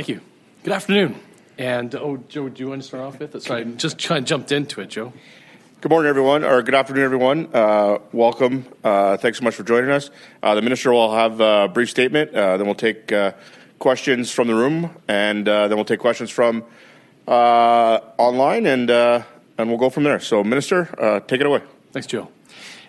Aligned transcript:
Thank 0.00 0.08
you. 0.08 0.22
Good 0.62 0.72
afternoon. 0.72 1.20
And 1.58 1.94
oh, 1.94 2.16
Joe, 2.26 2.48
do 2.48 2.62
you 2.62 2.70
want 2.70 2.80
to 2.80 2.88
start 2.88 3.02
off 3.02 3.18
with 3.18 3.34
it? 3.34 3.42
Sorry, 3.42 3.66
just 3.66 4.02
kind 4.02 4.20
of 4.20 4.24
jumped 4.24 4.50
into 4.50 4.80
it, 4.80 4.88
Joe. 4.88 5.12
Good 5.82 5.90
morning, 5.90 6.08
everyone, 6.08 6.42
or 6.42 6.62
good 6.62 6.74
afternoon, 6.74 7.04
everyone. 7.04 7.50
Uh, 7.52 7.98
welcome. 8.10 8.64
Uh, 8.82 9.18
thanks 9.18 9.40
so 9.40 9.44
much 9.44 9.54
for 9.54 9.62
joining 9.62 9.90
us. 9.90 10.08
Uh, 10.42 10.54
the 10.54 10.62
minister 10.62 10.90
will 10.90 11.14
have 11.14 11.38
a 11.42 11.68
brief 11.68 11.90
statement. 11.90 12.34
Uh, 12.34 12.56
then 12.56 12.64
we'll 12.64 12.74
take 12.74 13.12
uh, 13.12 13.32
questions 13.78 14.30
from 14.30 14.48
the 14.48 14.54
room, 14.54 14.88
and 15.06 15.46
uh, 15.46 15.68
then 15.68 15.76
we'll 15.76 15.84
take 15.84 16.00
questions 16.00 16.30
from 16.30 16.64
online, 17.26 18.64
and 18.64 18.88
and 18.88 19.68
we'll 19.68 19.76
go 19.76 19.90
from 19.90 20.04
there. 20.04 20.18
So, 20.18 20.42
minister, 20.42 21.22
take 21.26 21.42
it 21.42 21.46
away. 21.46 21.60
Thanks, 21.92 22.06
Joe. 22.06 22.30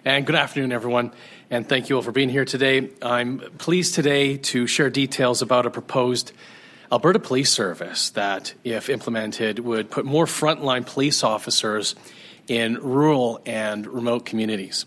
And 0.05 0.25
good 0.25 0.35
afternoon, 0.35 0.71
everyone. 0.71 1.11
And 1.49 1.67
thank 1.67 1.89
you 1.89 1.97
all 1.97 2.03
for 2.03 2.13
being 2.13 2.29
here 2.29 2.45
today. 2.45 2.89
I'm 3.01 3.39
pleased 3.57 3.95
today 3.95 4.37
to 4.37 4.65
share 4.65 4.89
details 4.89 5.41
about 5.41 5.65
a 5.65 5.69
proposed 5.69 6.31
Alberta 6.91 7.19
Police 7.19 7.49
Service 7.49 8.09
that, 8.11 8.53
if 8.65 8.89
implemented, 8.89 9.59
would 9.59 9.89
put 9.89 10.03
more 10.03 10.25
frontline 10.25 10.85
police 10.85 11.23
officers 11.23 11.95
in 12.49 12.75
rural 12.81 13.41
and 13.45 13.87
remote 13.87 14.25
communities. 14.25 14.85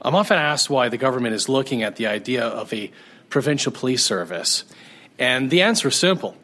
I'm 0.00 0.14
often 0.14 0.38
asked 0.38 0.70
why 0.70 0.88
the 0.88 0.98
government 0.98 1.34
is 1.34 1.48
looking 1.48 1.82
at 1.82 1.96
the 1.96 2.06
idea 2.06 2.44
of 2.44 2.72
a 2.72 2.92
provincial 3.28 3.72
police 3.72 4.04
service. 4.04 4.64
And 5.18 5.50
the 5.50 5.62
answer 5.62 5.88
is 5.88 5.96
simple. 5.96 6.36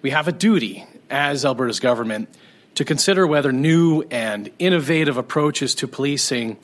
We 0.00 0.10
have 0.10 0.28
a 0.28 0.32
duty 0.32 0.86
as 1.10 1.44
Alberta's 1.44 1.80
government 1.80 2.28
to 2.76 2.84
consider 2.84 3.26
whether 3.26 3.50
new 3.50 4.02
and 4.12 4.48
innovative 4.60 5.16
approaches 5.16 5.74
to 5.76 5.88
policing 5.88 6.56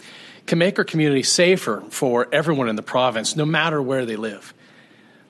can 0.46 0.58
make 0.58 0.78
our 0.78 0.84
community 0.84 1.24
safer 1.24 1.82
for 1.90 2.28
everyone 2.30 2.68
in 2.68 2.76
the 2.76 2.82
province, 2.82 3.34
no 3.34 3.44
matter 3.44 3.82
where 3.82 4.06
they 4.06 4.14
live. 4.14 4.54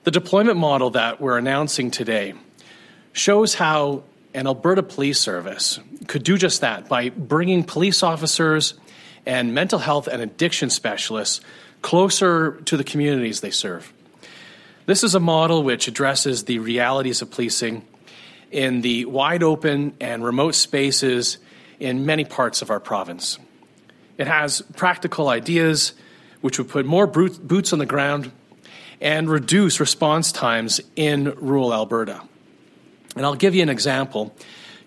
The 0.07 0.11
deployment 0.11 0.57
model 0.57 0.91
that 0.91 1.19
we're 1.19 1.37
announcing 1.37 1.91
today 1.91 2.33
shows 3.11 3.55
how 3.55 4.03
an 4.33 4.47
Alberta 4.47 4.81
Police 4.81 5.19
Service 5.19 5.81
could 6.07 6.23
do 6.23 6.37
just 6.37 6.61
that 6.61 6.87
by 6.87 7.09
bringing 7.09 7.65
police 7.65 8.01
officers 8.03 8.75
and 9.25 9.53
mental 9.53 9.79
health 9.79 10.07
and 10.07 10.21
addiction 10.21 10.69
specialists 10.69 11.41
closer 11.81 12.53
to 12.61 12.77
the 12.77 12.85
communities 12.85 13.41
they 13.41 13.51
serve. 13.51 13.91
This 14.85 15.03
is 15.03 15.13
a 15.13 15.19
model 15.19 15.61
which 15.61 15.89
addresses 15.89 16.45
the 16.45 16.59
realities 16.59 17.21
of 17.21 17.29
policing 17.29 17.85
in 18.49 18.79
the 18.79 19.03
wide 19.03 19.43
open 19.43 19.93
and 19.99 20.23
remote 20.23 20.55
spaces 20.55 21.37
in 21.81 22.05
many 22.05 22.23
parts 22.23 22.61
of 22.61 22.69
our 22.69 22.79
province. 22.79 23.39
It 24.17 24.27
has 24.27 24.61
practical 24.77 25.27
ideas 25.27 25.91
which 26.39 26.57
would 26.59 26.69
put 26.69 26.85
more 26.85 27.07
boots 27.07 27.73
on 27.73 27.79
the 27.79 27.85
ground 27.85 28.31
and 29.01 29.29
reduce 29.29 29.79
response 29.79 30.31
times 30.31 30.81
in 30.95 31.35
rural 31.37 31.73
Alberta. 31.73 32.21
And 33.15 33.25
I'll 33.25 33.35
give 33.35 33.55
you 33.55 33.61
an 33.61 33.69
example. 33.69 34.35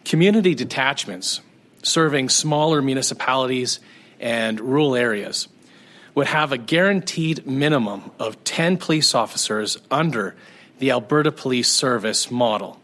Community 0.05 0.55
detachments 0.55 1.41
serving 1.83 2.29
smaller 2.29 2.83
municipalities 2.83 3.81
and 4.19 4.61
rural 4.61 4.95
areas 4.95 5.49
would 6.15 6.27
have 6.27 6.53
a 6.53 6.59
guaranteed 6.59 7.47
minimum 7.47 8.11
of 8.19 8.43
10 8.45 8.77
police 8.77 9.15
officers 9.15 9.79
under 9.91 10.35
the 10.79 10.91
Alberta 10.91 11.31
Police 11.31 11.69
Service 11.69 12.31
model. 12.31 12.81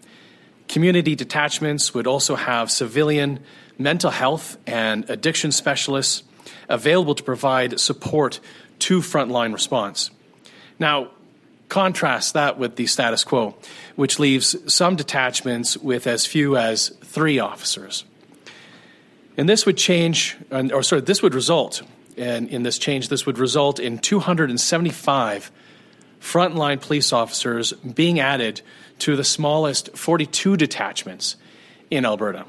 Community 0.68 1.14
detachments 1.14 1.94
would 1.94 2.06
also 2.06 2.36
have 2.36 2.70
civilian 2.70 3.40
mental 3.78 4.10
health 4.10 4.56
and 4.66 5.08
addiction 5.10 5.52
specialists 5.52 6.22
available 6.68 7.14
to 7.14 7.22
provide 7.22 7.78
support 7.80 8.40
to 8.78 9.00
frontline 9.00 9.52
response. 9.52 10.10
Now, 10.78 11.10
Contrast 11.68 12.34
that 12.34 12.58
with 12.58 12.76
the 12.76 12.86
status 12.86 13.24
quo, 13.24 13.56
which 13.96 14.18
leaves 14.18 14.56
some 14.72 14.94
detachments 14.96 15.76
with 15.76 16.06
as 16.06 16.24
few 16.24 16.56
as 16.56 16.90
three 17.02 17.38
officers. 17.38 18.04
And 19.36 19.48
this 19.48 19.66
would 19.66 19.76
change, 19.76 20.36
or 20.50 20.82
sorry, 20.82 21.02
this 21.02 21.22
would 21.22 21.34
result, 21.34 21.82
in 22.16 22.62
this 22.62 22.78
change, 22.78 23.08
this 23.08 23.26
would 23.26 23.38
result 23.38 23.78
in 23.78 23.98
275 23.98 25.50
frontline 26.20 26.80
police 26.80 27.12
officers 27.12 27.72
being 27.72 28.20
added 28.20 28.62
to 29.00 29.16
the 29.16 29.24
smallest 29.24 29.96
42 29.96 30.56
detachments 30.56 31.36
in 31.90 32.06
Alberta. 32.06 32.46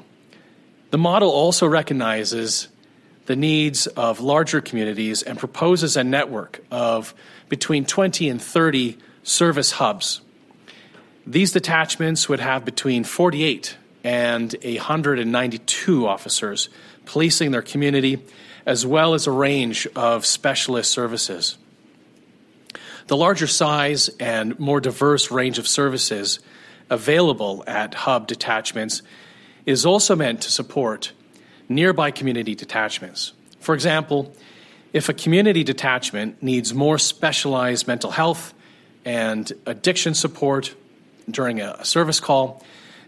The 0.90 0.98
model 0.98 1.28
also 1.28 1.66
recognizes 1.66 2.68
the 3.26 3.36
needs 3.36 3.86
of 3.88 4.20
larger 4.20 4.62
communities 4.62 5.22
and 5.22 5.38
proposes 5.38 5.98
a 5.98 6.04
network 6.04 6.64
of 6.70 7.14
between 7.50 7.84
20 7.84 8.30
and 8.30 8.40
30 8.40 8.96
service 9.28 9.72
hubs. 9.72 10.20
These 11.26 11.52
detachments 11.52 12.28
would 12.28 12.40
have 12.40 12.64
between 12.64 13.04
48 13.04 13.76
and 14.02 14.56
192 14.62 16.06
officers 16.06 16.68
policing 17.04 17.50
their 17.50 17.62
community, 17.62 18.22
as 18.64 18.86
well 18.86 19.14
as 19.14 19.26
a 19.26 19.30
range 19.30 19.86
of 19.94 20.24
specialist 20.24 20.90
services. 20.90 21.58
The 23.08 23.16
larger 23.16 23.46
size 23.46 24.08
and 24.20 24.58
more 24.58 24.80
diverse 24.80 25.30
range 25.30 25.58
of 25.58 25.68
services 25.68 26.40
available 26.90 27.64
at 27.66 27.94
hub 27.94 28.26
detachments 28.26 29.02
is 29.66 29.84
also 29.84 30.16
meant 30.16 30.42
to 30.42 30.50
support 30.50 31.12
nearby 31.68 32.10
community 32.10 32.54
detachments. 32.54 33.32
For 33.60 33.74
example, 33.74 34.34
if 34.92 35.10
a 35.10 35.14
community 35.14 35.64
detachment 35.64 36.42
needs 36.42 36.72
more 36.72 36.98
specialized 36.98 37.86
mental 37.86 38.10
health 38.10 38.54
and 39.08 39.50
addiction 39.64 40.12
support 40.12 40.74
during 41.30 41.62
a 41.62 41.82
service 41.82 42.20
call, 42.20 42.62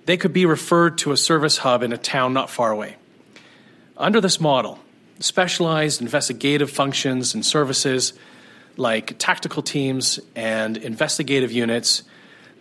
they 0.07 0.17
could 0.17 0.33
be 0.33 0.47
referred 0.47 0.97
to 0.97 1.13
a 1.13 1.17
service 1.17 1.59
hub 1.59 1.83
in 1.83 1.93
a 1.93 1.99
town 1.99 2.33
not 2.33 2.49
far 2.49 2.73
away. 2.73 2.97
Under 3.99 4.19
this 4.19 4.41
model, 4.41 4.79
specialized 5.19 6.01
investigative 6.01 6.71
functions 6.71 7.35
and 7.35 7.45
services 7.45 8.15
like 8.79 9.19
tactical 9.19 9.63
teams 9.63 10.19
and 10.35 10.79
investigative 10.79 11.53
units 11.53 12.03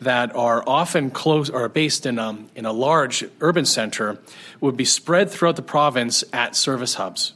that 0.02 0.36
are 0.36 0.62
often 0.68 1.10
close 1.10 1.50
or 1.50 1.70
based 1.70 2.06
in 2.06 2.20
a, 2.20 2.28
um, 2.28 2.50
in 2.56 2.66
a 2.66 2.74
large 2.74 3.24
urban 3.40 3.64
center 3.64 4.18
would 4.60 4.76
be 4.76 4.84
spread 4.84 5.30
throughout 5.30 5.56
the 5.56 5.62
province 5.62 6.26
at 6.34 6.58
service 6.58 6.96
hubs. 6.96 7.34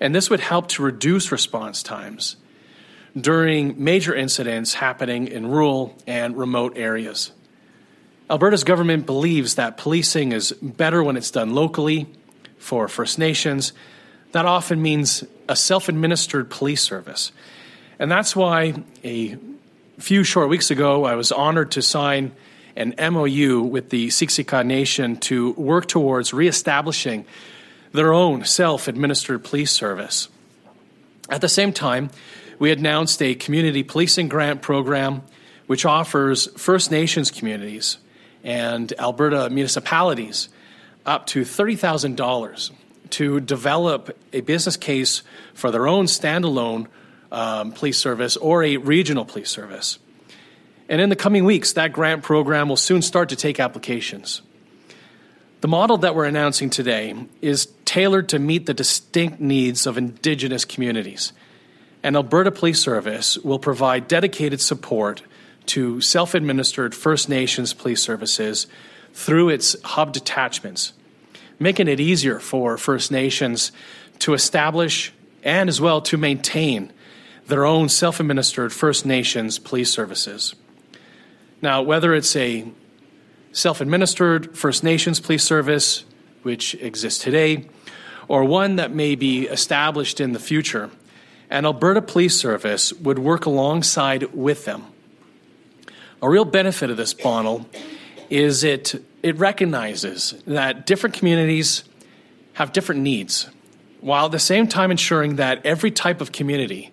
And 0.00 0.12
this 0.16 0.30
would 0.30 0.40
help 0.40 0.66
to 0.70 0.82
reduce 0.82 1.30
response 1.30 1.84
times 1.84 2.36
during 3.16 3.82
major 3.82 4.14
incidents 4.14 4.74
happening 4.74 5.28
in 5.28 5.46
rural 5.46 5.96
and 6.06 6.36
remote 6.36 6.76
areas. 6.76 7.32
Alberta's 8.30 8.64
government 8.64 9.06
believes 9.06 9.54
that 9.54 9.76
policing 9.76 10.32
is 10.32 10.52
better 10.52 11.02
when 11.02 11.16
it's 11.16 11.30
done 11.30 11.54
locally 11.54 12.06
for 12.58 12.86
First 12.88 13.18
Nations. 13.18 13.72
That 14.32 14.44
often 14.44 14.82
means 14.82 15.24
a 15.48 15.56
self 15.56 15.88
administered 15.88 16.50
police 16.50 16.82
service. 16.82 17.32
And 17.98 18.10
that's 18.10 18.36
why 18.36 18.74
a 19.02 19.38
few 19.98 20.24
short 20.24 20.48
weeks 20.48 20.70
ago 20.70 21.04
I 21.04 21.14
was 21.14 21.32
honored 21.32 21.72
to 21.72 21.82
sign 21.82 22.32
an 22.76 22.94
MOU 23.12 23.62
with 23.62 23.90
the 23.90 24.08
Siksika 24.08 24.64
Nation 24.64 25.16
to 25.16 25.52
work 25.52 25.86
towards 25.88 26.32
reestablishing 26.32 27.24
their 27.92 28.12
own 28.12 28.44
self 28.44 28.86
administered 28.88 29.42
police 29.42 29.72
service. 29.72 30.28
At 31.28 31.40
the 31.42 31.48
same 31.48 31.72
time, 31.72 32.10
we 32.58 32.70
announced 32.70 33.22
a 33.22 33.34
community 33.34 33.82
policing 33.82 34.28
grant 34.28 34.62
program 34.62 35.22
which 35.66 35.84
offers 35.84 36.46
First 36.58 36.90
Nations 36.90 37.30
communities 37.30 37.98
and 38.42 38.92
Alberta 38.98 39.50
municipalities 39.50 40.48
up 41.04 41.26
to 41.26 41.42
$30,000 41.42 42.70
to 43.10 43.40
develop 43.40 44.16
a 44.32 44.40
business 44.40 44.76
case 44.76 45.22
for 45.52 45.70
their 45.70 45.86
own 45.86 46.06
standalone 46.06 46.86
um, 47.30 47.72
police 47.72 47.98
service 47.98 48.36
or 48.38 48.64
a 48.64 48.78
regional 48.78 49.26
police 49.26 49.50
service. 49.50 49.98
And 50.88 51.00
in 51.00 51.10
the 51.10 51.16
coming 51.16 51.44
weeks, 51.44 51.74
that 51.74 51.92
grant 51.92 52.22
program 52.22 52.70
will 52.70 52.76
soon 52.76 53.02
start 53.02 53.28
to 53.28 53.36
take 53.36 53.60
applications. 53.60 54.40
The 55.60 55.68
model 55.68 55.98
that 55.98 56.14
we're 56.14 56.24
announcing 56.24 56.70
today 56.70 57.14
is 57.42 57.66
tailored 57.88 58.28
to 58.28 58.38
meet 58.38 58.66
the 58.66 58.74
distinct 58.74 59.40
needs 59.40 59.86
of 59.86 59.96
Indigenous 59.96 60.66
communities. 60.66 61.32
And 62.02 62.16
Alberta 62.16 62.50
Police 62.52 62.80
Service 62.80 63.38
will 63.38 63.58
provide 63.58 64.06
dedicated 64.06 64.60
support 64.60 65.22
to 65.68 66.02
self 66.02 66.34
administered 66.34 66.94
First 66.94 67.30
Nations 67.30 67.72
police 67.72 68.02
services 68.02 68.66
through 69.14 69.48
its 69.48 69.74
hub 69.82 70.12
detachments, 70.12 70.92
making 71.58 71.88
it 71.88 71.98
easier 71.98 72.38
for 72.38 72.76
First 72.76 73.10
Nations 73.10 73.72
to 74.18 74.34
establish 74.34 75.10
and 75.42 75.70
as 75.70 75.80
well 75.80 76.02
to 76.02 76.18
maintain 76.18 76.92
their 77.46 77.64
own 77.64 77.88
self 77.88 78.20
administered 78.20 78.70
First 78.70 79.06
Nations 79.06 79.58
police 79.58 79.90
services. 79.90 80.54
Now, 81.62 81.80
whether 81.80 82.14
it's 82.14 82.36
a 82.36 82.70
self 83.52 83.80
administered 83.80 84.58
First 84.58 84.84
Nations 84.84 85.20
police 85.20 85.42
service, 85.42 86.04
which 86.42 86.74
exists 86.74 87.24
today, 87.24 87.66
or 88.28 88.44
one 88.44 88.76
that 88.76 88.92
may 88.94 89.14
be 89.14 89.46
established 89.46 90.20
in 90.20 90.32
the 90.32 90.38
future, 90.38 90.90
an 91.50 91.64
Alberta 91.64 92.02
Police 92.02 92.38
Service 92.38 92.92
would 92.92 93.18
work 93.18 93.46
alongside 93.46 94.34
with 94.34 94.66
them. 94.66 94.84
A 96.22 96.28
real 96.28 96.44
benefit 96.44 96.90
of 96.90 96.96
this 96.96 97.14
model 97.24 97.66
is 98.28 98.64
it, 98.64 99.02
it 99.22 99.36
recognizes 99.36 100.34
that 100.46 100.86
different 100.86 101.16
communities 101.16 101.84
have 102.54 102.72
different 102.72 103.00
needs, 103.00 103.48
while 104.00 104.26
at 104.26 104.32
the 104.32 104.38
same 104.38 104.66
time 104.66 104.90
ensuring 104.90 105.36
that 105.36 105.64
every 105.64 105.90
type 105.90 106.20
of 106.20 106.32
community, 106.32 106.90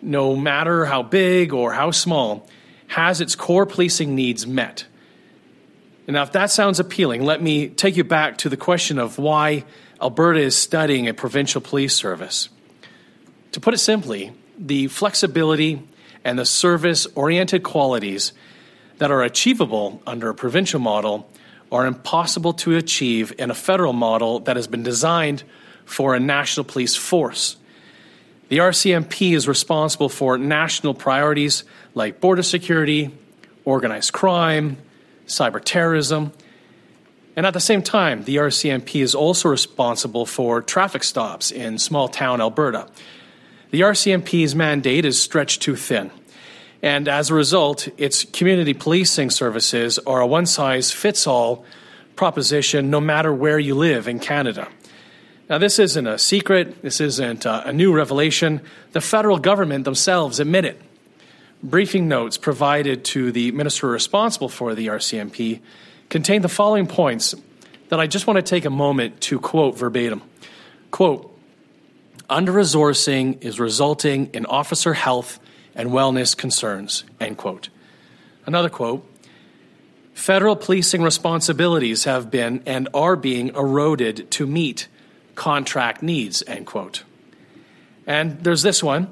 no 0.00 0.36
matter 0.36 0.84
how 0.84 1.02
big 1.02 1.52
or 1.52 1.72
how 1.72 1.90
small, 1.90 2.46
has 2.88 3.20
its 3.20 3.34
core 3.34 3.66
policing 3.66 4.14
needs 4.14 4.46
met. 4.46 4.86
And 6.06 6.14
now, 6.14 6.22
if 6.22 6.32
that 6.32 6.50
sounds 6.50 6.80
appealing, 6.80 7.24
let 7.24 7.42
me 7.42 7.68
take 7.68 7.96
you 7.96 8.04
back 8.04 8.38
to 8.38 8.48
the 8.48 8.56
question 8.56 8.98
of 8.98 9.18
why 9.18 9.64
Alberta 10.00 10.40
is 10.40 10.56
studying 10.56 11.08
a 11.08 11.14
provincial 11.14 11.60
police 11.60 11.94
service. 11.94 12.48
To 13.52 13.60
put 13.60 13.74
it 13.74 13.78
simply, 13.78 14.32
the 14.56 14.86
flexibility 14.86 15.82
and 16.24 16.38
the 16.38 16.46
service 16.46 17.06
oriented 17.14 17.62
qualities 17.62 18.32
that 18.98 19.10
are 19.10 19.22
achievable 19.22 20.00
under 20.06 20.28
a 20.28 20.34
provincial 20.34 20.78
model 20.78 21.28
are 21.72 21.86
impossible 21.86 22.52
to 22.52 22.76
achieve 22.76 23.32
in 23.38 23.50
a 23.50 23.54
federal 23.54 23.92
model 23.92 24.40
that 24.40 24.56
has 24.56 24.66
been 24.66 24.82
designed 24.82 25.42
for 25.84 26.14
a 26.14 26.20
national 26.20 26.64
police 26.64 26.94
force. 26.94 27.56
The 28.48 28.58
RCMP 28.58 29.34
is 29.34 29.48
responsible 29.48 30.08
for 30.08 30.38
national 30.38 30.94
priorities 30.94 31.64
like 31.94 32.20
border 32.20 32.42
security, 32.42 33.10
organized 33.64 34.12
crime, 34.12 34.78
cyber 35.26 35.62
terrorism, 35.62 36.32
and 37.38 37.46
at 37.46 37.54
the 37.54 37.60
same 37.60 37.82
time, 37.82 38.24
the 38.24 38.34
RCMP 38.34 39.00
is 39.00 39.14
also 39.14 39.48
responsible 39.48 40.26
for 40.26 40.60
traffic 40.60 41.04
stops 41.04 41.52
in 41.52 41.78
small 41.78 42.08
town 42.08 42.40
Alberta. 42.40 42.88
The 43.70 43.82
RCMP's 43.82 44.56
mandate 44.56 45.04
is 45.04 45.22
stretched 45.22 45.62
too 45.62 45.76
thin. 45.76 46.10
And 46.82 47.06
as 47.06 47.30
a 47.30 47.34
result, 47.34 47.86
its 47.96 48.24
community 48.24 48.74
policing 48.74 49.30
services 49.30 50.00
are 50.00 50.20
a 50.20 50.26
one 50.26 50.46
size 50.46 50.90
fits 50.90 51.28
all 51.28 51.64
proposition 52.16 52.90
no 52.90 53.00
matter 53.00 53.32
where 53.32 53.60
you 53.60 53.76
live 53.76 54.08
in 54.08 54.18
Canada. 54.18 54.66
Now, 55.48 55.58
this 55.58 55.78
isn't 55.78 56.08
a 56.08 56.18
secret, 56.18 56.82
this 56.82 57.00
isn't 57.00 57.46
uh, 57.46 57.62
a 57.64 57.72
new 57.72 57.94
revelation. 57.94 58.62
The 58.90 59.00
federal 59.00 59.38
government 59.38 59.84
themselves 59.84 60.40
admit 60.40 60.64
it. 60.64 60.82
Briefing 61.62 62.08
notes 62.08 62.36
provided 62.36 63.04
to 63.04 63.30
the 63.30 63.52
minister 63.52 63.86
responsible 63.86 64.48
for 64.48 64.74
the 64.74 64.88
RCMP 64.88 65.60
contain 66.08 66.42
the 66.42 66.48
following 66.48 66.86
points 66.86 67.34
that 67.88 68.00
I 68.00 68.06
just 68.06 68.26
want 68.26 68.36
to 68.36 68.42
take 68.42 68.64
a 68.64 68.70
moment 68.70 69.20
to 69.22 69.38
quote 69.38 69.76
verbatim. 69.76 70.22
Quote, 70.90 71.34
under 72.30 72.52
resourcing 72.52 73.42
is 73.42 73.58
resulting 73.58 74.26
in 74.34 74.44
officer 74.46 74.92
health 74.94 75.40
and 75.74 75.90
wellness 75.90 76.36
concerns, 76.36 77.04
end 77.20 77.38
quote. 77.38 77.70
Another 78.46 78.68
quote 78.68 79.06
Federal 80.12 80.56
policing 80.56 81.02
responsibilities 81.02 82.04
have 82.04 82.30
been 82.30 82.62
and 82.66 82.88
are 82.92 83.14
being 83.14 83.48
eroded 83.50 84.30
to 84.32 84.46
meet 84.46 84.88
contract 85.36 86.02
needs, 86.02 86.42
end 86.46 86.66
quote. 86.66 87.04
And 88.04 88.42
there's 88.42 88.62
this 88.62 88.82
one. 88.82 89.08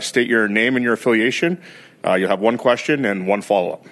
state 0.04 0.30
your 0.30 0.48
name 0.48 0.76
and 0.76 0.86
your 0.86 0.94
affiliation. 0.94 1.60
you'll 2.06 2.30
have 2.30 2.40
one 2.40 2.60
question 2.60 3.04
and 3.04 3.28
one 3.28 3.42
follow 3.42 3.72
up. 3.74 3.86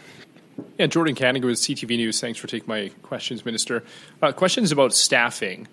Yeah, 0.78 0.86
Jordan 0.86 1.16
Canning 1.16 1.44
with 1.44 1.56
CTV 1.56 1.98
News. 1.98 2.22
Thanks 2.22 2.38
for 2.38 2.46
taking 2.46 2.68
my 2.68 2.92
questions, 3.02 3.44
Minister. 3.44 3.84
Uh, 4.22 4.32
questions 4.32 4.72
about 4.72 4.94
staffing. 4.94 5.68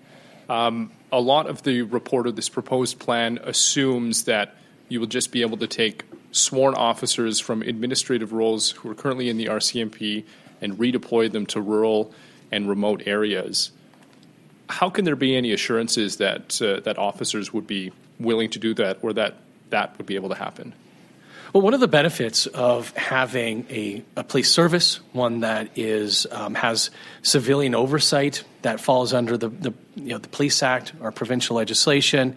Um, 0.49 0.91
a 1.11 1.19
lot 1.19 1.47
of 1.47 1.63
the 1.63 1.81
report 1.81 2.27
of 2.27 2.35
this 2.35 2.49
proposed 2.49 2.99
plan 2.99 3.39
assumes 3.43 4.23
that 4.25 4.55
you 4.87 4.99
will 4.99 5.07
just 5.07 5.31
be 5.31 5.41
able 5.41 5.57
to 5.57 5.67
take 5.67 6.03
sworn 6.31 6.73
officers 6.75 7.39
from 7.39 7.61
administrative 7.61 8.31
roles 8.31 8.71
who 8.71 8.89
are 8.89 8.95
currently 8.95 9.29
in 9.29 9.37
the 9.37 9.45
RCMP 9.45 10.23
and 10.61 10.77
redeploy 10.77 11.31
them 11.31 11.45
to 11.47 11.61
rural 11.61 12.13
and 12.51 12.69
remote 12.69 13.03
areas. 13.05 13.71
How 14.69 14.89
can 14.89 15.05
there 15.05 15.15
be 15.15 15.35
any 15.35 15.51
assurances 15.51 16.17
that 16.17 16.61
uh, 16.61 16.79
that 16.81 16.97
officers 16.97 17.51
would 17.51 17.67
be 17.67 17.91
willing 18.19 18.49
to 18.51 18.59
do 18.59 18.73
that, 18.75 18.99
or 19.01 19.11
that 19.13 19.35
that 19.69 19.97
would 19.97 20.05
be 20.05 20.15
able 20.15 20.29
to 20.29 20.35
happen? 20.35 20.73
Well, 21.51 21.61
one 21.61 21.73
of 21.73 21.81
the 21.81 21.89
benefits 21.89 22.45
of 22.47 22.95
having 22.95 23.65
a, 23.69 24.03
a 24.15 24.23
police 24.23 24.49
service, 24.49 25.01
one 25.11 25.41
that 25.41 25.77
is 25.77 26.25
um, 26.31 26.55
has 26.55 26.89
civilian 27.21 27.75
oversight 27.75 28.45
that 28.61 28.79
falls 28.79 29.13
under 29.13 29.37
the, 29.37 29.49
the, 29.49 29.73
you 29.95 30.09
know, 30.09 30.17
the 30.17 30.29
Police 30.29 30.61
Act 30.63 30.93
or 31.01 31.11
provincial 31.11 31.55
legislation, 31.55 32.35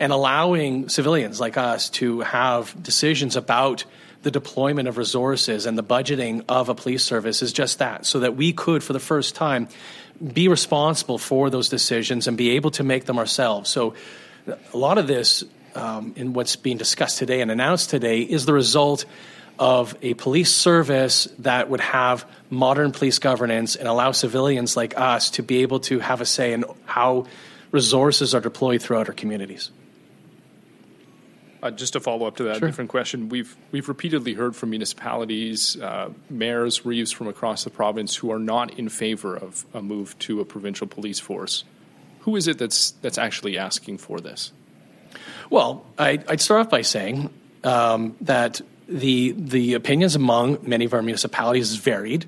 and 0.00 0.12
allowing 0.12 0.88
civilians 0.88 1.40
like 1.40 1.56
us 1.56 1.90
to 1.90 2.20
have 2.20 2.80
decisions 2.82 3.36
about 3.36 3.84
the 4.22 4.30
deployment 4.30 4.88
of 4.88 4.98
resources 4.98 5.66
and 5.66 5.78
the 5.78 5.82
budgeting 5.82 6.44
of 6.48 6.68
a 6.68 6.74
police 6.74 7.04
service 7.04 7.42
is 7.42 7.52
just 7.52 7.78
that, 7.78 8.04
so 8.04 8.20
that 8.20 8.36
we 8.36 8.52
could, 8.52 8.82
for 8.82 8.92
the 8.92 9.00
first 9.00 9.34
time, 9.34 9.68
be 10.32 10.48
responsible 10.48 11.18
for 11.18 11.50
those 11.50 11.68
decisions 11.68 12.26
and 12.26 12.36
be 12.36 12.50
able 12.50 12.70
to 12.72 12.82
make 12.82 13.04
them 13.04 13.18
ourselves. 13.18 13.70
So, 13.70 13.94
a 14.72 14.76
lot 14.76 14.98
of 14.98 15.06
this 15.06 15.44
um, 15.74 16.14
in 16.16 16.32
what's 16.32 16.56
being 16.56 16.78
discussed 16.78 17.18
today 17.18 17.40
and 17.40 17.50
announced 17.50 17.90
today 17.90 18.20
is 18.20 18.46
the 18.46 18.52
result 18.52 19.04
of 19.58 19.96
a 20.02 20.14
police 20.14 20.52
service 20.52 21.28
that 21.40 21.68
would 21.68 21.80
have 21.80 22.24
modern 22.50 22.92
police 22.92 23.18
governance 23.18 23.76
and 23.76 23.88
allow 23.88 24.12
civilians 24.12 24.76
like 24.76 24.98
us 24.98 25.30
to 25.30 25.42
be 25.42 25.62
able 25.62 25.80
to 25.80 25.98
have 25.98 26.20
a 26.20 26.26
say 26.26 26.52
in 26.52 26.64
how 26.84 27.26
resources 27.70 28.34
are 28.34 28.40
deployed 28.40 28.80
throughout 28.80 29.08
our 29.08 29.14
communities. 29.14 29.70
Uh, 31.60 31.72
just 31.72 31.94
to 31.94 32.00
follow 32.00 32.26
up 32.26 32.36
to 32.36 32.44
that 32.44 32.58
sure. 32.58 32.68
different 32.68 32.88
question, 32.88 33.28
we've 33.28 33.56
we've 33.72 33.88
repeatedly 33.88 34.32
heard 34.32 34.54
from 34.54 34.70
municipalities, 34.70 35.76
uh, 35.80 36.08
mayors, 36.30 36.86
reeves 36.86 37.10
from 37.10 37.26
across 37.26 37.64
the 37.64 37.70
province 37.70 38.14
who 38.14 38.30
are 38.30 38.38
not 38.38 38.78
in 38.78 38.88
favor 38.88 39.36
of 39.36 39.66
a 39.74 39.82
move 39.82 40.16
to 40.20 40.40
a 40.40 40.44
provincial 40.44 40.86
police 40.86 41.18
force. 41.18 41.64
Who 42.20 42.36
is 42.36 42.46
it 42.46 42.58
that's 42.58 42.92
that's 43.02 43.18
actually 43.18 43.58
asking 43.58 43.98
for 43.98 44.20
this? 44.20 44.52
Well, 45.50 45.84
I, 45.98 46.22
would 46.28 46.40
start 46.40 46.60
off 46.60 46.70
by 46.70 46.82
saying 46.82 47.30
um, 47.64 48.14
that 48.20 48.60
the 48.88 49.32
the 49.32 49.74
opinions 49.74 50.16
among 50.16 50.58
many 50.62 50.84
of 50.84 50.94
our 50.94 51.02
municipalities 51.02 51.76
varied, 51.76 52.26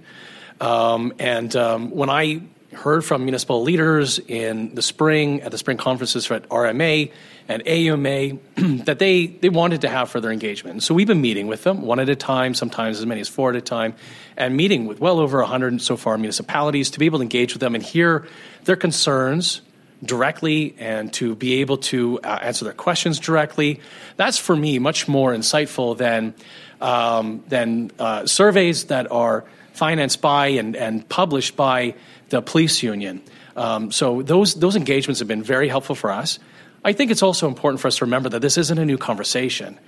um, 0.60 1.12
and 1.18 1.54
um, 1.56 1.90
when 1.90 2.10
I 2.10 2.42
heard 2.72 3.04
from 3.04 3.24
municipal 3.24 3.62
leaders 3.62 4.18
in 4.18 4.74
the 4.74 4.82
spring 4.82 5.42
at 5.42 5.50
the 5.50 5.58
spring 5.58 5.76
conferences 5.76 6.30
at 6.30 6.48
RMA 6.48 7.10
and 7.48 7.62
AUMA 7.66 8.38
that 8.84 9.00
they, 9.00 9.26
they 9.26 9.48
wanted 9.48 9.80
to 9.80 9.88
have 9.88 10.08
further 10.08 10.30
engagement. 10.30 10.82
So 10.82 10.94
we've 10.94 11.06
been 11.06 11.20
meeting 11.20 11.48
with 11.48 11.64
them 11.64 11.82
one 11.82 11.98
at 11.98 12.08
a 12.08 12.14
time, 12.14 12.54
sometimes 12.54 12.98
as 12.98 13.06
many 13.06 13.20
as 13.20 13.28
four 13.28 13.50
at 13.50 13.56
a 13.56 13.60
time, 13.60 13.94
and 14.36 14.56
meeting 14.56 14.86
with 14.86 15.00
well 15.00 15.18
over 15.18 15.38
100 15.38 15.82
so 15.82 15.96
far 15.96 16.16
municipalities 16.16 16.90
to 16.90 17.00
be 17.00 17.06
able 17.06 17.18
to 17.18 17.22
engage 17.22 17.54
with 17.54 17.60
them 17.60 17.74
and 17.74 17.82
hear 17.82 18.28
their 18.64 18.76
concerns 18.76 19.62
directly 20.02 20.74
and 20.78 21.12
to 21.14 21.34
be 21.34 21.60
able 21.60 21.76
to 21.76 22.20
uh, 22.20 22.38
answer 22.42 22.64
their 22.64 22.74
questions 22.74 23.18
directly. 23.18 23.80
That's 24.16 24.38
for 24.38 24.56
me 24.56 24.78
much 24.78 25.08
more 25.08 25.32
insightful 25.32 25.96
than, 25.96 26.34
um, 26.80 27.44
than 27.48 27.90
uh, 27.98 28.26
surveys 28.26 28.84
that 28.86 29.10
are 29.10 29.44
financed 29.72 30.20
by 30.20 30.48
and, 30.48 30.76
and 30.76 31.08
published 31.08 31.56
by 31.56 31.94
the 32.30 32.40
police 32.42 32.82
union. 32.82 33.22
Um, 33.56 33.92
so 33.92 34.22
those, 34.22 34.54
those 34.54 34.76
engagements 34.76 35.18
have 35.18 35.28
been 35.28 35.42
very 35.42 35.68
helpful 35.68 35.94
for 35.94 36.10
us. 36.10 36.38
I 36.84 36.92
think 36.92 37.10
it's 37.10 37.22
also 37.22 37.46
important 37.46 37.80
for 37.80 37.88
us 37.88 37.98
to 37.98 38.04
remember 38.06 38.30
that 38.30 38.40
this 38.40 38.56
isn't 38.56 38.78
a 38.78 38.86
new 38.86 38.96
conversation. 38.96 39.78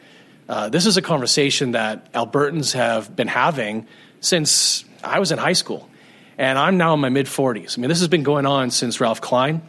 Uh, 0.48 0.68
this 0.68 0.84
is 0.86 0.96
a 0.96 1.02
conversation 1.02 1.72
that 1.72 2.12
Albertans 2.12 2.74
have 2.74 3.14
been 3.16 3.28
having 3.28 3.86
since 4.20 4.84
I 5.02 5.18
was 5.18 5.32
in 5.32 5.38
high 5.38 5.54
school. 5.54 5.88
And 6.36 6.58
I'm 6.58 6.76
now 6.76 6.94
in 6.94 7.00
my 7.00 7.08
mid 7.08 7.26
40s. 7.26 7.78
I 7.78 7.80
mean, 7.80 7.88
this 7.88 8.00
has 8.00 8.08
been 8.08 8.22
going 8.22 8.46
on 8.46 8.70
since 8.70 9.00
Ralph 9.00 9.20
Klein 9.20 9.62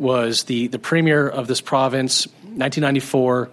was 0.00 0.44
the, 0.44 0.68
the 0.68 0.78
premier 0.78 1.28
of 1.28 1.46
this 1.46 1.60
province, 1.60 2.26
1994. 2.26 3.50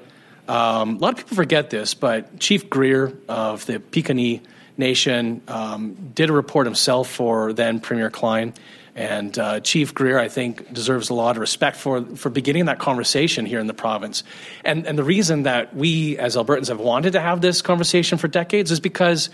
Um, 0.48 0.96
a 0.96 1.00
lot 1.00 1.14
of 1.14 1.18
people 1.18 1.36
forget 1.36 1.70
this, 1.70 1.94
but 1.94 2.40
Chief 2.40 2.70
Greer 2.70 3.14
of 3.28 3.66
the 3.66 3.80
Piikani 3.80 4.42
Nation 4.78 5.42
um, 5.48 6.12
did 6.16 6.30
a 6.30 6.34
report 6.34 6.66
himself 6.66 7.10
for 7.10 7.52
then 7.52 7.80
Premier 7.80 8.10
Klein. 8.10 8.54
And 8.96 9.38
uh, 9.38 9.60
Chief 9.60 9.94
Greer, 9.94 10.18
I 10.18 10.28
think, 10.28 10.74
deserves 10.74 11.10
a 11.10 11.14
lot 11.14 11.36
of 11.36 11.42
respect 11.42 11.78
for, 11.78 12.04
for 12.16 12.30
beginning 12.30 12.66
that 12.66 12.80
conversation 12.80 13.46
here 13.46 13.60
in 13.60 13.68
the 13.68 13.74
province. 13.74 14.24
And, 14.64 14.88
and 14.88 14.98
the 14.98 15.04
reason 15.04 15.44
that 15.44 15.76
we, 15.76 16.18
as 16.18 16.36
Albertans, 16.36 16.70
have 16.70 16.80
wanted 16.80 17.14
to 17.14 17.20
have 17.20 17.42
this 17.42 17.62
conversation 17.62 18.18
for 18.18 18.28
decades 18.28 18.72
is 18.72 18.80
because 18.80 19.30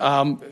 um, 0.00 0.42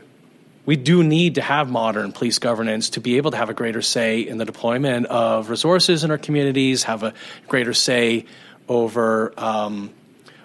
we 0.65 0.75
do 0.75 1.03
need 1.03 1.35
to 1.35 1.41
have 1.41 1.69
modern 1.69 2.11
police 2.11 2.39
governance 2.39 2.91
to 2.91 2.99
be 2.99 3.17
able 3.17 3.31
to 3.31 3.37
have 3.37 3.49
a 3.49 3.53
greater 3.53 3.81
say 3.81 4.21
in 4.21 4.37
the 4.37 4.45
deployment 4.45 5.05
of 5.07 5.49
resources 5.49 6.03
in 6.03 6.11
our 6.11 6.17
communities, 6.17 6.83
have 6.83 7.03
a 7.03 7.13
greater 7.47 7.73
say 7.73 8.25
over. 8.67 9.33
Um, 9.37 9.93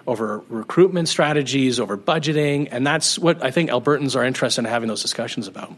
over 0.07 0.41
recruitment 0.49 1.07
strategies, 1.07 1.79
over 1.79 1.95
budgeting, 1.95 2.67
and 2.71 2.85
that's 2.85 3.19
what 3.19 3.43
I 3.43 3.51
think 3.51 3.69
Albertans 3.69 4.15
are 4.15 4.25
interested 4.25 4.61
in 4.61 4.65
having 4.65 4.89
those 4.89 5.03
discussions 5.03 5.47
about. 5.47 5.73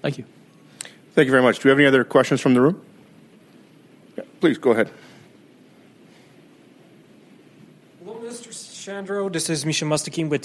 Thank 0.00 0.18
you. 0.18 0.24
Thank 1.14 1.26
you 1.26 1.32
very 1.32 1.42
much. 1.42 1.58
Do 1.58 1.68
we 1.68 1.70
have 1.70 1.78
any 1.78 1.86
other 1.86 2.04
questions 2.04 2.40
from 2.40 2.54
the 2.54 2.60
room? 2.60 2.80
Yeah, 4.16 4.24
please 4.40 4.58
go 4.58 4.70
ahead. 4.70 4.90
Mr. 8.82 9.04
Shandro. 9.04 9.32
This 9.32 9.48
is 9.48 9.64
Misha 9.64 9.84
Mustakim 9.84 10.28
with, 10.28 10.42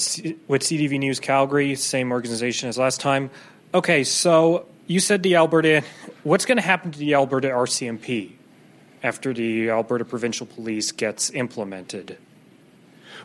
with 0.48 0.62
CTV 0.62 1.00
News 1.00 1.20
Calgary, 1.20 1.74
same 1.76 2.12
organization 2.12 2.70
as 2.70 2.78
last 2.78 3.00
time. 3.00 3.32
Okay, 3.74 4.04
so 4.04 4.68
you 4.86 5.00
said 5.00 5.24
the 5.24 5.36
Alberta, 5.36 5.84
what's 6.24 6.46
going 6.46 6.58
to 6.58 6.64
happen 6.64 6.92
to 6.92 7.00
the 7.00 7.16
Alberta 7.16 7.48
RCMP 7.48 8.34
after 9.02 9.34
the 9.34 9.70
Alberta 9.72 10.06
Provincial 10.06 10.46
Police 10.46 10.92
gets 10.92 11.32
implemented? 11.32 12.18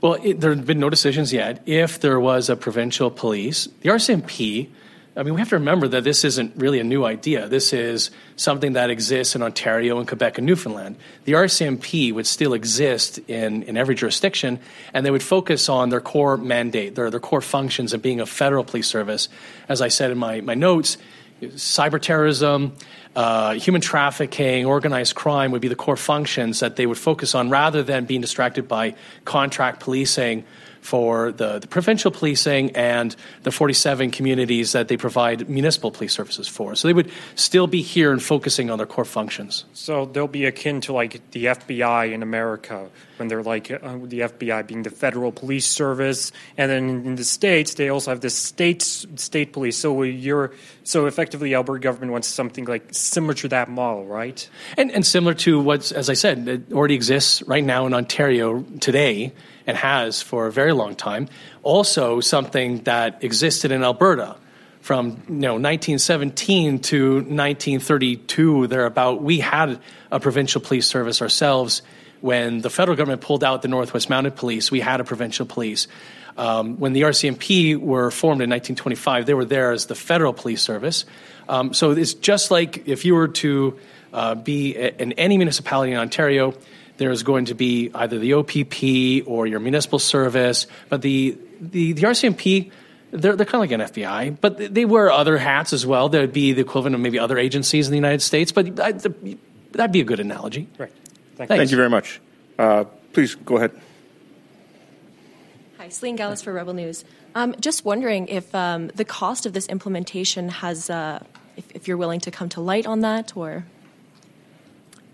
Well, 0.00 0.14
it, 0.14 0.40
there 0.40 0.54
have 0.54 0.66
been 0.66 0.81
no 0.81 0.88
decisions 0.88 1.33
yet. 1.33 1.62
If 1.66 2.00
there 2.00 2.19
was 2.19 2.49
a 2.49 2.57
provincial 2.57 3.11
police, 3.11 3.69
the 3.83 3.90
RCMP, 3.90 4.69
I 5.14 5.23
mean, 5.23 5.35
we 5.35 5.40
have 5.40 5.50
to 5.50 5.57
remember 5.57 5.88
that 5.88 6.04
this 6.04 6.25
isn't 6.25 6.54
really 6.57 6.81
a 6.81 6.85
new 6.85 7.04
idea. 7.04 7.47
This 7.47 7.75
is 7.75 8.11
something 8.37 8.73
that 8.73 8.88
exists 8.88 9.37
in 9.37 9.42
Ontario 9.42 9.99
and 9.99 10.09
Quebec 10.09 10.38
and 10.38 10.47
Newfoundland. 10.47 10.97
The 11.25 11.33
RCMP 11.33 12.14
would 12.14 12.26
still 12.26 12.54
exist 12.54 13.19
in, 13.28 13.62
in 13.64 13.76
every 13.76 13.95
jurisdiction, 13.95 14.59
and 14.95 15.04
they 15.04 15.11
would 15.11 15.23
focus 15.23 15.69
on 15.69 15.90
their 15.90 16.00
core 16.00 16.38
mandate, 16.38 16.95
their, 16.95 17.11
their 17.11 17.21
core 17.21 17.42
functions 17.42 17.92
of 17.92 18.00
being 18.00 18.21
a 18.21 18.26
federal 18.26 18.64
police 18.64 18.87
service. 18.87 19.28
As 19.69 19.83
I 19.83 19.88
said 19.88 20.11
in 20.11 20.16
my, 20.16 20.40
my 20.40 20.54
notes, 20.54 20.97
cyber 21.42 22.00
terrorism, 22.00 22.73
uh, 23.14 23.52
human 23.52 23.83
trafficking, 23.83 24.64
organized 24.64 25.14
crime 25.14 25.50
would 25.50 25.61
be 25.61 25.69
the 25.69 25.76
core 25.76 25.97
functions 25.97 26.61
that 26.61 26.76
they 26.76 26.87
would 26.87 26.97
focus 26.97 27.35
on 27.35 27.50
rather 27.50 27.83
than 27.83 28.07
being 28.07 28.23
distracted 28.23 28.66
by 28.66 28.95
contract 29.26 29.81
policing 29.81 30.45
for 30.83 31.31
the, 31.33 31.61
the 31.61 31.69
provincial 31.69 32.11
policing 32.11 32.73
and 32.77 33.15
the 33.45 33.53
47 33.53 34.11
communities 34.11 34.73
that 34.73 34.89
they 34.89 34.97
provide 34.97 35.49
municipal 35.49 35.93
police 35.93 36.12
services 36.12 36.49
for. 36.49 36.75
So 36.75 36.89
they 36.89 36.93
would 36.93 37.11
still 37.37 37.69
be 37.69 37.83
here 37.83 38.12
and 38.12 38.21
focusing 38.21 38.69
on 38.69 38.79
their 38.79 38.87
core 38.87 39.05
functions. 39.05 39.65
So 39.73 40.07
they'll 40.07 40.27
be 40.27 40.45
akin 40.45 40.81
to 40.83 40.93
like 40.93 41.31
the 41.31 41.47
FBI 41.47 42.12
in 42.12 42.23
America 42.23 42.91
when 43.17 43.29
they're 43.29 43.45
like 43.45 43.71
uh, 43.71 43.79
the 44.03 44.21
FBI 44.21 44.67
being 44.67 44.83
the 44.83 44.91
federal 44.91 45.31
police 45.31 45.67
service, 45.67 46.33
and 46.57 46.69
then 46.69 47.07
in 47.07 47.15
the 47.15 47.25
states 47.25 47.75
they 47.75 47.89
also 47.89 48.11
have 48.11 48.21
the 48.21 48.31
state 48.31 48.83
state 48.83 49.53
police. 49.53 49.79
So 49.79 50.03
you're 50.03 50.51
so 50.83 51.07
effectively 51.07 51.55
Alberta 51.55 51.81
government 51.81 52.11
wants 52.11 52.27
something 52.27 52.65
like 52.65 52.89
similar 52.91 53.35
to 53.35 53.49
that 53.49 53.69
model, 53.69 54.05
right? 54.05 54.49
And, 54.77 54.91
and 54.91 55.07
similar 55.07 55.35
to 55.35 55.61
what's 55.61 55.93
as 55.93 56.11
I 56.11 56.15
said, 56.15 56.49
it 56.49 56.73
already 56.73 56.97
exists 56.97 57.43
right 57.43 57.62
now 57.62 57.87
in 57.87 57.95
Ontario 57.95 58.62
today 58.81 59.33
and 59.66 59.76
has 59.76 60.23
for 60.23 60.47
a 60.47 60.52
very 60.52 60.73
long 60.73 60.95
time. 60.95 61.28
Also, 61.62 62.21
something 62.21 62.83
that 62.85 63.23
existed 63.23 63.73
in 63.73 63.83
Alberta 63.83 64.37
from 64.83 65.23
you 65.28 65.35
know 65.35 65.54
1917 65.54 66.81
to 66.81 67.14
1932 67.14 68.66
thereabout. 68.66 69.23
We 69.23 69.38
had 69.38 69.81
a 70.11 70.21
provincial 70.21 70.61
police 70.61 70.87
service 70.87 71.23
ourselves. 71.23 71.83
When 72.21 72.61
the 72.61 72.71
federal 72.71 72.97
government 72.97 73.21
pulled 73.21 73.42
out 73.42 73.62
the 73.62 73.69
Northwest 73.69 74.09
Mounted 74.09 74.37
Police, 74.37 74.71
we 74.71 74.81
had 74.81 75.00
a 75.00 75.04
provincial 75.04 75.47
police. 75.47 75.88
Um, 76.37 76.78
when 76.78 76.92
the 76.92 77.02
RCMP 77.02 77.76
were 77.76 78.11
formed 78.11 78.42
in 78.42 78.50
1925, 78.50 79.26
they 79.26 79.35
were 79.35 79.45
there 79.45 79.73
as 79.73 79.87
the 79.87 79.95
federal 79.95 80.33
police 80.33 80.62
service. 80.62 81.04
Um, 81.49 81.75
so 81.75 81.90
it's 81.90 82.14
just 82.14 82.50
like 82.50 82.87
if 82.87 83.04
you 83.04 83.14
were 83.14 83.28
to 83.28 83.78
uh, 84.12 84.35
be 84.37 84.76
in 84.76 85.12
any 85.12 85.37
municipality 85.37 85.92
in 85.92 85.99
Ontario, 85.99 86.54
there's 87.02 87.23
going 87.23 87.47
to 87.47 87.54
be 87.54 87.90
either 87.94 88.18
the 88.18 88.35
OPP 88.35 89.26
or 89.26 89.47
your 89.47 89.61
municipal 89.61 89.99
service. 89.99 90.68
But 90.88 91.02
the, 91.02 91.37
the, 91.61 91.92
the 91.92 92.02
RCMP, 92.02 92.71
they're, 93.11 93.35
they're 93.35 93.47
kind 93.47 93.64
of 93.64 93.71
like 93.71 93.73
an 93.73 93.80
FBI, 93.80 94.40
but 94.40 94.73
they 94.73 94.85
wear 94.85 95.11
other 95.11 95.37
hats 95.37 95.73
as 95.73 95.85
well. 95.85 96.09
They'd 96.09 96.32
be 96.32 96.52
the 96.52 96.61
equivalent 96.61 96.94
of 96.94 97.00
maybe 97.00 97.18
other 97.18 97.38
agencies 97.38 97.88
in 97.88 97.90
the 97.90 97.99
United 97.99 98.23
States, 98.23 98.52
but 98.52 98.76
that'd 98.76 99.92
be 99.92 100.00
a 100.00 100.04
good 100.04 100.21
analogy. 100.21 100.68
Right. 100.78 100.92
Thank, 101.37 101.49
Thank 101.49 101.71
you 101.71 101.76
very 101.76 101.90
much. 101.90 102.21
Uh, 102.59 102.85
please 103.12 103.35
go 103.35 103.56
ahead. 103.56 103.73
Hi, 105.78 105.88
Celine 105.88 106.14
Gallus 106.14 106.42
for 106.42 106.52
Rebel 106.52 106.75
News. 106.75 107.04
Um, 107.35 107.56
just 107.59 107.85
wondering 107.85 108.28
if 108.28 108.54
um, 108.54 108.88
the 108.94 109.04
cost 109.04 109.47
of 109.47 109.52
this 109.52 109.66
implementation 109.66 110.49
has, 110.49 110.88
uh, 110.88 111.25
if, 111.56 111.64
if 111.75 111.88
you're 111.88 111.97
willing 111.97 112.21
to 112.21 112.30
come 112.30 112.49
to 112.50 112.61
light 112.61 112.87
on 112.87 113.00
that 113.00 113.37
or 113.37 113.64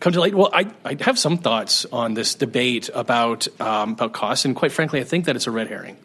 come 0.00 0.12
to 0.12 0.20
light? 0.20 0.34
Well, 0.34 0.50
I, 0.52 0.70
I 0.84 0.96
have 1.00 1.18
some 1.18 1.38
thoughts 1.38 1.86
on 1.86 2.14
this 2.14 2.34
debate 2.34 2.90
about 2.94 3.48
um, 3.60 3.92
about 3.92 4.12
costs, 4.12 4.44
and 4.44 4.54
quite 4.54 4.72
frankly, 4.72 5.00
I 5.00 5.04
think 5.04 5.26
that 5.26 5.36
it's 5.36 5.46
a 5.46 5.50
red 5.50 5.68
herring. 5.68 5.96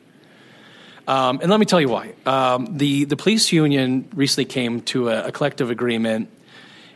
Um, 1.08 1.40
and 1.42 1.50
let 1.50 1.60
me 1.60 1.66
tell 1.66 1.82
you 1.82 1.90
why. 1.90 2.14
Um, 2.26 2.78
the 2.78 3.06
the 3.06 3.18
police 3.18 3.52
union 3.52 4.10
recently 4.16 4.46
came 4.46 4.82
to 4.82 5.10
a, 5.10 5.28
a, 5.28 5.32
collective 5.32 5.70
agreement, 5.70 6.30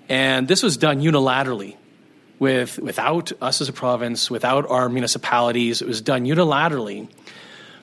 and 0.08 0.48
this 0.48 0.64
was 0.64 0.78
done 0.78 1.02
unilaterally, 1.02 1.76
with 2.40 2.80
without 2.80 3.32
us 3.42 3.60
as 3.62 3.68
a 3.68 3.74
province, 3.74 4.32
without 4.32 4.70
our 4.70 4.88
municipalities. 4.88 5.82
It 5.82 5.88
was 5.88 6.02
done 6.02 6.26
unilaterally. 6.26 7.10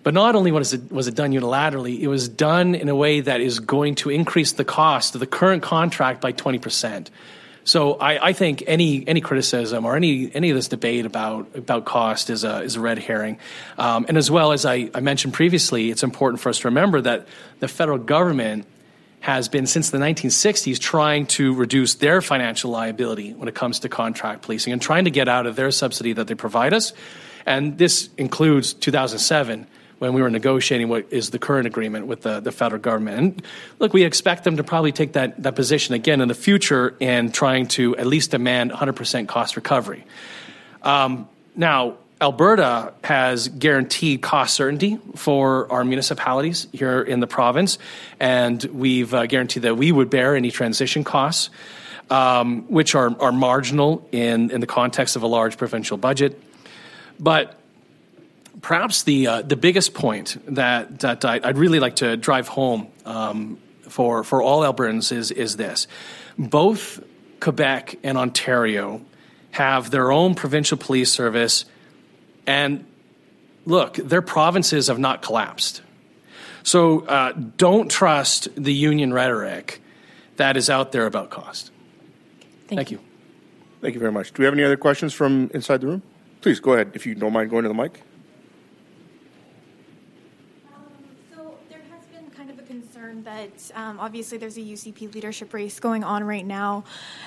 But 0.02 0.12
not 0.12 0.36
only 0.36 0.52
was 0.52 0.74
it, 0.74 0.92
was 0.92 1.08
it 1.08 1.14
done 1.14 1.32
unilaterally, 1.32 1.98
it 1.98 2.08
was 2.08 2.28
done 2.28 2.74
in 2.74 2.90
a 2.90 2.94
way 2.94 3.20
that 3.20 3.40
is 3.40 3.58
going 3.58 3.94
to 3.96 4.10
increase 4.10 4.52
the 4.52 4.64
cost 4.64 5.14
of 5.14 5.20
the 5.20 5.26
current 5.26 5.62
contract 5.62 6.20
by 6.20 6.30
20%. 6.30 7.08
So 7.64 7.94
I, 7.94 8.28
I, 8.28 8.32
think 8.34 8.62
any 8.66 9.06
any 9.08 9.22
criticism 9.22 9.86
or 9.86 9.96
any 9.96 10.30
any 10.34 10.50
of 10.50 10.56
this 10.56 10.68
debate 10.68 11.06
about 11.06 11.56
about 11.56 11.86
cost 11.86 12.28
is 12.28 12.44
a 12.44 12.60
is 12.60 12.76
a 12.76 12.80
red 12.80 12.98
herring, 12.98 13.38
um, 13.78 14.04
and 14.06 14.18
as 14.18 14.30
well 14.30 14.52
as 14.52 14.66
I, 14.66 14.90
I 14.94 15.00
mentioned 15.00 15.32
previously, 15.32 15.90
it's 15.90 16.02
important 16.02 16.40
for 16.40 16.50
us 16.50 16.58
to 16.60 16.68
remember 16.68 17.00
that 17.00 17.26
the 17.60 17.68
federal 17.68 17.96
government 17.96 18.66
has 19.20 19.48
been 19.48 19.66
since 19.66 19.88
the 19.88 19.96
1960s 19.96 20.78
trying 20.78 21.24
to 21.24 21.54
reduce 21.54 21.94
their 21.94 22.20
financial 22.20 22.70
liability 22.70 23.32
when 23.32 23.48
it 23.48 23.54
comes 23.54 23.78
to 23.80 23.88
contract 23.88 24.42
policing 24.42 24.70
and 24.70 24.82
trying 24.82 25.06
to 25.06 25.10
get 25.10 25.26
out 25.26 25.46
of 25.46 25.56
their 25.56 25.70
subsidy 25.70 26.12
that 26.12 26.26
they 26.26 26.34
provide 26.34 26.74
us, 26.74 26.92
and 27.46 27.78
this 27.78 28.10
includes 28.18 28.74
2007 28.74 29.66
when 30.04 30.12
we 30.12 30.20
were 30.20 30.28
negotiating 30.28 30.88
what 30.88 31.06
is 31.10 31.30
the 31.30 31.38
current 31.38 31.66
agreement 31.66 32.06
with 32.06 32.20
the, 32.22 32.40
the 32.40 32.52
federal 32.52 32.80
government. 32.80 33.18
And 33.18 33.42
look, 33.78 33.94
we 33.94 34.04
expect 34.04 34.44
them 34.44 34.58
to 34.58 34.64
probably 34.64 34.92
take 34.92 35.14
that, 35.14 35.42
that 35.42 35.56
position 35.56 35.94
again 35.94 36.20
in 36.20 36.28
the 36.28 36.34
future 36.34 36.94
and 37.00 37.32
trying 37.32 37.68
to 37.68 37.96
at 37.96 38.06
least 38.06 38.30
demand 38.30 38.70
100% 38.70 39.28
cost 39.28 39.56
recovery. 39.56 40.04
Um, 40.82 41.26
now, 41.56 41.96
Alberta 42.20 42.92
has 43.02 43.48
guaranteed 43.48 44.20
cost 44.20 44.54
certainty 44.54 44.98
for 45.16 45.70
our 45.72 45.84
municipalities 45.84 46.68
here 46.72 47.00
in 47.00 47.20
the 47.20 47.26
province, 47.26 47.78
and 48.20 48.62
we've 48.64 49.12
uh, 49.14 49.24
guaranteed 49.26 49.62
that 49.62 49.76
we 49.76 49.90
would 49.90 50.10
bear 50.10 50.36
any 50.36 50.50
transition 50.50 51.02
costs. 51.02 51.50
um, 52.10 52.62
which 52.68 52.94
are, 52.94 53.18
are 53.18 53.32
marginal 53.32 54.06
in, 54.12 54.50
in 54.50 54.60
the 54.60 54.66
context 54.66 55.16
of 55.16 55.22
a 55.22 55.26
large 55.26 55.56
provincial 55.56 55.96
budget. 55.96 56.38
But 57.18 57.58
perhaps 58.64 59.02
the, 59.02 59.26
uh, 59.26 59.42
the 59.42 59.56
biggest 59.56 59.92
point 59.92 60.38
that, 60.46 61.00
that 61.00 61.22
I, 61.22 61.38
would 61.38 61.58
really 61.58 61.80
like 61.80 61.96
to 61.96 62.16
drive 62.16 62.48
home 62.48 62.88
um, 63.04 63.58
for, 63.82 64.24
for 64.24 64.40
all 64.40 64.62
Albertans 64.62 65.12
is, 65.12 65.30
is 65.30 65.58
this. 65.58 65.86
Both 66.38 67.04
Quebec 67.40 67.96
and 68.02 68.16
Ontario 68.16 69.02
have 69.50 69.90
their 69.90 70.10
own 70.10 70.34
provincial 70.34 70.78
police 70.78 71.12
service, 71.12 71.66
and 72.46 72.86
look, 73.66 73.96
their 73.96 74.22
provinces 74.22 74.86
have 74.86 74.98
not 74.98 75.20
collapsed. 75.20 75.82
So 76.62 77.00
uh, 77.00 77.32
don't 77.58 77.90
trust 77.90 78.48
the 78.56 78.72
union 78.72 79.12
rhetoric 79.12 79.82
that 80.36 80.56
is 80.56 80.70
out 80.70 80.90
there 80.90 81.04
about 81.04 81.28
cost. 81.28 81.70
Thank, 82.68 82.78
Thank 82.78 82.90
you. 82.92 82.96
you. 82.96 83.04
Thank 83.82 83.92
you 83.92 84.00
very 84.00 84.12
much. 84.12 84.32
Do 84.32 84.40
we 84.40 84.46
have 84.46 84.54
any 84.54 84.64
other 84.64 84.78
questions 84.78 85.12
from 85.12 85.50
inside 85.52 85.82
the 85.82 85.88
room? 85.88 86.02
Please 86.40 86.60
go 86.60 86.72
ahead 86.72 86.92
if 86.94 87.04
you 87.04 87.14
don't 87.14 87.34
mind 87.34 87.50
going 87.50 87.64
to 87.64 87.68
the 87.68 87.74
mic. 87.74 88.00
So 91.34 91.58
there 91.68 91.80
has 91.90 92.06
been 92.06 92.30
kind 92.30 92.50
of 92.50 92.58
a 92.58 92.62
that 93.24 93.70
um, 93.74 94.00
obviously 94.00 94.38
there's 94.38 94.56
a 94.56 94.60
UCP 94.60 95.14
leadership 95.14 95.52
race 95.52 95.80
going 95.80 96.04
on 96.04 96.24
right 96.24 96.46
now, 96.46 96.84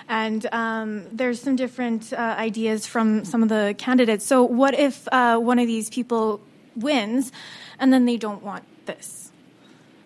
and 0.07 0.45
um, 0.51 1.05
there's 1.11 1.41
some 1.41 1.55
different 1.55 2.13
uh, 2.13 2.35
ideas 2.37 2.85
from 2.85 3.25
some 3.25 3.43
of 3.43 3.49
the 3.49 3.75
candidates. 3.77 4.25
So 4.25 4.43
what 4.43 4.73
if 4.73 5.07
uh, 5.11 5.37
one 5.37 5.59
of 5.59 5.67
these 5.67 5.89
people 5.89 6.41
wins, 6.75 7.31
and 7.79 7.91
then 7.91 8.05
they 8.05 8.17
don't 8.17 8.43
want 8.43 8.63
this? 8.85 9.31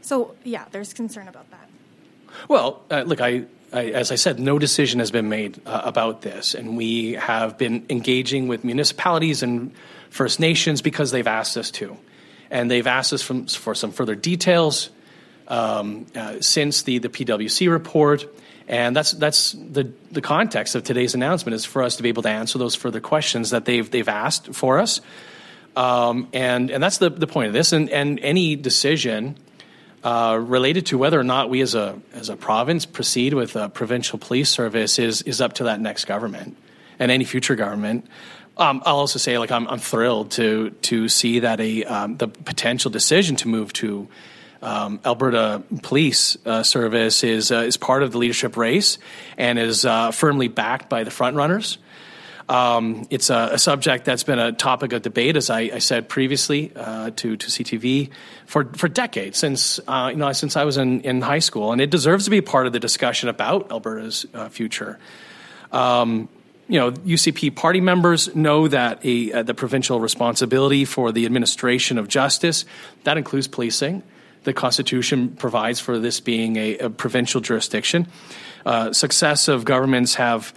So 0.02 0.36
yeah, 0.44 0.66
there's 0.72 0.94
concern 0.94 1.28
about 1.28 1.50
that. 1.52 1.70
Well, 2.48 2.82
uh, 2.90 3.04
look, 3.06 3.22
I, 3.22 3.46
I, 3.74 3.86
as 3.92 4.12
I 4.12 4.16
said, 4.16 4.40
no 4.40 4.60
decision 4.60 5.00
has 5.00 5.12
been 5.12 5.30
made 5.30 5.62
uh, 5.66 5.82
about 5.84 6.22
this, 6.22 6.56
and 6.56 6.76
we 6.76 7.14
have 7.14 7.58
been 7.58 7.86
engaging 7.90 8.48
with 8.48 8.64
municipalities 8.64 9.44
and 9.44 9.74
First 10.10 10.40
Nations 10.40 10.82
because 10.82 11.12
they've 11.12 11.28
asked 11.28 11.56
us 11.58 11.72
to, 11.72 11.98
and 12.50 12.70
they've 12.70 12.88
asked 12.88 13.14
us 13.14 13.22
from, 13.22 13.48
for 13.48 13.76
some 13.76 13.92
further 13.92 14.16
details 14.16 14.90
um, 15.52 16.08
uh, 16.16 16.40
since 16.40 16.84
the 16.84 16.98
the 16.98 17.10
PwC 17.10 17.70
report. 17.70 18.26
And 18.68 18.96
that's 18.96 19.12
that's 19.12 19.52
the 19.52 19.92
the 20.12 20.22
context 20.22 20.76
of 20.76 20.84
today's 20.84 21.14
announcement 21.14 21.56
is 21.56 21.66
for 21.66 21.84
us 21.84 21.98
to 21.98 22.04
be 22.04 22.10
able 22.10 22.24
to 22.24 22.30
answer 22.30 22.58
those 22.58 22.74
further 22.74 23.02
questions 23.02 23.50
that 23.50 23.66
they've 23.66 23.90
they've 23.90 24.08
asked 24.08 24.56
for 24.56 24.80
us, 24.80 25.02
um, 25.76 26.30
and 26.32 26.72
and 26.72 26.82
that's 26.82 26.98
the 27.00 27.10
the 27.10 27.28
point 27.28 27.48
of 27.48 27.54
this. 27.54 27.74
And 27.74 27.90
and 27.90 28.20
any 28.22 28.56
decision 28.56 29.36
uh, 30.04 30.40
related 30.42 30.86
to 30.88 30.98
whether 30.98 31.20
or 31.20 31.24
not 31.24 31.50
we 31.50 31.60
as 31.60 31.76
a 31.76 32.00
as 32.14 32.30
a 32.30 32.38
province 32.38 32.86
proceed 32.86 33.34
with 33.34 33.58
a 33.58 33.68
provincial 33.68 34.18
police 34.18 34.50
service 34.50 35.00
is 35.00 35.22
is 35.24 35.42
up 35.42 35.54
to 35.54 35.66
that 35.66 35.82
next 35.82 36.06
government 36.06 36.56
and 36.98 37.12
any 37.12 37.26
future 37.26 37.56
government. 37.56 38.06
Um, 38.58 38.84
I'll 38.86 38.98
also 38.98 39.18
say, 39.20 39.38
like, 39.38 39.52
I'm, 39.52 39.68
I'm 39.68 39.80
thrilled 39.80 40.32
to 40.32 40.70
to 40.84 41.10
see 41.10 41.40
that 41.40 41.60
a 41.60 41.84
um, 41.84 42.18
the 42.18 42.30
potential 42.30 42.90
decision 42.90 43.36
to 43.38 43.50
move 43.50 43.74
to 43.74 44.08
um, 44.62 45.00
Alberta 45.04 45.64
Police 45.82 46.38
uh, 46.46 46.64
Service 46.64 47.24
is 47.24 47.52
uh, 47.52 47.58
is 47.60 47.78
part 47.78 48.04
of 48.04 48.12
the 48.12 48.18
leadership 48.18 48.58
race 48.58 48.98
and 49.38 49.58
is 49.58 49.86
uh, 49.86 50.12
firmly 50.12 50.48
backed 50.48 50.90
by 50.90 51.04
the 51.04 51.12
frontrunners. 51.12 51.78
Um, 52.50 53.08
it's 53.10 53.30
a, 53.30 53.52
a, 53.54 53.58
subject 53.58 54.04
that's 54.04 54.24
been 54.24 54.40
a 54.40 54.52
topic 54.52 54.92
of 54.92 55.04
debate, 55.04 55.38
as 55.38 55.50
I, 55.50 55.60
I 55.62 55.80
said 55.80 56.10
previously 56.10 56.74
uh, 56.76 57.12
to, 57.16 57.38
to 57.38 57.48
CTV, 57.48 58.10
for, 58.46 58.66
for 58.74 58.90
decades 58.90 59.38
since 59.38 59.80
uh, 59.88 60.10
you 60.12 60.18
know 60.18 60.32
since 60.34 60.58
I 60.58 60.66
was 60.66 60.78
in, 60.78 61.02
in 61.02 61.22
high 61.22 61.40
school, 61.40 61.72
and 61.72 61.80
it 61.80 61.90
deserves 61.90 62.26
to 62.26 62.32
be 62.32 62.42
part 62.42 62.68
of 62.68 62.74
the 62.74 62.80
discussion 62.80 63.30
about 63.30 63.72
Alberta's 63.72 64.26
future. 64.50 65.00
Um, 65.72 66.28
you 66.72 66.80
know, 66.80 66.92
UCP 66.92 67.54
party 67.54 67.82
members 67.82 68.34
know 68.34 68.68
that 68.70 69.06
a, 69.06 69.34
uh, 69.34 69.44
the 69.44 69.54
provincial 69.54 70.00
responsibility 70.00 70.86
for 70.86 71.12
the 71.12 71.26
administration 71.26 71.98
of 71.98 72.08
justice 72.08 72.64
that 73.04 73.18
includes 73.18 73.50
policing. 73.50 74.04
The 74.44 74.54
Constitution 74.54 75.30
provides 75.30 75.80
for 75.80 76.00
this 76.00 76.20
being 76.20 76.58
a, 76.58 76.78
a 76.78 76.90
provincial 76.90 77.42
jurisdiction. 77.42 78.08
Uh, 78.66 78.94
successive 78.94 79.66
governments 79.66 80.16
have 80.16 80.54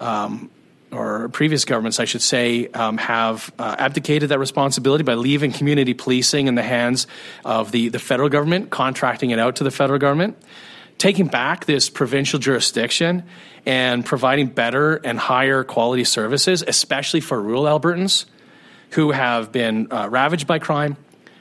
um, 0.00 0.50
or 0.92 1.28
previous 1.28 1.64
governments, 1.64 2.00
I 2.00 2.04
should 2.04 2.22
say, 2.22 2.66
um, 2.68 2.98
have 2.98 3.52
uh, 3.58 3.76
abdicated 3.78 4.30
that 4.30 4.38
responsibility 4.38 5.04
by 5.04 5.14
leaving 5.14 5.52
community 5.52 5.94
policing 5.94 6.46
in 6.48 6.54
the 6.54 6.62
hands 6.62 7.06
of 7.44 7.70
the, 7.70 7.90
the 7.90 7.98
federal 7.98 8.28
government, 8.28 8.70
contracting 8.70 9.30
it 9.30 9.38
out 9.38 9.56
to 9.56 9.64
the 9.64 9.70
federal 9.70 9.98
government, 9.98 10.36
taking 10.98 11.26
back 11.26 11.64
this 11.66 11.88
provincial 11.88 12.38
jurisdiction 12.38 13.22
and 13.66 14.04
providing 14.04 14.48
better 14.48 14.96
and 14.96 15.18
higher 15.18 15.62
quality 15.62 16.04
services, 16.04 16.64
especially 16.66 17.20
for 17.20 17.40
rural 17.40 17.64
Albertans 17.64 18.24
who 18.90 19.12
have 19.12 19.52
been 19.52 19.86
uh, 19.92 20.08
ravaged 20.10 20.46
by 20.46 20.58
crime, 20.58 20.96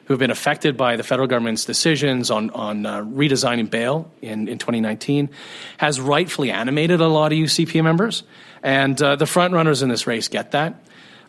who 0.09 0.13
have 0.13 0.19
been 0.19 0.31
affected 0.31 0.75
by 0.75 0.95
the 0.95 1.03
federal 1.03 1.27
government's 1.27 1.65
decisions 1.65 2.31
on, 2.31 2.49
on 2.49 2.83
uh, 2.83 3.03
redesigning 3.03 3.69
bail 3.69 4.09
in, 4.23 4.47
in 4.47 4.57
2019, 4.57 5.29
has 5.77 6.01
rightfully 6.01 6.49
animated 6.49 6.99
a 6.99 7.07
lot 7.07 7.31
of 7.31 7.37
UCP 7.37 7.83
members. 7.83 8.23
And 8.63 8.99
uh, 8.99 9.17
the 9.17 9.27
front 9.27 9.53
runners 9.53 9.83
in 9.83 9.89
this 9.89 10.07
race 10.07 10.27
get 10.27 10.53
that. 10.53 10.83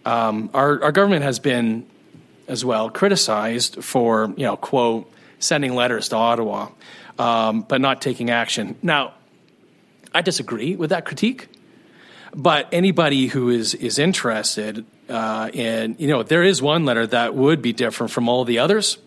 Um, 0.07 0.49
our, 0.55 0.83
our 0.83 0.93
government 0.93 1.25
has 1.25 1.39
been, 1.39 1.87
as 2.49 2.65
well, 2.65 2.89
criticized 2.89 3.85
for, 3.85 4.33
you 4.39 4.47
know, 4.47 4.57
quote, 4.57 5.13
sending 5.41 5.75
letters 5.75 6.09
to 6.09 6.17
Ottawa, 6.17 6.71
um, 7.19 7.61
but 7.61 7.83
not 7.83 8.01
taking 8.01 8.31
action. 8.31 8.77
Now, 8.83 9.13
I 10.15 10.23
disagree 10.23 10.75
with 10.75 10.89
that 10.89 11.05
critique. 11.05 11.49
But 12.35 12.69
anybody 12.73 13.27
who 13.27 13.51
is 13.51 13.75
is 13.75 13.99
interested 13.99 14.87
uh, 15.11 15.51
in, 15.53 15.97
you 15.99 16.09
know, 16.09 16.23
there 16.23 16.43
is 16.43 16.63
one 16.63 16.85
letter 16.85 17.07
that 17.07 17.35
would 17.35 17.61
be 17.61 17.73
different 17.73 18.13
from 18.13 18.29
all 18.29 18.45
the 18.45 18.59
others, 18.59 18.99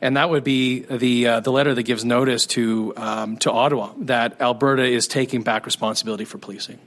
and 0.00 0.16
that 0.16 0.28
would 0.30 0.44
be 0.44 0.80
the 0.80 1.26
uh, 1.26 1.40
the 1.40 1.50
letter 1.50 1.74
that 1.74 1.84
gives 1.84 2.04
notice 2.04 2.46
to 2.46 2.92
um, 2.96 3.36
to 3.38 3.50
Ottawa 3.50 3.92
that 3.98 4.40
Alberta 4.40 4.84
is 4.84 5.06
taking 5.06 5.42
back 5.42 5.66
responsibility 5.66 6.24
for 6.24 6.38
policing. 6.38 6.78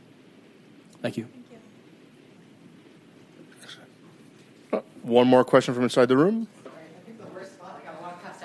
Thank 1.01 1.17
you. 1.17 1.27
Uh, 4.73 4.81
one 5.01 5.27
more 5.27 5.43
question 5.43 5.73
from 5.73 5.83
inside 5.83 6.07
the 6.07 6.17
room. 6.17 6.47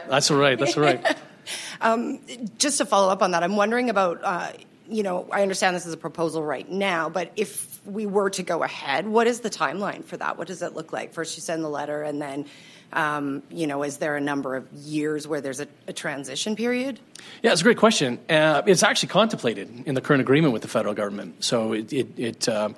That's 0.09 0.31
all 0.31 0.37
right. 0.37 0.59
That's 0.59 0.77
all 0.77 0.83
right. 0.83 1.17
um, 1.81 2.21
just 2.59 2.79
to 2.79 2.85
follow 2.85 3.11
up 3.11 3.23
on 3.23 3.31
that, 3.33 3.43
I'm 3.43 3.57
wondering 3.57 3.91
about. 3.91 4.21
Uh, 4.23 4.53
you 4.89 5.03
know, 5.03 5.27
I 5.33 5.43
understand 5.43 5.75
this 5.75 5.87
is 5.87 5.95
a 5.95 5.99
proposal 5.99 6.45
right 6.45 6.69
now, 6.69 7.09
but 7.09 7.33
if 7.37 7.72
we 7.85 8.07
were 8.07 8.31
to 8.31 8.43
go 8.43 8.63
ahead, 8.63 9.07
what 9.07 9.27
is 9.27 9.41
the 9.41 9.51
timeline 9.51 10.05
for 10.05 10.17
that? 10.17 10.39
What 10.39 10.47
does 10.47 10.63
it 10.63 10.75
look 10.75 10.93
like? 10.93 11.13
First, 11.13 11.37
you 11.37 11.41
send 11.43 11.65
the 11.65 11.69
letter, 11.69 12.03
and 12.03 12.21
then, 12.21 12.47
um, 12.93 13.43
you 13.51 13.67
know, 13.67 13.83
is 13.83 13.99
there 13.99 14.17
a 14.17 14.21
number 14.21 14.55
of 14.55 14.71
years 14.73 15.27
where 15.27 15.41
there's 15.41 15.61
a, 15.61 15.67
a 15.89 15.93
transition 15.93 16.55
period? 16.55 17.01
Yeah, 17.43 17.53
it's 17.53 17.61
a 17.61 17.65
great 17.65 17.79
question. 17.79 18.19
Uh, 18.29 18.63
it's 18.67 18.83
actually 18.83 19.09
contemplated 19.09 19.85
in 19.87 19.95
the 19.95 20.01
current 20.01 20.21
agreement 20.21 20.53
with 20.53 20.63
the 20.63 20.69
federal 20.69 20.95
government. 20.95 21.43
So 21.45 21.73
it, 21.73 21.93
it, 21.93 22.19
it 22.19 22.49
um, 22.49 22.77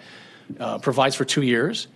uh, 0.59 0.79
provides 0.79 1.15
for 1.17 1.25
two 1.25 1.43
years. 1.43 1.87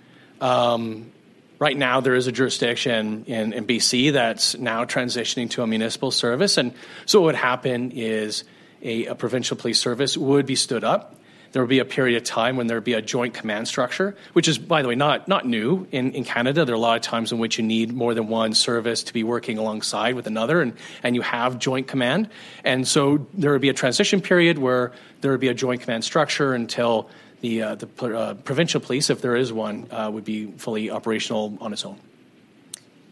Um, 0.41 1.11
right 1.59 1.77
now, 1.77 2.01
there 2.01 2.15
is 2.15 2.27
a 2.27 2.33
jurisdiction 2.33 3.25
in, 3.27 3.53
in 3.53 3.67
BC 3.67 4.13
that's 4.13 4.57
now 4.59 4.85
transitioning 4.85 5.51
to 5.51 5.63
a 5.63 5.67
municipal 5.67 6.11
service. 6.11 6.59
And 6.59 6.75
so 7.07 7.21
what 7.21 7.27
would 7.27 7.35
happen 7.37 7.91
is 7.93 8.45
a, 8.83 9.07
a 9.07 9.15
provincial 9.15 9.57
police 9.57 9.79
service 9.79 10.17
would 10.17 10.47
be 10.47 10.57
stood 10.57 10.85
up 10.85 11.18
there 11.53 11.63
would 11.63 11.69
be 11.69 11.79
a 11.79 11.85
period 11.85 12.17
of 12.17 12.25
time 12.25 12.57
when 12.57 12.67
there 12.67 12.77
would 12.77 12.85
be 12.85 12.95
a 12.95 13.03
joint 13.03 13.35
command 13.35 13.69
structure, 13.69 14.17
which 14.33 14.49
is, 14.49 14.59
by 14.59 14.83
the 14.83 14.89
way, 14.89 14.95
not, 14.95 15.29
not 15.29 15.47
new 15.47 15.87
in, 15.93 16.13
in 16.13 16.25
Canada. 16.25 16.65
There 16.65 16.75
are 16.75 16.77
a 16.77 16.81
lot 16.81 16.97
of 16.97 17.03
times 17.03 17.33
in 17.33 17.39
which 17.39 17.59
you 17.59 17.65
need 17.65 17.93
more 17.93 18.15
than 18.15 18.29
one 18.29 18.55
service 18.55 19.03
to 19.05 19.13
be 19.13 19.25
working 19.25 19.59
alongside 19.59 20.15
with 20.15 20.27
another, 20.27 20.61
and, 20.61 20.75
and 21.03 21.15
you 21.15 21.23
have 21.23 21.59
joint 21.59 21.89
command. 21.89 22.29
And 22.65 22.87
so 22.87 23.27
there 23.35 23.53
would 23.53 23.63
be 23.63 23.71
a 23.71 23.75
transition 23.75 24.21
period 24.21 24.59
where 24.59 24.93
there 25.21 25.31
would 25.31 25.41
be 25.41 25.49
a 25.49 25.55
joint 25.55 25.81
command 25.83 26.05
structure 26.05 26.55
until 26.55 27.09
the, 27.41 27.63
uh, 27.63 27.75
the 27.77 27.89
uh, 28.17 28.35
provincial 28.35 28.81
police, 28.81 29.11
if 29.11 29.21
there 29.23 29.37
is 29.37 29.53
one, 29.53 29.87
uh, 29.91 30.11
would 30.13 30.25
be 30.25 30.47
fully 30.53 30.91
operational 30.91 31.57
on 31.61 31.73
its 31.73 31.85
own. 31.85 31.99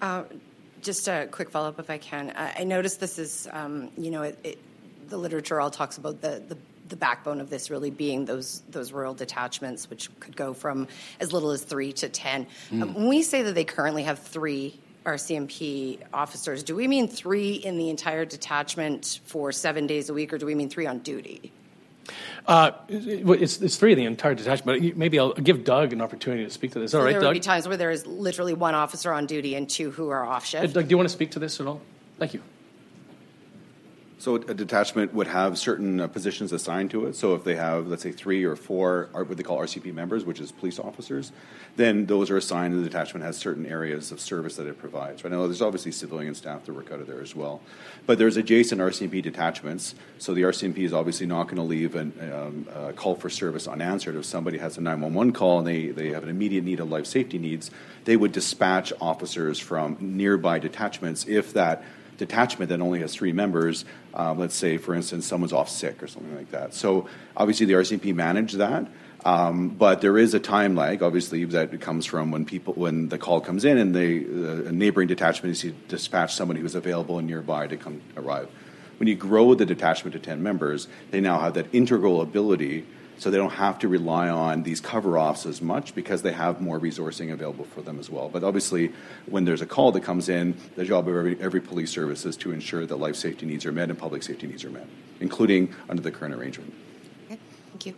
Uh, 0.00 0.24
just 0.82 1.08
a 1.08 1.26
quick 1.30 1.50
follow 1.50 1.68
up, 1.68 1.80
if 1.80 1.90
I 1.90 1.98
can. 1.98 2.32
I 2.36 2.64
noticed 2.64 3.00
this 3.00 3.18
is, 3.18 3.48
um, 3.52 3.90
you 3.96 4.10
know, 4.10 4.22
it, 4.22 4.38
it, 4.44 4.58
the 5.08 5.16
literature 5.16 5.60
all 5.60 5.70
talks 5.70 5.98
about 5.98 6.20
the, 6.20 6.42
the 6.46 6.56
the 6.88 6.96
backbone 6.96 7.40
of 7.40 7.50
this 7.50 7.70
really 7.70 7.90
being 7.90 8.24
those 8.24 8.62
those 8.70 8.92
rural 8.92 9.14
detachments, 9.14 9.88
which 9.90 10.08
could 10.20 10.36
go 10.36 10.54
from 10.54 10.88
as 11.20 11.32
little 11.32 11.50
as 11.50 11.62
three 11.62 11.92
to 11.94 12.08
ten. 12.08 12.46
Mm. 12.70 12.82
Um, 12.82 12.94
when 12.94 13.08
we 13.08 13.22
say 13.22 13.42
that 13.42 13.54
they 13.54 13.64
currently 13.64 14.04
have 14.04 14.18
three 14.18 14.78
RCMP 15.04 16.00
officers, 16.12 16.62
do 16.62 16.74
we 16.74 16.88
mean 16.88 17.08
three 17.08 17.54
in 17.54 17.78
the 17.78 17.90
entire 17.90 18.24
detachment 18.24 19.20
for 19.24 19.52
seven 19.52 19.86
days 19.86 20.08
a 20.08 20.14
week, 20.14 20.32
or 20.32 20.38
do 20.38 20.46
we 20.46 20.54
mean 20.54 20.68
three 20.68 20.86
on 20.86 20.98
duty? 21.00 21.52
Uh, 22.46 22.70
it's, 22.88 23.60
it's 23.60 23.76
three 23.76 23.92
of 23.92 23.96
the 23.96 24.04
entire 24.04 24.34
detachment. 24.34 24.80
But 24.80 24.96
maybe 24.96 25.18
I'll 25.18 25.32
give 25.32 25.64
Doug 25.64 25.92
an 25.92 26.00
opportunity 26.00 26.44
to 26.44 26.50
speak 26.50 26.72
to 26.72 26.78
this. 26.78 26.92
So 26.92 26.98
all 26.98 27.04
right, 27.04 27.12
there 27.12 27.20
Doug. 27.20 27.28
would 27.28 27.34
be 27.34 27.40
times 27.40 27.66
where 27.66 27.76
there 27.76 27.90
is 27.90 28.06
literally 28.06 28.54
one 28.54 28.74
officer 28.74 29.12
on 29.12 29.26
duty 29.26 29.54
and 29.54 29.68
two 29.68 29.90
who 29.90 30.10
are 30.10 30.24
off 30.24 30.46
shift. 30.46 30.74
Doug, 30.74 30.84
do 30.84 30.90
you 30.90 30.96
want 30.96 31.08
to 31.08 31.12
speak 31.12 31.32
to 31.32 31.38
this 31.38 31.60
at 31.60 31.66
all? 31.66 31.80
Thank 32.18 32.34
you. 32.34 32.42
So 34.18 34.36
a 34.36 34.54
detachment 34.54 35.12
would 35.12 35.26
have 35.26 35.58
certain 35.58 36.00
uh, 36.00 36.08
positions 36.08 36.50
assigned 36.50 36.90
to 36.92 37.04
it. 37.06 37.16
So 37.16 37.34
if 37.34 37.44
they 37.44 37.54
have, 37.54 37.86
let's 37.86 38.02
say, 38.02 38.12
three 38.12 38.44
or 38.44 38.56
four, 38.56 39.10
what 39.12 39.36
they 39.36 39.42
call 39.42 39.58
RCMP 39.58 39.92
members, 39.92 40.24
which 40.24 40.40
is 40.40 40.50
police 40.50 40.78
officers, 40.78 41.32
then 41.76 42.06
those 42.06 42.30
are 42.30 42.38
assigned, 42.38 42.72
and 42.72 42.82
the 42.82 42.88
detachment 42.88 43.26
has 43.26 43.36
certain 43.36 43.66
areas 43.66 44.12
of 44.12 44.20
service 44.20 44.56
that 44.56 44.66
it 44.66 44.78
provides. 44.78 45.22
Right 45.22 45.30
now, 45.30 45.44
there's 45.46 45.60
obviously 45.60 45.92
civilian 45.92 46.34
staff 46.34 46.64
that 46.64 46.72
work 46.72 46.90
out 46.90 47.00
of 47.00 47.06
there 47.06 47.20
as 47.20 47.36
well, 47.36 47.60
but 48.06 48.16
there's 48.16 48.38
adjacent 48.38 48.80
RCMP 48.80 49.22
detachments. 49.22 49.94
So 50.18 50.32
the 50.32 50.42
RCMP 50.42 50.78
is 50.78 50.94
obviously 50.94 51.26
not 51.26 51.44
going 51.44 51.56
to 51.56 51.62
leave 51.62 51.94
a 51.94 52.00
um, 52.00 52.94
call 52.96 53.16
for 53.16 53.28
service 53.28 53.68
unanswered. 53.68 54.16
If 54.16 54.24
somebody 54.24 54.56
has 54.56 54.78
a 54.78 54.80
911 54.80 55.34
call 55.34 55.58
and 55.58 55.66
they, 55.66 55.88
they 55.88 56.08
have 56.08 56.22
an 56.22 56.30
immediate 56.30 56.64
need 56.64 56.80
of 56.80 56.88
life 56.88 57.06
safety 57.06 57.38
needs, 57.38 57.70
they 58.06 58.16
would 58.16 58.32
dispatch 58.32 58.94
officers 58.98 59.58
from 59.58 59.98
nearby 60.00 60.58
detachments 60.58 61.26
if 61.28 61.52
that 61.52 61.84
detachment 62.16 62.70
that 62.70 62.80
only 62.80 63.00
has 63.00 63.14
three 63.14 63.32
members, 63.32 63.84
um, 64.14 64.38
let's 64.38 64.54
say, 64.54 64.76
for 64.78 64.94
instance, 64.94 65.26
someone's 65.26 65.52
off 65.52 65.68
sick 65.68 66.02
or 66.02 66.06
something 66.06 66.34
like 66.36 66.50
that. 66.50 66.74
So 66.74 67.08
obviously 67.36 67.66
the 67.66 67.74
RCMP 67.74 68.14
manage 68.14 68.54
that. 68.54 68.86
Um, 69.24 69.70
but 69.70 70.02
there 70.02 70.16
is 70.18 70.34
a 70.34 70.38
time 70.38 70.76
lag, 70.76 71.02
obviously, 71.02 71.44
that 71.46 71.80
comes 71.80 72.06
from 72.06 72.30
when 72.30 72.44
people 72.44 72.74
when 72.74 73.08
the 73.08 73.18
call 73.18 73.40
comes 73.40 73.64
in 73.64 73.76
and 73.76 73.92
the, 73.92 74.22
the 74.22 74.70
neighboring 74.70 75.08
detachment 75.08 75.50
is 75.52 75.62
to 75.62 75.72
dispatch 75.88 76.34
somebody 76.34 76.60
who's 76.60 76.76
available 76.76 77.18
and 77.18 77.26
nearby 77.26 77.66
to 77.66 77.76
come 77.76 78.02
arrive. 78.16 78.48
When 78.98 79.08
you 79.08 79.16
grow 79.16 79.54
the 79.54 79.66
detachment 79.66 80.12
to 80.12 80.20
ten 80.20 80.44
members, 80.44 80.86
they 81.10 81.20
now 81.20 81.40
have 81.40 81.54
that 81.54 81.66
integral 81.74 82.20
ability 82.20 82.86
so 83.18 83.30
they 83.30 83.36
don't 83.38 83.52
have 83.52 83.78
to 83.80 83.88
rely 83.88 84.28
on 84.28 84.62
these 84.62 84.80
cover 84.80 85.18
offs 85.18 85.46
as 85.46 85.62
much 85.62 85.94
because 85.94 86.22
they 86.22 86.32
have 86.32 86.60
more 86.60 86.78
resourcing 86.78 87.32
available 87.32 87.64
for 87.64 87.80
them 87.80 87.98
as 87.98 88.10
well. 88.10 88.28
But 88.28 88.44
obviously, 88.44 88.92
when 89.26 89.44
there's 89.44 89.62
a 89.62 89.66
call 89.66 89.92
that 89.92 90.02
comes 90.02 90.28
in, 90.28 90.54
the 90.76 90.84
job 90.84 91.08
of 91.08 91.16
every, 91.16 91.40
every 91.40 91.60
police 91.60 91.90
service 91.90 92.26
is 92.26 92.36
to 92.38 92.52
ensure 92.52 92.84
that 92.84 92.96
life 92.96 93.16
safety 93.16 93.46
needs 93.46 93.64
are 93.64 93.72
met 93.72 93.88
and 93.88 93.98
public 93.98 94.22
safety 94.22 94.46
needs 94.46 94.64
are 94.64 94.70
met, 94.70 94.86
including 95.20 95.74
under 95.88 96.02
the 96.02 96.10
current 96.10 96.34
arrangement. 96.34 96.74
Okay, 97.26 97.38
thank 97.70 97.86
you. 97.86 97.94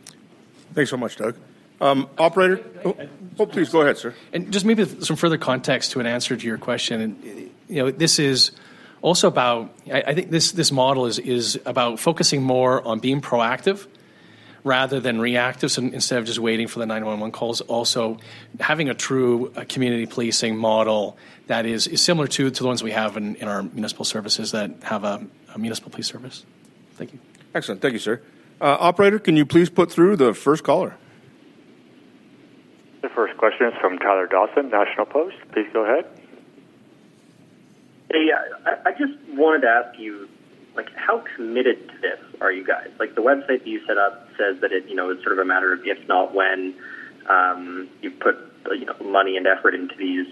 Thanks 0.74 0.90
so 0.90 0.96
much, 0.96 1.16
Doug. 1.16 1.36
Um, 1.80 2.08
operator, 2.18 2.64
oh, 2.84 2.96
oh, 3.38 3.46
please 3.46 3.68
go 3.70 3.82
ahead, 3.82 3.98
sir. 3.98 4.12
And 4.32 4.52
just 4.52 4.64
maybe 4.64 4.84
some 4.84 5.16
further 5.16 5.38
context 5.38 5.92
to 5.92 6.00
an 6.00 6.06
answer 6.06 6.36
to 6.36 6.46
your 6.46 6.58
question. 6.58 7.00
And 7.00 7.50
you 7.68 7.82
know, 7.82 7.90
this 7.90 8.18
is 8.18 8.50
also 9.00 9.28
about. 9.28 9.72
I, 9.92 10.02
I 10.08 10.14
think 10.14 10.30
this 10.30 10.50
this 10.50 10.72
model 10.72 11.06
is 11.06 11.20
is 11.20 11.58
about 11.64 12.00
focusing 12.00 12.42
more 12.42 12.84
on 12.84 12.98
being 12.98 13.20
proactive 13.20 13.86
rather 14.64 15.00
than 15.00 15.20
reactive. 15.20 15.70
So 15.70 15.82
instead 15.82 16.18
of 16.18 16.24
just 16.24 16.38
waiting 16.38 16.68
for 16.68 16.78
the 16.78 16.86
911 16.86 17.32
calls, 17.32 17.60
also 17.62 18.18
having 18.60 18.88
a 18.88 18.94
true 18.94 19.52
uh, 19.56 19.64
community 19.68 20.06
policing 20.06 20.56
model 20.56 21.16
that 21.46 21.66
is, 21.66 21.86
is 21.86 22.02
similar 22.02 22.26
to, 22.28 22.50
to 22.50 22.62
the 22.62 22.66
ones 22.66 22.82
we 22.82 22.92
have 22.92 23.16
in, 23.16 23.36
in 23.36 23.48
our 23.48 23.62
municipal 23.62 24.04
services 24.04 24.52
that 24.52 24.70
have 24.82 25.04
a, 25.04 25.26
a, 25.54 25.58
municipal 25.58 25.90
police 25.90 26.06
service. 26.06 26.44
Thank 26.94 27.12
you. 27.12 27.18
Excellent. 27.54 27.80
Thank 27.80 27.94
you, 27.94 27.98
sir. 27.98 28.20
Uh, 28.60 28.76
operator, 28.80 29.18
can 29.18 29.36
you 29.36 29.46
please 29.46 29.70
put 29.70 29.90
through 29.90 30.16
the 30.16 30.34
first 30.34 30.64
caller? 30.64 30.96
The 33.02 33.08
first 33.08 33.36
question 33.38 33.68
is 33.68 33.74
from 33.80 33.98
Tyler 33.98 34.26
Dawson, 34.26 34.70
National 34.70 35.06
Post. 35.06 35.36
Please 35.52 35.68
go 35.72 35.84
ahead. 35.84 36.04
Hey, 38.10 38.30
I, 38.32 38.88
I 38.88 38.92
just 38.92 39.12
wanted 39.28 39.62
to 39.62 39.68
ask 39.68 39.98
you 39.98 40.28
like 40.78 40.94
how 40.94 41.24
committed 41.34 41.88
to 41.88 41.98
this 41.98 42.20
are 42.40 42.52
you 42.52 42.64
guys? 42.64 42.88
Like 43.00 43.16
the 43.16 43.20
website 43.20 43.48
that 43.48 43.66
you 43.66 43.84
set 43.84 43.98
up 43.98 44.28
says 44.38 44.60
that 44.60 44.70
it, 44.70 44.88
you 44.88 44.94
know, 44.94 45.10
it's 45.10 45.22
sort 45.24 45.32
of 45.32 45.40
a 45.40 45.44
matter 45.44 45.72
of 45.72 45.80
if 45.84 46.06
not 46.08 46.32
when. 46.34 46.74
Um, 47.28 47.88
you 48.00 48.10
put 48.10 48.36
you 48.70 48.86
know 48.86 48.94
money 49.04 49.36
and 49.36 49.46
effort 49.46 49.74
into 49.74 49.94
these 49.96 50.26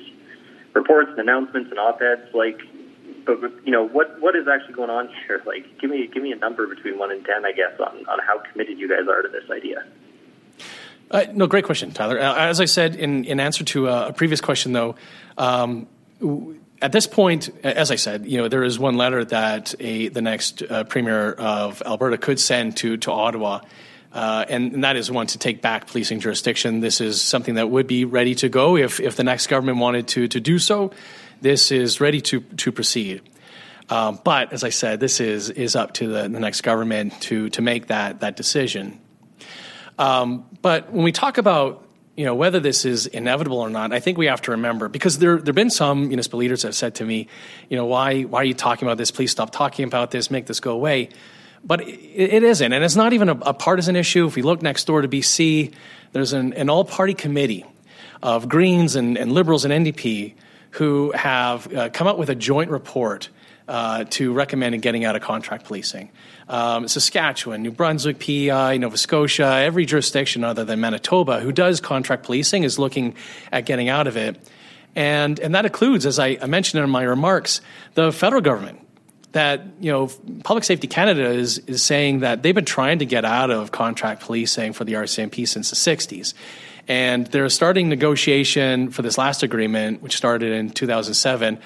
reports 0.73 1.11
and 1.11 1.19
announcements 1.19 1.71
and 1.71 1.79
op-eds. 1.79 2.33
Like, 2.33 2.61
but 3.27 3.43
you 3.67 3.73
know 3.73 3.87
what 3.87 4.21
what 4.21 4.37
is 4.37 4.47
actually 4.47 4.75
going 4.75 4.89
on 4.89 5.09
here? 5.27 5.43
Like, 5.47 5.79
give 5.81 5.91
me 5.91 6.07
give 6.07 6.23
me 6.23 6.33
a 6.33 6.37
number 6.37 6.67
between 6.69 6.97
one 6.97 7.11
and 7.11 7.25
ten, 7.25 7.45
I 7.45 7.53
guess, 7.53 7.79
on 7.81 8.07
on 8.07 8.21
how 8.21 8.39
committed 8.51 8.79
you 8.79 8.89
guys 8.89 9.09
are 9.09 9.23
to 9.23 9.29
this 9.29 9.51
idea. 9.51 9.85
Uh, 11.11 11.25
no, 11.33 11.47
great 11.47 11.65
question, 11.65 11.91
Tyler. 11.91 12.19
Uh, 12.19 12.35
as 12.37 12.61
I 12.61 12.65
said 12.65 12.97
in, 12.97 13.25
in 13.25 13.39
answer 13.39 13.63
to 13.65 13.89
a, 13.89 14.09
a 14.09 14.13
previous 14.13 14.41
question, 14.41 14.73
though, 14.73 14.97
um, 15.39 15.87
at 16.87 16.93
this 16.93 17.09
point, 17.09 17.51
as 17.65 17.91
I 17.91 17.97
said, 17.97 18.27
you 18.27 18.39
know, 18.39 18.47
there 18.47 18.63
is 18.63 18.79
one 18.79 18.97
letter 18.97 19.25
that 19.25 19.75
a, 19.81 20.07
the 20.07 20.23
next 20.23 20.63
uh, 20.63 20.85
premier 20.85 21.33
of 21.33 21.83
Alberta 21.85 22.17
could 22.17 22.39
send 22.39 22.77
to, 22.77 22.97
to 22.99 23.11
Ottawa, 23.11 23.63
uh, 24.13 24.45
and, 24.49 24.73
and, 24.73 24.85
that 24.85 24.95
is 24.95 25.11
one 25.11 25.27
to 25.27 25.37
take 25.37 25.61
back 25.61 25.89
policing 25.89 26.21
jurisdiction. 26.21 26.79
This 26.79 27.01
is 27.01 27.21
something 27.21 27.57
that 27.57 27.71
would 27.71 27.89
be 27.89 28.05
ready 28.05 28.37
to 28.37 28.49
go 28.49 28.77
if, 28.77 29.01
if 29.01 29.17
the 29.17 29.25
next 29.25 29.49
government 29.49 29.79
wanted 29.79 30.07
to, 30.09 30.29
to 30.29 30.39
do 30.39 30.61
so. 30.61 30.93
This 31.41 31.73
is 31.73 32.01
ready 32.01 32.21
to, 32.21 32.39
to 32.41 32.71
proceed. 32.71 33.21
Um, 33.91 34.21
but 34.23 34.53
as 34.53 34.63
I 34.63 34.71
said, 34.71 35.01
this 35.01 35.19
is, 35.19 35.51
is 35.51 35.75
up 35.75 35.93
to 35.95 36.07
the, 36.07 36.23
the 36.29 36.39
next 36.39 36.61
government 36.61 37.21
to, 37.23 37.51
to 37.51 37.63
make 37.63 37.89
that, 37.89 38.21
that 38.21 38.37
decision. 38.37 39.01
Um, 39.99 40.47
but 40.63 40.93
when 40.93 41.03
we 41.03 41.11
talk 41.11 41.37
about 41.37 41.86
you 42.17 42.25
know, 42.25 42.35
whether 42.35 42.59
this 42.61 42.85
is 42.85 43.07
inevitable 43.07 43.59
or 43.59 43.69
not, 43.69 43.93
I 43.93 44.01
think 44.01 44.17
we 44.17 44.27
have 44.27 44.41
to 44.43 44.53
remember 44.53 44.89
because 44.89 45.19
there 45.19 45.37
there 45.37 45.47
have 45.47 45.55
been 45.55 45.71
some 45.71 46.09
municipal 46.09 46.39
leaders 46.39 46.63
that 46.63 46.69
have 46.69 46.75
said 46.75 46.95
to 46.97 47.05
me, 47.05 47.29
you 47.69 47.77
know, 47.77 47.85
why 47.85 48.23
why 48.23 48.41
are 48.41 48.45
you 48.45 48.55
talking 48.55 48.89
about 48.89 48.97
this? 48.97 49.11
Please 49.11 49.31
stop 49.31 49.51
talking 49.51 49.85
about 49.85 50.11
this. 50.11 50.31
Make 50.31 50.47
this 50.47 50.61
go 50.61 50.73
away. 50.73 51.11
But 51.63 51.83
it, 51.83 52.35
it 52.35 52.43
isn't, 52.43 52.73
and 52.73 52.85
it's 52.85 52.97
not 52.97 53.13
even 53.13 53.29
a, 53.29 53.33
a, 53.33 53.55
partisan 53.55 53.97
issue. 53.97 54.27
If 54.27 54.37
we 54.37 54.43
look 54.43 54.63
next 54.63 54.87
door 54.87 55.03
to 55.03 55.09
BC, 55.09 55.75
there's 56.13 56.33
an, 56.33 56.53
an 56.53 56.71
all 56.71 56.85
party 56.85 57.13
committee 57.13 57.65
of 58.23 58.49
Greens 58.49 58.95
and, 58.95 59.19
and 59.19 59.33
Liberals 59.33 59.65
and 59.65 59.75
NDP 59.87 60.35
who 60.71 61.13
have 61.13 61.73
uh, 61.75 61.89
come 61.91 62.07
up 62.07 62.19
with 62.19 62.31
a 62.31 62.35
joint 62.35 62.71
report 62.71 63.31
uh, 63.69 64.05
to 64.11 64.33
recommend 64.33 64.81
getting 64.81 65.05
out 65.05 65.17
of 65.17 65.23
contract 65.23 65.65
policing 65.65 66.11
um, 66.49 66.87
Saskatchewan, 66.87 67.63
New 67.63 67.73
Brunswick, 67.73 68.19
PEI, 68.19 68.79
Nova 68.79 68.97
Scotia, 68.97 69.63
every 69.65 69.85
jurisdiction 69.85 70.45
other 70.45 70.65
than 70.65 70.81
Manitoba 70.81 71.41
who 71.41 71.53
does 71.53 71.81
contract 71.81 72.25
policing 72.25 72.63
is 72.63 72.79
looking 72.79 73.15
at 73.51 73.67
getting 73.67 73.89
out 73.89 74.07
of 74.07 74.17
it. 74.17 74.39
And, 74.95 75.39
and 75.41 75.55
that 75.55 75.67
includes, 75.67 76.07
as 76.07 76.19
I, 76.19 76.39
I 76.41 76.47
mentioned 76.47 76.83
in 76.83 76.89
my 76.89 77.03
remarks, 77.03 77.61
the 77.95 78.13
federal 78.13 78.43
government. 78.43 78.81
That 79.33 79.67
you 79.81 79.93
know, 79.93 80.11
Public 80.45 80.65
Safety 80.65 80.87
Canada 80.87 81.29
is 81.29 81.59
is 81.67 81.83
saying 81.83 82.21
that 82.21 82.43
they've 82.43 82.55
been 82.55 82.65
trying 82.65 83.01
to 83.01 83.05
get 83.05 83.27
out 83.27 83.51
of 83.51 83.71
contract 83.71 84.23
policing 84.23 84.73
for 84.73 84.85
the 84.85 84.95
RCMP 84.95 85.47
since 85.47 85.69
the 85.69 85.77
'60s, 85.77 86.33
and 86.89 87.27
they're 87.27 87.51
starting 87.51 87.91
negotiation 87.91 88.89
for 88.89 89.03
this 89.03 89.19
last 89.19 89.43
agreement, 89.43 90.01
which 90.01 90.17
started 90.17 90.53
in 90.53 90.71
2007 90.71 91.59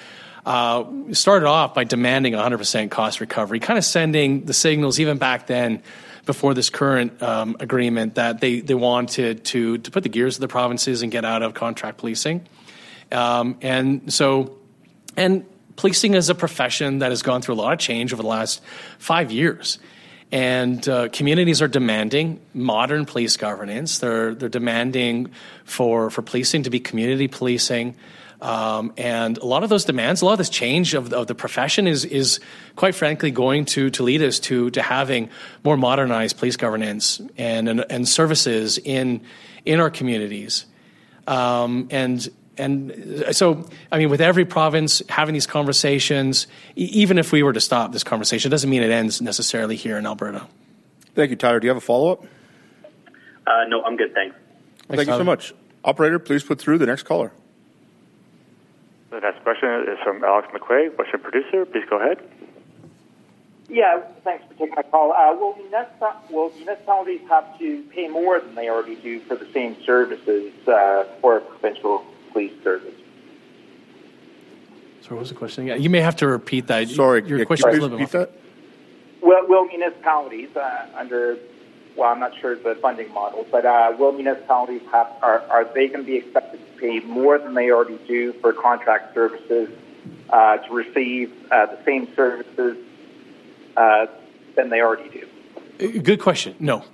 uh, 0.46 0.84
started 1.12 1.46
off 1.46 1.74
by 1.74 1.84
demanding 1.84 2.32
100% 2.32 2.90
cost 2.90 3.20
recovery, 3.20 3.60
kind 3.60 3.78
of 3.78 3.84
sending 3.84 4.44
the 4.44 4.54
signals 4.54 4.98
even 4.98 5.18
back 5.18 5.46
then 5.46 5.82
before 6.26 6.54
this 6.54 6.70
current 6.70 7.22
um, 7.22 7.56
agreement 7.60 8.14
that 8.14 8.40
they, 8.40 8.60
they 8.60 8.74
wanted 8.74 9.44
to, 9.44 9.78
to 9.78 9.90
put 9.90 10.02
the 10.02 10.08
gears 10.08 10.36
of 10.36 10.40
the 10.40 10.48
provinces 10.48 11.02
and 11.02 11.10
get 11.10 11.24
out 11.24 11.42
of 11.42 11.54
contract 11.54 11.98
policing. 11.98 12.46
Um, 13.12 13.58
and 13.62 14.12
so, 14.12 14.58
and 15.16 15.44
policing 15.76 16.14
is 16.14 16.28
a 16.28 16.34
profession 16.34 17.00
that 17.00 17.10
has 17.10 17.22
gone 17.22 17.42
through 17.42 17.54
a 17.54 17.56
lot 17.56 17.72
of 17.72 17.78
change 17.78 18.12
over 18.12 18.22
the 18.22 18.28
last 18.28 18.62
five 18.98 19.32
years. 19.32 19.78
And 20.32 20.88
uh, 20.88 21.08
communities 21.08 21.60
are 21.60 21.68
demanding 21.68 22.40
modern 22.54 23.04
police 23.04 23.36
governance. 23.36 23.98
They're, 23.98 24.34
they're 24.34 24.48
demanding 24.48 25.32
for, 25.64 26.10
for 26.10 26.22
policing 26.22 26.62
to 26.64 26.70
be 26.70 26.78
community 26.78 27.26
policing. 27.26 27.96
Um, 28.40 28.94
and 28.96 29.36
a 29.36 29.44
lot 29.44 29.64
of 29.64 29.68
those 29.68 29.84
demands, 29.84 30.22
a 30.22 30.24
lot 30.24 30.32
of 30.32 30.38
this 30.38 30.48
change 30.48 30.94
of, 30.94 31.12
of, 31.12 31.26
the 31.26 31.34
profession 31.34 31.86
is, 31.86 32.06
is 32.06 32.40
quite 32.74 32.94
frankly 32.94 33.30
going 33.30 33.66
to, 33.66 33.90
to 33.90 34.02
lead 34.02 34.22
us 34.22 34.38
to, 34.40 34.70
to 34.70 34.80
having 34.80 35.28
more 35.62 35.76
modernized 35.76 36.38
police 36.38 36.56
governance 36.56 37.20
and, 37.36 37.68
and, 37.68 37.84
and 37.90 38.08
services 38.08 38.78
in, 38.78 39.20
in 39.66 39.78
our 39.78 39.90
communities. 39.90 40.64
Um, 41.26 41.88
and, 41.90 42.26
and 42.56 43.26
so, 43.32 43.68
I 43.92 43.98
mean, 43.98 44.08
with 44.08 44.22
every 44.22 44.46
province 44.46 45.02
having 45.10 45.34
these 45.34 45.46
conversations, 45.46 46.46
even 46.76 47.18
if 47.18 47.32
we 47.32 47.42
were 47.42 47.52
to 47.52 47.60
stop 47.60 47.92
this 47.92 48.04
conversation, 48.04 48.48
it 48.48 48.52
doesn't 48.52 48.70
mean 48.70 48.82
it 48.82 48.90
ends 48.90 49.20
necessarily 49.20 49.76
here 49.76 49.98
in 49.98 50.06
Alberta. 50.06 50.46
Thank 51.14 51.30
you, 51.30 51.36
Tyler. 51.36 51.60
Do 51.60 51.66
you 51.66 51.70
have 51.70 51.76
a 51.76 51.82
follow 51.82 52.12
up? 52.12 52.24
Uh, 53.46 53.64
no, 53.68 53.82
I'm 53.82 53.96
good. 53.96 54.14
Thanks. 54.14 54.34
Thank 54.88 54.96
Thanks, 54.96 55.08
you 55.08 55.18
so 55.18 55.24
much. 55.24 55.52
Operator, 55.84 56.18
please 56.18 56.42
put 56.42 56.58
through 56.58 56.78
the 56.78 56.86
next 56.86 57.02
caller. 57.02 57.32
The 59.10 59.18
next 59.18 59.42
question 59.42 59.68
is 59.88 59.98
from 60.04 60.22
Alex 60.22 60.48
McCuaig, 60.54 60.96
Western 60.96 61.20
producer. 61.20 61.66
Please 61.66 61.84
go 61.90 61.98
ahead. 62.00 62.18
Yeah, 63.68 64.02
thanks 64.24 64.44
for 64.46 64.54
taking 64.54 64.74
my 64.74 64.82
call. 64.82 65.12
Uh, 65.12 65.34
will, 65.34 65.56
will, 66.30 66.50
municipalities 66.56 67.20
have 67.28 67.58
to 67.58 67.82
pay 67.94 68.08
more 68.08 68.40
than 68.40 68.54
they 68.54 68.68
already 68.68 68.96
do 68.96 69.20
for 69.20 69.36
the 69.36 69.50
same 69.52 69.76
services 69.84 70.52
uh, 70.68 71.04
for 71.20 71.38
a 71.38 71.40
provincial 71.40 72.04
police 72.32 72.52
service? 72.62 72.94
Sorry, 75.02 75.16
what 75.16 75.20
was 75.20 75.28
the 75.28 75.34
question? 75.34 75.66
Yeah, 75.66 75.74
you 75.74 75.90
may 75.90 76.00
have 76.00 76.16
to 76.16 76.28
repeat 76.28 76.66
that. 76.68 76.88
Sorry, 76.88 77.26
your 77.26 77.38
yeah, 77.38 77.44
question 77.44 77.68
was 77.68 77.78
a 77.78 77.82
little 77.82 77.98
bit 77.98 78.10
that? 78.10 78.32
Will, 79.22 79.46
will 79.48 79.64
municipalities 79.66 80.54
uh, 80.56 80.86
under 80.94 81.36
well, 81.96 82.12
I'm 82.12 82.20
not 82.20 82.32
sure 82.40 82.54
the 82.56 82.76
funding 82.76 83.12
model, 83.12 83.46
but 83.50 83.66
uh, 83.66 83.92
will 83.98 84.12
municipalities 84.12 84.82
have 84.92 85.08
are, 85.22 85.40
are 85.50 85.64
they 85.64 85.88
going 85.88 86.00
to 86.00 86.04
be 86.04 86.16
expected 86.16 86.59
pay 86.80 87.00
more 87.00 87.38
than 87.38 87.54
they 87.54 87.70
already 87.70 87.98
do 88.08 88.32
for 88.34 88.52
contract 88.52 89.14
services 89.14 89.68
uh, 90.30 90.56
to 90.58 90.72
receive 90.72 91.32
uh, 91.50 91.66
the 91.66 91.78
same 91.84 92.12
services 92.14 92.78
uh, 93.76 94.06
than 94.56 94.70
they 94.70 94.80
already 94.80 95.08
do? 95.10 96.00
Good 96.00 96.20
question. 96.20 96.54
No. 96.58 96.84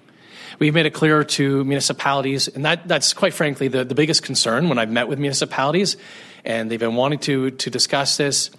We've 0.59 0.73
made 0.73 0.87
it 0.87 0.95
clear 0.95 1.23
to 1.23 1.65
municipalities, 1.65 2.49
and 2.49 2.65
that, 2.65 2.89
that's 2.89 3.13
quite 3.13 3.35
frankly 3.35 3.69
the, 3.69 3.85
the 3.85 3.95
biggest 3.95 4.23
concern 4.23 4.69
when 4.69 4.79
I've 4.79 4.91
met 4.91 5.07
with 5.07 5.19
municipalities, 5.19 5.97
and 6.45 6.71
they've 6.71 6.81
been 6.81 6.95
wanting 6.95 7.19
to, 7.21 7.51
to 7.51 7.71
discuss 7.71 8.17
this. 8.17 8.51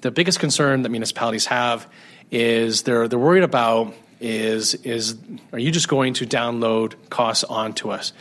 The 0.00 0.10
biggest 0.10 0.40
concern 0.40 0.82
that 0.82 0.88
municipalities 0.88 1.46
have 1.46 1.88
is 2.30 2.82
they're, 2.82 3.06
they're 3.08 3.18
worried 3.18 3.44
about 3.44 3.94
is, 4.20 4.74
is 4.74 5.16
are 5.52 5.58
you 5.58 5.70
just 5.70 5.88
going 5.88 6.14
to 6.14 6.26
download 6.26 6.94
costs 7.08 7.44
onto 7.44 7.90
us? 7.90 8.12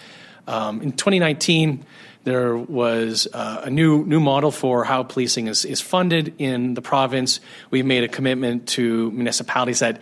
Um, 0.47 0.81
in 0.81 0.91
2019, 0.91 1.85
there 2.27 2.57
was 2.57 3.25
uh, 3.31 3.61
a 3.63 3.69
new 3.69 4.03
new 4.03 4.19
model 4.19 4.51
for 4.51 4.83
how 4.83 5.01
policing 5.01 5.47
is, 5.47 5.63
is 5.63 5.79
funded 5.79 6.33
in 6.39 6.73
the 6.73 6.81
province. 6.81 7.39
We've 7.71 7.85
made 7.85 8.03
a 8.03 8.09
commitment 8.09 8.67
to 8.75 9.09
municipalities 9.11 9.79
that 9.79 10.01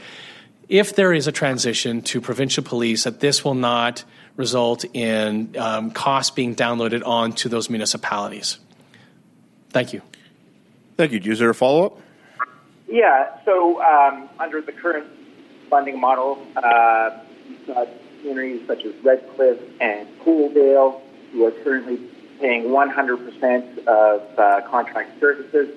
if 0.68 0.96
there 0.96 1.14
is 1.14 1.28
a 1.28 1.32
transition 1.32 2.02
to 2.02 2.22
provincial 2.22 2.64
police, 2.64 3.04
that 3.04 3.20
this 3.20 3.46
will 3.46 3.54
not 3.54 4.04
result 4.38 4.86
in 4.96 5.56
um, 5.56 5.92
costs 5.92 6.32
being 6.32 6.56
downloaded 6.56 7.06
onto 7.06 7.48
those 7.48 7.70
municipalities. 7.70 8.58
Thank 9.70 9.94
you. 9.94 10.02
Thank 10.98 11.12
you. 11.12 11.32
Is 11.32 11.38
there 11.38 11.52
a 11.52 11.54
follow 11.54 11.86
up? 11.86 12.00
Yeah. 12.88 13.38
So 13.46 13.84
um, 13.84 14.30
under 14.40 14.62
the 14.62 14.72
current 14.72 15.06
funding 15.70 16.00
model, 16.00 16.44
uh, 16.56 17.20
you've 17.48 17.68
got 17.68 17.88
communities 18.22 18.66
such 18.66 18.84
as 18.84 18.94
Redcliff 18.96 19.62
and 19.80 20.08
Coaldale 20.22 21.02
who 21.36 21.46
are 21.46 21.52
currently 21.52 22.00
paying 22.40 22.66
100% 22.66 23.88
of 23.88 24.40
uh, 24.40 24.62
contract 24.70 25.20
services. 25.20 25.70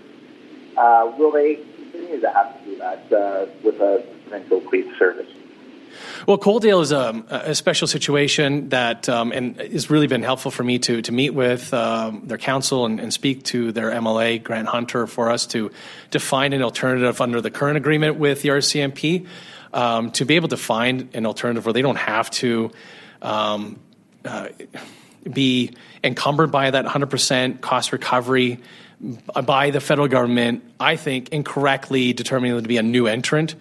Uh, 0.76 1.12
will 1.18 1.32
they 1.32 1.56
continue 1.56 2.20
to 2.20 2.30
have 2.30 2.58
to 2.58 2.64
do 2.64 2.76
that 2.78 3.12
uh, 3.12 3.46
with 3.62 3.80
a 3.80 4.04
provincial 4.28 4.60
police 4.60 4.96
service? 4.98 5.26
Well, 6.26 6.38
Coaldale 6.38 6.82
is 6.82 6.92
a, 6.92 7.24
a 7.30 7.54
special 7.54 7.86
situation 7.86 8.68
that, 8.68 9.08
um, 9.08 9.32
and 9.32 9.58
it's 9.60 9.90
really 9.90 10.06
been 10.06 10.22
helpful 10.22 10.50
for 10.50 10.62
me 10.62 10.78
to 10.80 11.00
to 11.02 11.12
meet 11.12 11.30
with 11.30 11.72
um, 11.72 12.22
their 12.26 12.38
council 12.38 12.84
and, 12.84 13.00
and, 13.00 13.12
speak 13.12 13.44
to 13.44 13.72
their 13.72 13.90
MLA 13.90 14.42
Grant 14.42 14.68
Hunter 14.68 15.06
for 15.06 15.30
us 15.30 15.46
to 15.46 15.70
to 16.10 16.20
find 16.20 16.54
an 16.54 16.62
alternative 16.62 17.20
under 17.20 17.40
the 17.40 17.50
current 17.50 17.76
agreement 17.76 18.16
with 18.16 18.42
the 18.42 18.50
RCMP 18.50 19.26
um, 19.72 20.10
to 20.12 20.24
be 20.24 20.36
able 20.36 20.48
to 20.48 20.56
find 20.56 21.08
an 21.14 21.26
alternative 21.26 21.64
where 21.64 21.72
they 21.72 21.82
don't 21.82 21.96
have 21.96 22.30
to. 22.32 22.70
Um, 23.22 23.78
uh, 24.24 24.48
be 25.32 25.74
encumbered 26.02 26.50
by 26.50 26.70
that 26.70 26.84
100% 26.84 27.60
cost 27.60 27.92
recovery 27.92 28.60
by 29.44 29.70
the 29.70 29.80
federal 29.80 30.08
government, 30.08 30.64
I 30.80 30.96
think, 30.96 31.28
incorrectly 31.30 32.12
determining 32.12 32.54
them 32.54 32.62
to 32.64 32.68
be 32.68 32.78
a 32.78 32.82
new 32.82 33.06
entrant. 33.06 33.54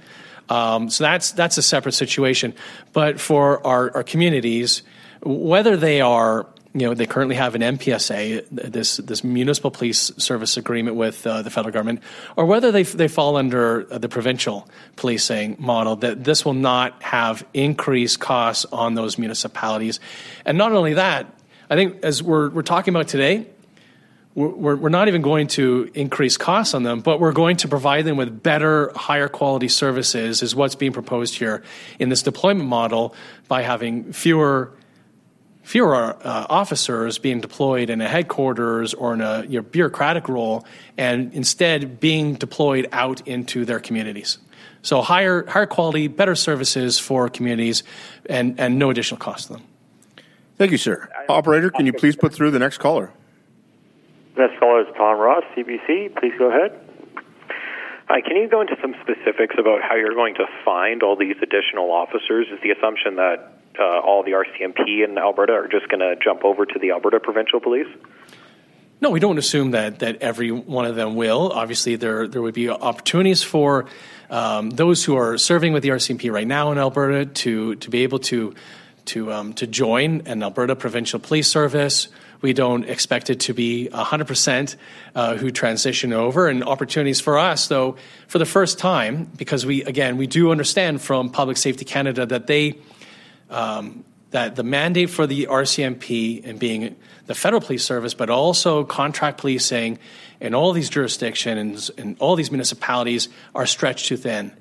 Um, 0.49 0.89
so 0.89 1.03
that's 1.03 1.31
that's 1.33 1.57
a 1.57 1.61
separate 1.61 1.91
situation. 1.91 2.53
But 2.93 3.19
for 3.19 3.65
our, 3.65 3.95
our 3.97 4.03
communities, 4.03 4.81
whether 5.21 5.77
they 5.77 6.01
are 6.01 6.47
you 6.73 6.85
know, 6.85 6.93
they 6.93 7.07
currently 7.07 7.35
have 7.35 7.55
an 7.55 7.61
MPSA, 7.61 8.45
this 8.51 8.97
this 8.97 9.23
municipal 9.23 9.71
police 9.71 10.11
service 10.17 10.57
agreement 10.57 10.95
with 10.95 11.25
uh, 11.25 11.41
the 11.41 11.49
federal 11.49 11.73
government, 11.73 12.01
or 12.35 12.45
whether 12.45 12.71
they 12.71 12.83
they 12.83 13.07
fall 13.07 13.35
under 13.35 13.85
the 13.85 14.07
provincial 14.07 14.69
policing 14.95 15.55
model. 15.57 15.95
That 15.95 16.23
this 16.23 16.45
will 16.45 16.53
not 16.53 17.01
have 17.01 17.43
increased 17.53 18.19
costs 18.19 18.65
on 18.65 18.93
those 18.93 19.17
municipalities, 19.17 19.99
and 20.45 20.57
not 20.57 20.71
only 20.71 20.93
that, 20.93 21.33
I 21.69 21.75
think 21.75 22.03
as 22.03 22.23
we're, 22.23 22.49
we're 22.49 22.61
talking 22.61 22.93
about 22.93 23.07
today, 23.07 23.47
we're, 24.35 24.75
we're 24.75 24.89
not 24.89 25.07
even 25.07 25.23
going 25.23 25.47
to 25.47 25.89
increase 25.95 26.37
costs 26.37 26.73
on 26.73 26.83
them, 26.83 27.01
but 27.01 27.19
we're 27.19 27.31
going 27.31 27.57
to 27.57 27.67
provide 27.67 28.05
them 28.05 28.17
with 28.17 28.43
better, 28.43 28.91
higher 28.95 29.27
quality 29.27 29.67
services, 29.67 30.43
is 30.43 30.55
what's 30.55 30.75
being 30.75 30.93
proposed 30.93 31.35
here 31.35 31.63
in 31.97 32.09
this 32.09 32.21
deployment 32.21 32.69
model 32.69 33.15
by 33.47 33.63
having 33.63 34.13
fewer 34.13 34.71
fewer 35.63 35.95
uh, 35.95 36.45
officers 36.49 37.17
being 37.17 37.41
deployed 37.41 37.89
in 37.89 37.99
a 37.99 38.07
headquarters 38.07 38.93
or 38.93 39.13
in 39.13 39.19
a 39.19 39.43
you 39.49 39.59
know, 39.59 39.61
bureaucratic 39.61 40.29
role, 40.29 40.65
and 40.97 41.33
instead 41.33 41.99
being 41.99 42.35
deployed 42.35 42.87
out 42.93 43.27
into 43.27 43.65
their 43.65 43.79
communities. 43.79 44.37
So 44.81 45.01
higher 45.01 45.45
higher 45.45 45.65
quality, 45.65 46.07
better 46.07 46.35
services 46.35 46.99
for 46.99 47.27
communities, 47.27 47.83
and, 48.29 48.57
and 48.59 48.79
no 48.79 48.91
additional 48.91 49.17
cost 49.17 49.47
to 49.47 49.53
them. 49.53 49.63
Thank 50.57 50.71
you, 50.71 50.77
sir. 50.77 51.09
Operator, 51.29 51.69
can 51.69 51.85
you 51.85 51.93
please 51.93 52.15
put 52.15 52.33
through 52.33 52.51
the 52.51 52.59
next 52.59 52.79
caller? 52.79 53.11
The 54.35 54.47
next 54.47 54.59
caller 54.59 54.81
is 54.81 54.87
Tom 54.97 55.19
Ross, 55.19 55.43
CBC. 55.55 56.15
Please 56.15 56.33
go 56.37 56.49
ahead. 56.49 56.79
Hi, 58.09 58.21
can 58.21 58.37
you 58.37 58.47
go 58.47 58.61
into 58.61 58.75
some 58.81 58.95
specifics 59.01 59.55
about 59.59 59.81
how 59.81 59.95
you're 59.95 60.15
going 60.15 60.35
to 60.35 60.45
find 60.63 61.03
all 61.03 61.15
these 61.15 61.35
additional 61.41 61.91
officers? 61.91 62.47
Is 62.51 62.59
the 62.63 62.71
assumption 62.71 63.17
that 63.17 63.53
uh, 63.77 63.99
all 63.99 64.23
the 64.23 64.31
RCMP 64.31 65.03
in 65.03 65.17
Alberta 65.17 65.53
are 65.53 65.67
just 65.67 65.89
going 65.89 65.99
to 65.99 66.15
jump 66.23 66.43
over 66.43 66.65
to 66.65 66.79
the 66.79 66.91
Alberta 66.91 67.19
Provincial 67.19 67.59
Police? 67.59 67.87
No, 68.99 69.11
we 69.11 69.19
don't 69.19 69.37
assume 69.37 69.71
that 69.71 69.99
that 69.99 70.21
every 70.21 70.51
one 70.51 70.85
of 70.85 70.95
them 70.95 71.15
will. 71.15 71.51
Obviously, 71.51 71.97
there 71.97 72.27
there 72.27 72.41
would 72.41 72.55
be 72.55 72.67
opportunities 72.67 73.43
for 73.43 73.85
um, 74.31 74.71
those 74.71 75.03
who 75.03 75.15
are 75.15 75.37
serving 75.37 75.73
with 75.73 75.83
the 75.83 75.89
RCMP 75.89 76.31
right 76.31 76.47
now 76.47 76.71
in 76.71 76.79
Alberta 76.79 77.25
to 77.25 77.75
to 77.75 77.89
be 77.91 78.03
able 78.03 78.19
to 78.19 78.55
to, 79.07 79.31
um, 79.33 79.53
to 79.53 79.67
join 79.67 80.21
an 80.25 80.43
Alberta 80.43 80.75
Provincial 80.75 81.19
Police 81.19 81.47
Service. 81.47 82.07
We 82.41 82.53
don't 82.53 82.83
expect 82.85 83.29
it 83.29 83.39
to 83.41 83.53
be 83.53 83.89
100% 83.91 84.75
uh, 85.15 85.35
who 85.37 85.49
transition 85.51 86.13
over. 86.13 86.47
And 86.47 86.63
opportunities 86.63 87.19
for 87.19 87.37
us, 87.37 87.67
though, 87.67 87.97
for 88.27 88.37
the 88.37 88.45
first 88.45 88.77
time, 88.77 89.31
because 89.35 89.65
we, 89.65 89.83
again, 89.83 90.17
we 90.17 90.27
do 90.27 90.51
understand 90.51 91.01
from 91.01 91.29
Public 91.29 91.57
Safety 91.57 91.85
Canada 91.85 92.25
that 92.25 92.47
they, 92.47 92.77
um, 93.49 94.05
that 94.31 94.55
the 94.55 94.63
mandate 94.63 95.09
for 95.09 95.25
the 95.25 95.47
RCMP 95.47 96.45
and 96.45 96.59
being 96.59 96.95
the 97.25 97.35
federal 97.35 97.61
police 97.61 97.83
service, 97.83 98.13
but 98.13 98.29
also 98.29 98.83
contract 98.83 99.39
policing 99.39 99.99
in 100.39 100.53
all 100.53 100.73
these 100.73 100.89
jurisdictions 100.89 101.89
and 101.97 102.15
all 102.19 102.35
these 102.35 102.51
municipalities 102.51 103.29
are 103.55 103.65
stretched 103.65 104.07
too 104.07 104.17
thin 104.17 104.51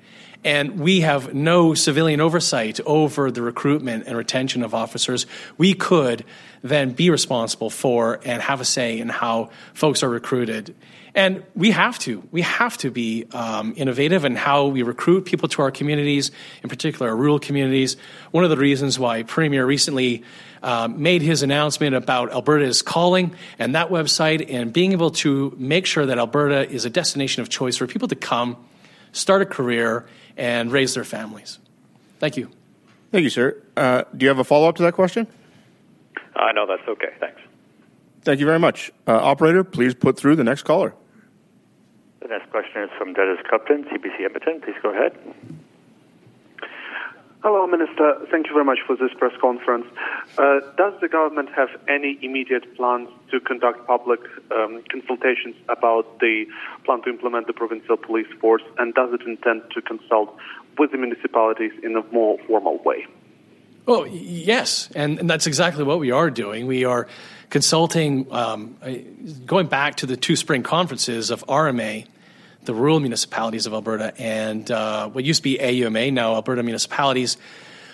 and 0.43 0.79
we 0.79 1.01
have 1.01 1.33
no 1.33 1.73
civilian 1.73 2.21
oversight 2.21 2.79
over 2.85 3.31
the 3.31 3.41
recruitment 3.41 4.05
and 4.07 4.17
retention 4.17 4.63
of 4.63 4.73
officers, 4.73 5.25
we 5.57 5.73
could 5.73 6.23
then 6.61 6.91
be 6.91 7.09
responsible 7.09 7.69
for 7.69 8.19
and 8.23 8.41
have 8.41 8.61
a 8.61 8.65
say 8.65 8.99
in 8.99 9.09
how 9.09 9.49
folks 9.73 10.03
are 10.03 10.09
recruited. 10.09 10.75
And 11.15 11.43
we 11.55 11.71
have 11.71 11.97
to. 11.99 12.21
We 12.31 12.41
have 12.43 12.77
to 12.77 12.91
be 12.91 13.25
um, 13.33 13.73
innovative 13.75 14.23
in 14.23 14.35
how 14.35 14.67
we 14.67 14.83
recruit 14.83 15.25
people 15.25 15.49
to 15.49 15.63
our 15.63 15.71
communities, 15.71 16.29
in 16.61 16.69
particular 16.69 17.09
our 17.09 17.15
rural 17.15 17.39
communities. 17.39 17.97
One 18.29 18.43
of 18.43 18.51
the 18.51 18.57
reasons 18.57 18.99
why 18.99 19.23
Premier 19.23 19.65
recently 19.65 20.23
uh, 20.61 20.87
made 20.87 21.23
his 21.23 21.41
announcement 21.41 21.95
about 21.95 22.31
Alberta's 22.31 22.83
calling 22.83 23.35
and 23.57 23.73
that 23.73 23.89
website 23.89 24.45
and 24.47 24.71
being 24.71 24.91
able 24.91 25.09
to 25.11 25.55
make 25.57 25.87
sure 25.87 26.05
that 26.05 26.19
Alberta 26.19 26.69
is 26.69 26.85
a 26.85 26.89
destination 26.89 27.41
of 27.41 27.49
choice 27.49 27.77
for 27.77 27.87
people 27.87 28.07
to 28.09 28.15
come, 28.15 28.55
start 29.17 29.41
a 29.41 29.45
career, 29.45 30.05
and 30.37 30.71
raise 30.71 30.93
their 30.93 31.03
families. 31.03 31.59
Thank 32.19 32.37
you. 32.37 32.49
Thank 33.11 33.23
you, 33.23 33.29
sir. 33.29 33.61
Uh, 33.75 34.03
do 34.15 34.25
you 34.25 34.29
have 34.29 34.39
a 34.39 34.43
follow 34.43 34.67
up 34.69 34.75
to 34.77 34.83
that 34.83 34.93
question? 34.93 35.27
Uh, 36.35 36.51
no, 36.53 36.65
that's 36.67 36.87
okay. 36.87 37.13
Thanks. 37.19 37.39
Thank 38.23 38.39
you 38.39 38.45
very 38.45 38.59
much. 38.59 38.91
Uh, 39.07 39.13
operator, 39.13 39.63
please 39.63 39.95
put 39.95 40.17
through 40.17 40.35
the 40.35 40.43
next 40.43 40.63
caller. 40.63 40.93
The 42.21 42.27
next 42.27 42.49
question 42.51 42.83
is 42.83 42.89
from 42.97 43.13
Dennis 43.13 43.39
Kovtun, 43.51 43.85
CBC 43.85 44.25
Edmonton. 44.25 44.61
Please 44.61 44.75
go 44.81 44.89
ahead. 44.93 45.17
Hello, 47.43 47.67
Minister. 47.67 48.15
Thank 48.31 48.47
you 48.47 48.53
very 48.53 48.65
much 48.65 48.79
for 48.87 48.95
this 48.95 49.11
press 49.15 49.33
conference. 49.39 49.85
Uh, 50.39 50.59
does 50.75 50.99
the 51.01 51.07
government 51.07 51.49
have 51.55 51.69
any 51.87 52.17
immediate 52.23 52.75
plans 52.75 53.09
to 53.29 53.39
conduct 53.39 53.85
public 53.85 54.19
um, 54.51 54.81
consultations 54.91 55.55
about 55.69 56.19
the 56.19 56.45
plan 56.83 57.03
to 57.03 57.09
implement 57.09 57.45
the 57.45 57.53
provincial 57.53 57.95
police 57.95 58.27
force, 58.41 58.63
and 58.79 58.93
does 58.95 59.13
it 59.13 59.21
intend 59.27 59.61
to 59.75 59.81
consult 59.83 60.35
with 60.79 60.91
the 60.91 60.97
municipalities 60.97 61.71
in 61.83 61.95
a 61.95 62.01
more 62.11 62.39
formal 62.47 62.79
way? 62.83 63.05
Oh, 63.87 64.03
yes, 64.05 64.89
and, 64.95 65.19
and 65.19 65.29
that's 65.29 65.45
exactly 65.47 65.83
what 65.83 65.99
we 65.99 66.09
are 66.11 66.31
doing. 66.31 66.65
We 66.65 66.85
are 66.85 67.07
consulting, 67.51 68.27
um, 68.33 68.75
going 69.45 69.67
back 69.67 69.95
to 69.97 70.07
the 70.07 70.17
two 70.17 70.35
spring 70.35 70.63
conferences 70.63 71.29
of 71.29 71.45
RMA 71.45 72.07
the 72.67 72.73
rural 72.73 72.99
municipalities 72.99 73.65
of 73.65 73.73
Alberta 73.73 74.13
and 74.19 74.69
uh, 74.69 75.09
what 75.09 75.23
used 75.23 75.39
to 75.39 75.43
be 75.43 75.57
AUMA, 75.57 76.11
now 76.11 76.35
Alberta 76.35 76.61
Municipalities, 76.61 77.37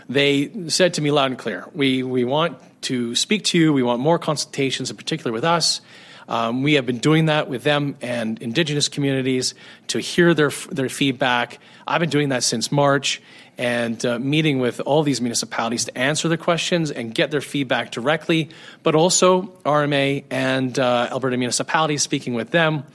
they 0.09 0.51
said 0.67 0.95
to 0.95 1.01
me 1.01 1.11
loud 1.11 1.31
and 1.31 1.37
clear, 1.37 1.65
we, 1.73 2.03
we 2.03 2.25
want 2.25 2.57
to 2.81 3.15
speak 3.15 3.45
to 3.45 3.57
you, 3.57 3.71
we 3.71 3.83
want 3.83 4.01
more 4.01 4.19
consultations, 4.19 4.89
in 4.89 4.97
particular 4.97 5.31
with 5.31 5.45
us. 5.45 5.79
Um, 6.27 6.63
we 6.63 6.73
have 6.73 6.85
been 6.85 6.97
doing 6.97 7.27
that 7.27 7.49
with 7.49 7.63
them 7.63 7.97
and 8.01 8.41
Indigenous 8.41 8.89
communities 8.89 9.53
to 9.87 9.99
hear 9.99 10.33
their, 10.33 10.49
their 10.71 10.89
feedback. 10.89 11.59
I've 11.85 11.99
been 11.99 12.09
doing 12.09 12.29
that 12.29 12.43
since 12.43 12.71
March 12.71 13.21
and 13.57 14.03
uh, 14.05 14.17
meeting 14.17 14.59
with 14.59 14.79
all 14.79 15.03
these 15.03 15.21
municipalities 15.21 15.85
to 15.85 15.95
answer 15.97 16.27
their 16.27 16.37
questions 16.37 16.89
and 16.89 17.13
get 17.13 17.29
their 17.29 17.41
feedback 17.41 17.91
directly, 17.91 18.49
but 18.81 18.95
also 18.95 19.43
RMA 19.65 20.23
and 20.31 20.79
uh, 20.79 21.09
Alberta 21.11 21.37
municipalities, 21.37 22.01
speaking 22.01 22.33
with 22.33 22.49
them 22.49 22.85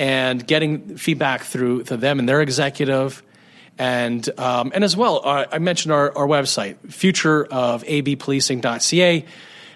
and 0.00 0.44
getting 0.46 0.96
feedback 0.96 1.42
through 1.42 1.82
to 1.84 1.96
them 1.98 2.18
and 2.18 2.26
their 2.26 2.40
executive 2.40 3.22
And, 3.78 4.28
um, 4.38 4.72
and 4.74 4.84
as 4.84 4.94
well, 4.94 5.22
uh, 5.24 5.46
I 5.50 5.58
mentioned 5.58 5.92
our, 5.92 6.14
our 6.16 6.26
website, 6.26 6.76
futureofabpolicing.ca. 6.88 9.24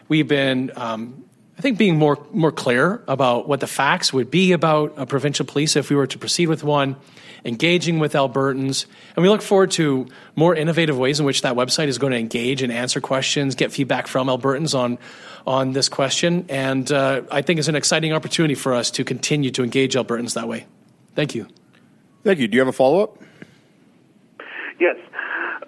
We've 0.08 0.28
been, 0.28 0.70
um, 0.76 1.24
I 1.56 1.60
think, 1.60 1.78
being 1.78 1.96
more, 1.96 2.18
more 2.32 2.50
clear 2.50 3.02
about 3.06 3.46
what 3.46 3.60
the 3.60 3.68
facts 3.68 4.12
would 4.12 4.30
be 4.30 4.52
about 4.52 4.94
a 4.96 5.06
provincial 5.06 5.46
police 5.46 5.76
if 5.76 5.88
we 5.88 5.94
were 5.94 6.06
to 6.08 6.18
proceed 6.18 6.48
with 6.48 6.64
one, 6.64 6.96
engaging 7.44 8.00
with 8.00 8.14
Albertans. 8.14 8.86
And 9.14 9.22
we 9.22 9.28
look 9.28 9.40
forward 9.40 9.70
to 9.72 10.08
more 10.34 10.56
innovative 10.56 10.98
ways 10.98 11.20
in 11.20 11.26
which 11.26 11.42
that 11.42 11.54
website 11.54 11.86
is 11.86 11.98
going 11.98 12.10
to 12.10 12.18
engage 12.18 12.62
and 12.62 12.72
answer 12.72 13.00
questions, 13.00 13.54
get 13.54 13.70
feedback 13.70 14.08
from 14.08 14.26
Albertans 14.26 14.76
on, 14.76 14.98
on 15.46 15.72
this 15.72 15.88
question. 15.88 16.44
And 16.48 16.90
uh, 16.90 17.22
I 17.30 17.42
think 17.42 17.60
it's 17.60 17.68
an 17.68 17.76
exciting 17.76 18.12
opportunity 18.12 18.56
for 18.56 18.74
us 18.74 18.90
to 18.92 19.04
continue 19.04 19.52
to 19.52 19.62
engage 19.62 19.94
Albertans 19.94 20.34
that 20.34 20.48
way. 20.48 20.66
Thank 21.14 21.36
you. 21.36 21.46
Thank 22.24 22.40
you. 22.40 22.48
Do 22.48 22.56
you 22.56 22.60
have 22.62 22.68
a 22.68 22.72
follow 22.72 23.04
up? 23.04 23.22
Yes. 24.80 24.96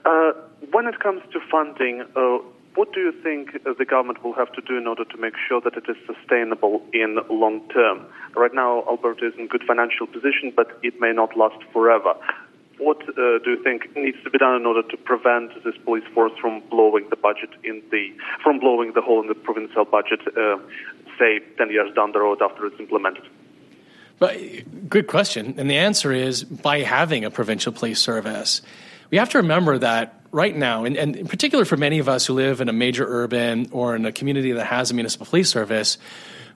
Uh, 0.04 0.32
when 0.72 0.86
it 0.86 0.98
comes 0.98 1.22
to 1.32 1.38
funding, 1.48 2.04
uh, 2.16 2.38
what 2.76 2.92
do 2.92 3.00
you 3.00 3.12
think 3.22 3.52
the 3.64 3.84
government 3.84 4.22
will 4.22 4.34
have 4.34 4.52
to 4.52 4.60
do 4.60 4.76
in 4.76 4.86
order 4.86 5.04
to 5.04 5.16
make 5.16 5.34
sure 5.48 5.60
that 5.62 5.74
it 5.76 5.84
is 5.88 5.96
sustainable 6.06 6.82
in 6.92 7.18
long 7.30 7.66
term? 7.70 8.06
Right 8.36 8.54
now, 8.54 8.84
Alberta 8.86 9.26
is 9.26 9.34
in 9.38 9.48
good 9.48 9.64
financial 9.66 10.06
position, 10.06 10.52
but 10.54 10.78
it 10.82 11.00
may 11.00 11.12
not 11.12 11.36
last 11.36 11.62
forever. 11.72 12.14
What 12.78 13.00
uh, 13.08 13.38
do 13.42 13.52
you 13.52 13.62
think 13.62 13.96
needs 13.96 14.18
to 14.24 14.30
be 14.30 14.36
done 14.36 14.56
in 14.56 14.66
order 14.66 14.82
to 14.82 14.96
prevent 14.98 15.64
this 15.64 15.74
police 15.84 16.04
force 16.12 16.32
from 16.38 16.60
blowing 16.68 17.08
the 17.08 17.16
budget 17.16 17.48
in 17.64 17.82
the 17.90 18.12
from 18.42 18.60
blowing 18.60 18.92
the 18.92 19.00
hole 19.00 19.22
in 19.22 19.28
the 19.28 19.34
provincial 19.34 19.86
budget, 19.86 20.20
uh, 20.36 20.58
say 21.18 21.40
ten 21.56 21.70
years 21.70 21.92
down 21.94 22.12
the 22.12 22.20
road 22.20 22.42
after 22.42 22.66
it's 22.66 22.78
implemented? 22.78 23.24
But 24.18 24.36
good 24.88 25.06
question, 25.06 25.54
and 25.56 25.70
the 25.70 25.78
answer 25.78 26.12
is 26.12 26.44
by 26.44 26.80
having 26.80 27.24
a 27.24 27.30
provincial 27.30 27.72
police 27.72 28.00
service. 28.00 28.60
We 29.10 29.18
have 29.18 29.30
to 29.30 29.38
remember 29.38 29.78
that 29.78 30.25
right 30.32 30.54
now, 30.54 30.84
and, 30.84 30.96
and, 30.96 31.16
in 31.16 31.26
particular 31.26 31.64
for 31.64 31.76
many 31.76 31.98
of 31.98 32.08
us 32.08 32.26
who 32.26 32.34
live 32.34 32.60
in 32.60 32.68
a 32.68 32.72
major 32.72 33.06
urban 33.06 33.68
or 33.72 33.96
in 33.96 34.04
a 34.06 34.12
community 34.12 34.52
that 34.52 34.66
has 34.66 34.90
a 34.90 34.94
municipal 34.94 35.26
police 35.26 35.50
service, 35.50 35.98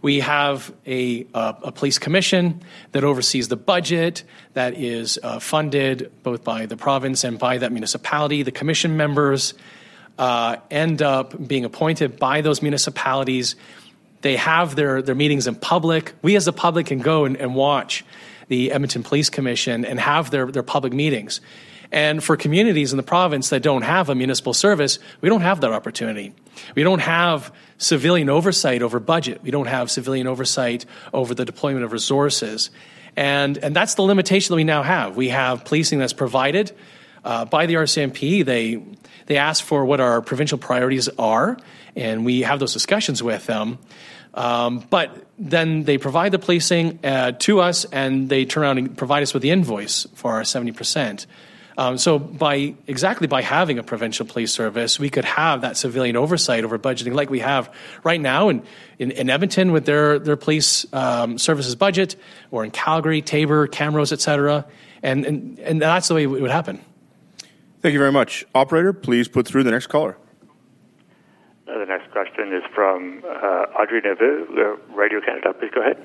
we 0.03 0.21
have 0.21 0.73
a, 0.87 1.27
uh, 1.35 1.53
a 1.63 1.73
police 1.73 1.99
commission 1.99 2.63
that 2.93 3.05
oversees 3.05 3.49
the 3.49 3.57
budget 3.57 4.25
that 4.55 4.75
is 4.75 5.19
uh, 5.23 5.39
funded 5.39 6.11
both 6.23 6.43
by 6.43 6.67
the 6.67 6.77
province 6.77 7.23
and 7.25 7.39
by 7.39 7.59
that 7.59 7.71
municipality. 7.71 8.43
The 8.43 8.53
commission 8.53 8.97
members 8.97 9.55
uh, 10.19 10.57
end 10.71 11.03
up 11.03 11.47
being 11.47 11.65
appointed 11.65 12.19
by 12.19 12.41
those 12.41 12.63
municipalities. 12.63 13.57
They 14.23 14.37
have 14.37 14.75
their, 14.75 15.03
their 15.03 15.15
meetings 15.15 15.47
in 15.47 15.55
public. 15.55 16.15
We 16.23 16.37
as 16.37 16.45
the 16.45 16.53
public 16.53 16.87
can 16.87 17.01
go 17.01 17.25
and, 17.25 17.37
and 17.37 17.55
watch 17.55 18.05
the 18.49 18.73
Edmonton 18.73 19.03
Police 19.03 19.31
Commission 19.31 19.85
and 19.85 20.01
have 20.01 20.31
their, 20.31 20.51
their 20.51 20.63
public 20.63 20.93
meetings. 20.93 21.41
And 21.93 22.23
for 22.23 22.37
communities 22.37 22.93
in 22.93 22.97
the 22.97 23.03
province 23.03 23.49
that 23.49 23.63
don't 23.63 23.83
have 23.83 24.09
a 24.09 24.15
municipal 24.15 24.55
service, 24.55 24.99
we 25.21 25.29
don't 25.29 25.41
have 25.41 25.61
that 25.63 25.73
opportunity. 25.73 26.33
We 26.77 26.83
don't 26.83 27.01
have 27.01 27.53
civilian 27.79 28.29
oversight 28.29 28.83
over 28.83 29.01
budget. 29.01 29.43
We 29.43 29.51
don't 29.51 29.67
have 29.67 29.91
civilian 29.91 30.27
oversight 30.27 30.87
over 31.13 31.35
the 31.35 31.45
deployment 31.45 31.85
of 31.85 31.93
resources. 31.93 32.71
And, 33.17 33.59
and 33.59 33.75
that's 33.75 33.95
the 33.95 34.03
limitation 34.03 34.53
that 34.53 34.57
we 34.57 34.65
now 34.65 34.83
have. 34.83 35.17
We 35.17 35.31
have 35.31 35.65
policing 35.65 35.99
that's 35.99 36.13
provided 36.13 36.73
uh, 37.25 37.45
by 37.47 37.67
the 37.67 37.75
RCMP. 37.75 38.45
They, 38.45 38.83
they 39.27 39.37
ask 39.37 39.65
for 39.65 39.85
what 39.85 40.01
our 40.01 40.23
provincial 40.23 40.59
priorities 40.59 41.09
are, 41.19 41.59
and 41.97 42.25
we 42.25 42.43
have 42.43 42.61
those 42.61 42.73
discussions 42.73 43.23
with 43.23 43.47
them. 43.47 43.79
Um, 44.33 44.87
but 44.91 45.27
then 45.39 45.83
they 45.83 45.99
provide 45.99 46.31
the 46.31 46.39
policing 46.39 47.01
uh, 47.05 47.33
to 47.33 47.61
us, 47.61 47.85
and 47.87 48.29
they 48.29 48.45
turn 48.45 48.63
around 48.63 48.79
and 48.79 48.97
provide 48.97 49.25
us 49.25 49.35
with 49.35 49.43
the 49.43 49.51
invoice 49.51 50.07
for 50.15 50.35
our 50.35 50.43
70%. 50.43 51.27
Um, 51.81 51.97
so 51.97 52.19
by 52.19 52.75
exactly 52.87 53.27
by 53.27 53.41
having 53.41 53.79
a 53.79 53.83
provincial 53.83 54.27
police 54.27 54.53
service, 54.53 55.01
we 55.01 55.09
could 55.09 55.25
have 55.25 55.63
that 55.63 55.79
civilian 55.79 56.15
oversight 56.15 56.63
over 56.63 56.79
budgeting 56.79 57.15
like 57.15 57.31
we 57.31 57.39
have 57.39 57.73
right 58.05 58.21
now 58.21 58.51
in, 58.51 58.63
in, 58.99 59.11
in 59.13 59.31
Edmonton 59.31 59.73
with 59.73 59.87
their, 59.87 60.19
their 60.19 60.37
police 60.37 60.85
um, 60.93 61.39
services 61.39 61.75
budget, 61.75 62.17
or 62.51 62.65
in 62.65 62.71
Calgary, 62.71 63.23
Taber, 63.23 63.67
Camrose, 63.67 64.13
et 64.13 64.21
cetera. 64.21 64.67
And, 65.03 65.25
and, 65.25 65.59
and 65.61 65.81
that's 65.81 66.09
the 66.09 66.15
way 66.17 66.25
it 66.25 66.27
would 66.27 66.51
happen. 66.51 66.85
Thank 67.81 67.95
you 67.95 67.99
very 67.99 68.13
much. 68.13 68.45
Operator, 68.55 68.93
please 68.93 69.27
put 69.27 69.49
through 69.49 69.65
the 69.65 69.71
next 69.71 69.87
caller. 69.87 70.19
Uh, 71.67 71.79
the 71.79 71.87
next 71.87 72.11
question 72.13 72.53
is 72.53 72.63
from 72.75 73.25
uh, 73.25 73.81
Audrey 73.81 74.03
Neveu, 74.03 74.45
uh, 74.51 74.77
Radio 74.95 75.23
Canada. 75.23 75.55
Please 75.55 75.71
go 75.75 75.81
ahead. 75.81 75.97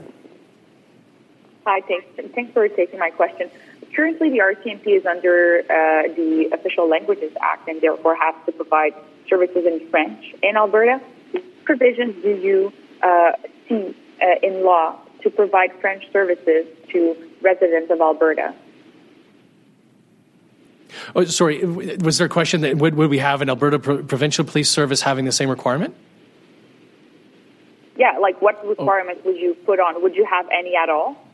Hi, 1.66 1.82
thanks. 1.82 2.06
Thanks 2.36 2.54
for 2.54 2.68
taking 2.68 3.00
my 3.00 3.10
question. 3.10 3.50
Currently, 3.96 4.30
the 4.30 4.40
RCMP 4.40 4.98
is 4.98 5.06
under 5.06 5.62
uh, 5.62 6.14
the 6.14 6.50
Official 6.54 6.88
Languages 6.88 7.32
Act 7.42 7.68
and 7.68 7.82
therefore 7.82 8.16
has 8.16 8.36
to 8.46 8.52
provide 8.52 8.94
services 9.28 9.66
in 9.66 9.88
French 9.90 10.36
in 10.44 10.58
Alberta. 10.58 11.02
What 11.32 11.44
provisions 11.66 12.22
do 12.22 12.30
you 12.30 12.74
uh, 13.02 13.32
see 13.68 13.96
uh, 14.22 14.26
in 14.44 14.64
law 14.64 15.00
to 15.24 15.30
provide 15.32 15.74
French 15.82 16.04
services 16.12 16.68
to 16.90 17.16
residents 17.42 17.90
of 17.90 18.00
Alberta? 18.00 18.54
Oh, 21.16 21.26
sorry. 21.26 21.64
Was 21.64 22.20
there 22.20 22.28
a 22.28 22.30
question 22.30 22.62
that 22.62 22.78
would, 22.78 22.94
would 22.94 23.10
we 23.10 23.18
have 23.18 23.42
an 23.42 23.50
Alberta 23.50 23.80
Pro- 23.80 24.04
Provincial 24.04 24.46
Police 24.46 24.70
Service 24.70 25.02
having 25.02 25.26
the 25.26 25.32
same 25.32 25.50
requirement? 25.50 25.96
Yeah, 27.98 28.20
like 28.20 28.40
what 28.42 28.66
requirements 28.68 29.22
oh. 29.26 29.32
would 29.32 29.42
you 29.42 29.56
put 29.66 29.80
on? 29.80 30.04
Would 30.04 30.16
you 30.16 30.26
have 30.26 30.48
any 30.52 30.76
at 30.76 30.90
all? 30.90 31.25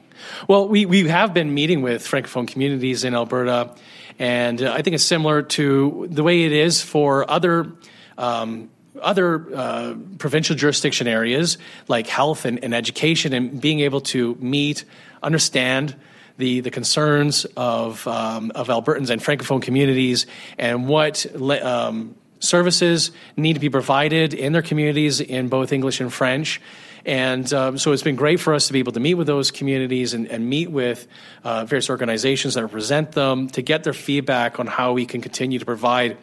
Well, 0.48 0.68
we, 0.68 0.86
we 0.86 1.08
have 1.08 1.34
been 1.34 1.54
meeting 1.54 1.82
with 1.82 2.04
Francophone 2.08 2.48
communities 2.48 3.04
in 3.04 3.14
Alberta, 3.14 3.76
and 4.20 4.62
uh, 4.62 4.72
I 4.72 4.82
think 4.82 4.96
it's 4.96 5.04
similar 5.04 5.42
to 5.44 6.08
the 6.10 6.24
way 6.24 6.44
it 6.44 6.52
is 6.52 6.82
for 6.82 7.30
other. 7.30 7.72
Um, 8.18 8.70
other 9.02 9.48
uh, 9.56 9.96
provincial 10.20 10.56
jurisdiction 10.56 11.08
areas 11.08 11.58
like 11.88 12.06
health 12.06 12.46
and, 12.46 12.64
and, 12.64 12.76
education, 12.76 13.34
and 13.34 13.60
being 13.60 13.80
able 13.80 14.02
to 14.02 14.36
meet, 14.40 14.86
understand 15.24 15.96
the, 16.38 16.60
the 16.60 16.72
concerns 16.72 17.46
of, 17.58 18.06
um, 18.08 18.52
of 18.54 18.68
Albertans 18.68 19.10
and 19.10 19.22
Francophone 19.22 19.62
communities 19.62 20.26
and 20.58 20.88
what 20.88 21.26
le- 21.34 21.64
um, 21.64 22.16
services 22.40 23.12
need 23.38 23.54
to 23.54 23.60
be 23.60 23.70
provided 23.70 24.34
in 24.34 24.54
their 24.54 24.62
communities 24.62 25.22
in 25.22 25.48
both 25.48 25.72
English 25.72 26.02
and 26.02 26.12
French. 26.12 26.60
And 27.06 27.52
um, 27.54 27.78
so 27.78 27.92
it's 27.92 28.04
been 28.04 28.16
great 28.16 28.40
for 28.40 28.54
us 28.54 28.68
to 28.68 28.74
be 28.74 28.80
able 28.80 28.92
to 28.92 29.00
meet 29.00 29.16
with 29.16 29.28
those 29.28 29.52
communities 29.52 30.14
and, 30.14 30.28
and 30.28 30.48
meet 30.48 30.70
with 30.70 31.08
uh, 31.44 31.66
various 31.66 31.90
organizations 31.90 32.54
that 32.54 32.64
represent 32.64 33.14
them 33.14 33.50
to 33.50 33.62
get 33.62 33.84
their 33.84 33.94
feedback 33.94 34.60
on 34.60 34.68
how 34.68 34.94
we 34.94 35.06
can 35.06 35.22
continue 35.22 35.60
to 35.60 35.66
provide 35.66 36.18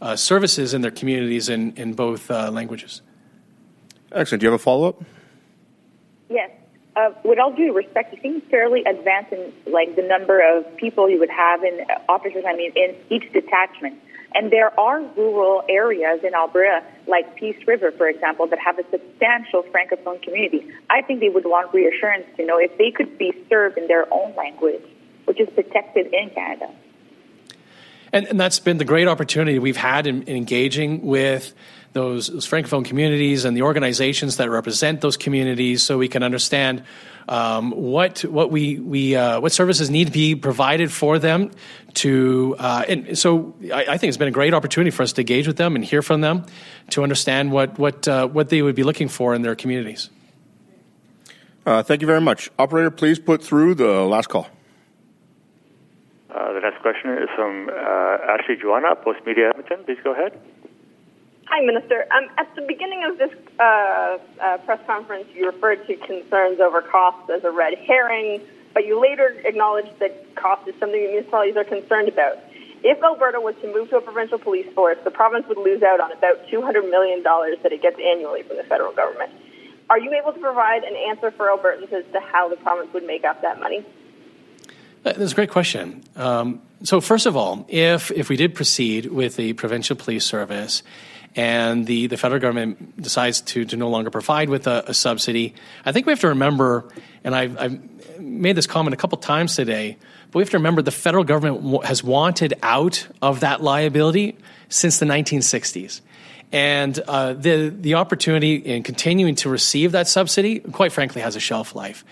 uh, 0.00 0.16
services 0.16 0.74
in 0.74 0.82
their 0.82 0.90
communities 0.90 1.48
in, 1.48 1.72
in 1.76 1.94
both 1.94 2.30
uh, 2.30 2.50
languages. 2.50 3.02
Excellent. 4.12 4.40
Do 4.40 4.46
you 4.46 4.50
have 4.50 4.60
a 4.60 4.62
follow 4.62 4.88
up? 4.88 5.02
Yes. 6.28 6.50
Uh, 6.96 7.10
with 7.24 7.38
all 7.38 7.52
due 7.52 7.74
respect, 7.74 8.14
you 8.14 8.20
seem 8.22 8.40
fairly 8.42 8.82
advanced 8.84 9.32
in 9.32 9.52
like 9.70 9.96
the 9.96 10.02
number 10.02 10.40
of 10.40 10.76
people 10.76 11.10
you 11.10 11.18
would 11.18 11.30
have 11.30 11.62
in 11.62 11.84
officers. 12.08 12.44
I 12.46 12.56
mean, 12.56 12.72
in 12.74 12.96
each 13.10 13.30
detachment. 13.32 14.00
And 14.34 14.50
there 14.50 14.78
are 14.78 15.02
rural 15.16 15.62
areas 15.68 16.20
in 16.24 16.34
Alberta, 16.34 16.84
like 17.06 17.36
Peace 17.36 17.56
River, 17.66 17.92
for 17.92 18.08
example, 18.08 18.46
that 18.48 18.58
have 18.58 18.78
a 18.78 18.84
substantial 18.90 19.62
Francophone 19.64 20.20
community. 20.22 20.66
I 20.90 21.02
think 21.02 21.20
they 21.20 21.28
would 21.28 21.44
want 21.44 21.72
reassurance 21.72 22.26
to 22.36 22.44
know 22.44 22.58
if 22.58 22.76
they 22.78 22.90
could 22.90 23.18
be 23.18 23.32
served 23.48 23.78
in 23.78 23.86
their 23.86 24.12
own 24.12 24.34
language, 24.34 24.82
which 25.24 25.40
is 25.40 25.48
protected 25.50 26.12
in 26.12 26.30
Canada. 26.30 26.70
And, 28.12 28.26
and 28.26 28.40
that's 28.40 28.58
been 28.60 28.78
the 28.78 28.84
great 28.84 29.08
opportunity 29.08 29.58
we've 29.58 29.76
had 29.76 30.06
in, 30.06 30.22
in 30.22 30.36
engaging 30.36 31.02
with 31.04 31.54
those, 31.92 32.28
those, 32.28 32.46
Francophone 32.46 32.84
communities 32.84 33.44
and 33.44 33.56
the 33.56 33.62
organizations 33.62 34.36
that 34.36 34.50
represent 34.50 35.00
those 35.00 35.16
communities 35.16 35.82
so 35.82 35.98
we 35.98 36.08
can 36.08 36.22
understand 36.22 36.84
um, 37.28 37.72
what 37.72 38.20
what 38.20 38.50
we, 38.50 38.78
we 38.78 39.16
uh, 39.16 39.40
what 39.40 39.52
services 39.52 39.90
need 39.90 40.06
to 40.06 40.12
be 40.12 40.34
provided 40.34 40.92
for 40.92 41.18
them 41.18 41.50
to 41.94 42.54
uh, 42.58 42.84
and 42.88 43.18
so 43.18 43.54
I, 43.72 43.86
I, 43.90 43.96
think 43.96 44.10
it's 44.10 44.16
been 44.16 44.28
a 44.28 44.32
great 44.32 44.54
opportunity 44.54 44.90
for 44.90 45.02
us 45.02 45.12
to 45.14 45.22
engage 45.22 45.46
with 45.46 45.56
them 45.56 45.74
and 45.74 45.84
hear 45.84 46.02
from 46.02 46.20
them 46.20 46.46
to 46.90 47.02
understand 47.02 47.50
what 47.50 47.78
what 47.78 48.06
uh, 48.06 48.26
what 48.28 48.48
they 48.48 48.62
would 48.62 48.76
be 48.76 48.84
looking 48.84 49.08
for 49.08 49.34
in 49.34 49.42
their 49.42 49.56
communities. 49.56 50.10
Uh, 51.64 51.82
thank 51.82 52.00
you 52.00 52.06
very 52.06 52.20
much, 52.20 52.50
operator. 52.58 52.90
Please 52.90 53.18
put 53.18 53.42
through 53.42 53.74
the 53.74 54.02
last 54.04 54.28
call. 54.28 54.46
Uh, 56.30 56.52
the 56.52 56.60
next 56.60 56.80
question 56.82 57.10
is 57.12 57.28
from 57.34 57.70
uh, 57.70 58.34
Ashley 58.34 58.56
Joannou, 58.56 59.02
Postmedia 59.02 59.48
Edmonton. 59.48 59.82
Please 59.84 59.98
go 60.04 60.12
ahead. 60.12 60.38
Hi, 61.48 61.64
Minister. 61.64 62.06
Um, 62.10 62.28
at 62.38 62.52
the 62.56 62.62
beginning 62.62 63.04
of 63.04 63.18
this 63.18 63.30
uh, 63.60 64.18
uh, 64.42 64.58
press 64.58 64.80
conference, 64.84 65.26
you 65.32 65.46
referred 65.46 65.86
to 65.86 65.94
concerns 65.94 66.58
over 66.58 66.82
costs 66.82 67.30
as 67.30 67.44
a 67.44 67.50
red 67.52 67.74
herring, 67.86 68.40
but 68.74 68.84
you 68.84 69.00
later 69.00 69.28
acknowledged 69.44 69.96
that 70.00 70.34
cost 70.34 70.66
is 70.66 70.74
something 70.80 71.00
that 71.00 71.10
municipalities 71.10 71.56
are 71.56 71.64
concerned 71.64 72.08
about. 72.08 72.38
If 72.82 73.02
Alberta 73.02 73.40
was 73.40 73.54
to 73.62 73.72
move 73.72 73.90
to 73.90 73.96
a 73.98 74.00
provincial 74.00 74.38
police 74.38 74.66
force, 74.74 74.98
the 75.04 75.10
province 75.10 75.46
would 75.48 75.58
lose 75.58 75.82
out 75.82 76.00
on 76.00 76.10
about 76.10 76.46
$200 76.48 76.90
million 76.90 77.22
that 77.22 77.72
it 77.72 77.80
gets 77.80 77.96
annually 77.98 78.42
from 78.42 78.56
the 78.56 78.64
federal 78.64 78.92
government. 78.92 79.30
Are 79.88 80.00
you 80.00 80.12
able 80.14 80.32
to 80.32 80.40
provide 80.40 80.82
an 80.82 80.96
answer 80.96 81.30
for 81.30 81.46
Albertans 81.46 81.92
as 81.92 82.04
to 82.12 82.20
how 82.20 82.48
the 82.48 82.56
province 82.56 82.92
would 82.92 83.06
make 83.06 83.24
up 83.24 83.42
that 83.42 83.60
money? 83.60 83.86
Uh, 85.04 85.12
That's 85.12 85.30
a 85.30 85.34
great 85.34 85.50
question. 85.50 86.02
Um, 86.16 86.60
so, 86.82 87.00
first 87.00 87.26
of 87.26 87.36
all, 87.36 87.64
if 87.68 88.10
if 88.10 88.28
we 88.28 88.36
did 88.36 88.54
proceed 88.54 89.06
with 89.06 89.36
the 89.36 89.52
provincial 89.52 89.94
police 89.94 90.26
service, 90.26 90.82
and 91.36 91.86
the, 91.86 92.06
the 92.06 92.16
federal 92.16 92.40
government 92.40 93.00
decides 93.00 93.42
to, 93.42 93.66
to 93.66 93.76
no 93.76 93.90
longer 93.90 94.10
provide 94.10 94.48
with 94.48 94.66
a, 94.66 94.84
a 94.88 94.94
subsidy, 94.94 95.54
I 95.84 95.92
think 95.92 96.06
we 96.06 96.12
have 96.12 96.20
to 96.20 96.28
remember, 96.28 96.88
and 97.22 97.36
I've, 97.36 97.58
I've 97.58 98.18
made 98.18 98.56
this 98.56 98.66
comment 98.66 98.94
a 98.94 98.96
couple 98.96 99.18
times 99.18 99.54
today, 99.54 99.98
but 100.30 100.36
we 100.36 100.42
have 100.42 100.50
to 100.50 100.56
remember 100.56 100.80
the 100.80 100.90
federal 100.90 101.24
government 101.24 101.84
has 101.84 102.02
wanted 102.02 102.54
out 102.62 103.06
of 103.20 103.40
that 103.40 103.62
liability 103.62 104.38
since 104.70 104.98
the 104.98 105.06
1960s. 105.06 106.00
And 106.52 106.98
uh, 107.00 107.34
the, 107.34 107.68
the 107.68 107.94
opportunity 107.94 108.54
in 108.54 108.82
continuing 108.82 109.34
to 109.36 109.50
receive 109.50 109.92
that 109.92 110.08
subsidy, 110.08 110.60
quite 110.60 110.92
frankly, 110.92 111.20
has 111.20 111.36
a 111.36 111.40
shelf 111.40 111.74
life. 111.74 112.04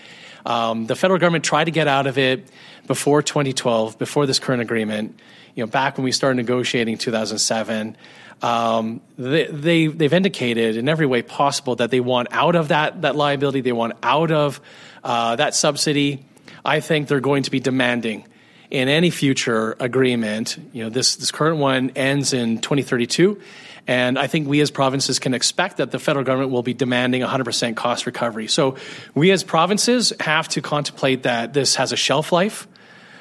Um, 0.45 0.85
the 0.85 0.95
federal 0.95 1.19
government 1.19 1.43
tried 1.43 1.65
to 1.65 1.71
get 1.71 1.87
out 1.87 2.05
of 2.05 2.19
it 2.19 2.47
before 2.85 3.23
2012, 3.23 3.97
before 3.97 4.27
this 4.27 4.37
current 4.37 4.61
agreement. 4.61 5.19
You 5.55 5.63
know, 5.63 5.67
back 5.67 5.97
when 5.97 6.03
we 6.03 6.11
started 6.11 6.35
negotiating 6.35 6.93
in 6.93 6.97
2007, 6.99 7.97
um, 8.41 9.01
they, 9.17 9.47
they 9.47 9.87
they've 9.87 10.13
indicated 10.13 10.75
in 10.75 10.89
every 10.89 11.05
way 11.05 11.21
possible 11.21 11.77
that 11.77 11.91
they 11.91 12.01
want 12.01 12.27
out 12.31 12.55
of 12.55 12.67
that 12.67 13.01
that 13.03 13.15
liability. 13.15 13.61
They 13.61 13.71
want 13.71 13.93
out 14.03 14.31
of 14.31 14.59
uh, 15.03 15.37
that 15.37 15.55
subsidy. 15.55 16.25
I 16.63 16.81
think 16.81 17.07
they're 17.07 17.21
going 17.21 17.43
to 17.43 17.51
be 17.51 17.59
demanding 17.59 18.25
in 18.69 18.89
any 18.89 19.09
future 19.09 19.77
agreement. 19.79 20.57
You 20.73 20.83
know, 20.83 20.89
this 20.89 21.15
this 21.15 21.31
current 21.31 21.57
one 21.57 21.91
ends 21.95 22.33
in 22.33 22.59
2032. 22.59 23.41
And 23.87 24.17
I 24.17 24.25
think 24.25 24.47
we 24.47 24.61
as 24.61 24.71
provinces 24.71 25.19
can 25.19 25.35
expect 25.35 25.77
that 25.77 25.91
the 25.91 25.99
federal 25.99 26.25
government 26.25 26.51
will 26.51 26.63
be 26.63 26.73
demanding 26.73 27.21
100% 27.21 27.75
cost 27.75 28.07
recovery. 28.07 28.47
So 28.47 28.77
we 29.13 29.29
as 29.29 29.43
provinces 29.43 30.11
have 30.19 30.47
to 30.49 30.61
contemplate 30.61 31.23
that 31.23 31.53
this 31.53 31.75
has 31.75 31.91
a 31.91 31.95
shelf 31.95 32.31
life 32.31 32.67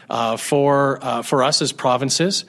uh, 0.09 0.37
for, 0.37 0.99
uh, 1.03 1.23
for 1.23 1.43
us 1.43 1.63
as 1.63 1.73
provinces. 1.73 2.45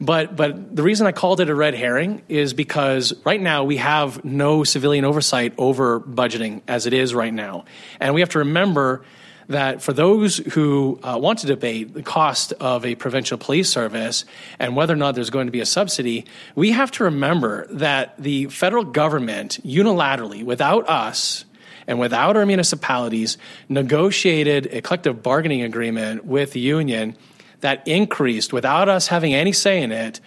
But, 0.00 0.36
but 0.36 0.76
the 0.76 0.82
reason 0.82 1.06
I 1.06 1.12
called 1.12 1.40
it 1.40 1.48
a 1.48 1.54
red 1.54 1.74
herring 1.74 2.22
is 2.28 2.52
because 2.52 3.14
right 3.24 3.40
now 3.40 3.64
we 3.64 3.78
have 3.78 4.24
no 4.24 4.62
civilian 4.62 5.04
oversight 5.04 5.54
over 5.56 6.00
budgeting 6.00 6.60
as 6.68 6.86
it 6.86 6.92
is 6.92 7.14
right 7.14 7.32
now. 7.32 7.64
And 7.98 8.14
we 8.14 8.20
have 8.20 8.30
to 8.30 8.40
remember 8.40 9.04
that 9.48 9.80
for 9.80 9.92
those 9.92 10.36
who 10.36 10.98
uh, 11.02 11.16
want 11.18 11.38
to 11.38 11.46
debate 11.46 11.94
the 11.94 12.02
cost 12.02 12.52
of 12.54 12.84
a 12.84 12.94
provincial 12.94 13.38
police 13.38 13.70
service 13.70 14.24
and 14.58 14.76
whether 14.76 14.92
or 14.92 14.96
not 14.96 15.14
there's 15.14 15.30
going 15.30 15.46
to 15.46 15.52
be 15.52 15.60
a 15.60 15.66
subsidy, 15.66 16.26
we 16.54 16.72
have 16.72 16.90
to 16.90 17.04
remember 17.04 17.66
that 17.70 18.14
the 18.18 18.46
federal 18.46 18.84
government 18.84 19.60
unilaterally, 19.64 20.44
without 20.44 20.88
us, 20.90 21.44
and 21.86 21.98
without 21.98 22.36
our 22.36 22.46
municipalities, 22.46 23.38
negotiated 23.68 24.66
a 24.72 24.80
collective 24.82 25.22
bargaining 25.22 25.62
agreement 25.62 26.24
with 26.24 26.52
the 26.52 26.60
union 26.60 27.16
that 27.60 27.86
increased, 27.86 28.52
without 28.52 28.88
us 28.88 29.08
having 29.08 29.34
any 29.34 29.52
say 29.52 29.82
in 29.82 29.92
it, 29.92 30.20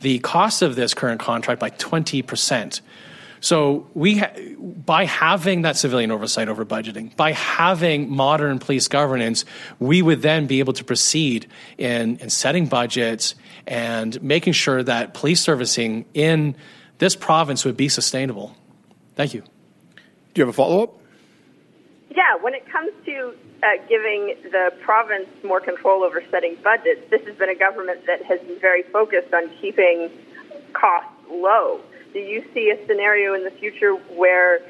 the 0.00 0.18
cost 0.20 0.62
of 0.62 0.76
this 0.76 0.94
current 0.94 1.20
contract 1.20 1.60
by 1.60 1.70
20%. 1.70 2.80
So 3.40 3.86
we, 3.94 4.18
ha- 4.18 4.32
by 4.58 5.04
having 5.04 5.62
that 5.62 5.76
civilian 5.76 6.10
oversight 6.10 6.48
over 6.48 6.64
budgeting, 6.64 7.14
by 7.16 7.32
having 7.32 8.10
modern 8.10 8.58
police 8.58 8.88
governance, 8.88 9.44
we 9.78 10.02
would 10.02 10.22
then 10.22 10.46
be 10.46 10.58
able 10.58 10.72
to 10.74 10.84
proceed 10.84 11.46
in, 11.78 12.16
in 12.18 12.30
setting 12.30 12.66
budgets 12.66 13.34
and 13.66 14.20
making 14.22 14.52
sure 14.52 14.82
that 14.82 15.14
police 15.14 15.40
servicing 15.40 16.06
in 16.14 16.56
this 16.98 17.14
province 17.14 17.64
would 17.64 17.76
be 17.76 17.88
sustainable. 17.88 18.56
Thank 19.16 19.34
you. 19.34 19.42
Do 19.42 20.40
you 20.40 20.42
have 20.42 20.48
a 20.48 20.52
follow 20.52 20.82
up? 20.82 21.00
Yeah, 22.16 22.36
when 22.40 22.54
it 22.54 22.66
comes 22.72 22.92
to 23.04 23.34
uh, 23.62 23.66
giving 23.90 24.36
the 24.50 24.72
province 24.80 25.28
more 25.44 25.60
control 25.60 26.02
over 26.02 26.22
setting 26.30 26.56
budgets, 26.64 27.10
this 27.10 27.22
has 27.26 27.36
been 27.36 27.50
a 27.50 27.54
government 27.54 28.06
that 28.06 28.24
has 28.24 28.40
been 28.40 28.58
very 28.58 28.82
focused 28.84 29.34
on 29.34 29.50
keeping 29.60 30.10
costs 30.72 31.10
low. 31.30 31.78
Do 32.14 32.18
you 32.18 32.42
see 32.54 32.70
a 32.70 32.86
scenario 32.86 33.34
in 33.34 33.44
the 33.44 33.50
future 33.50 33.92
where 33.92 34.60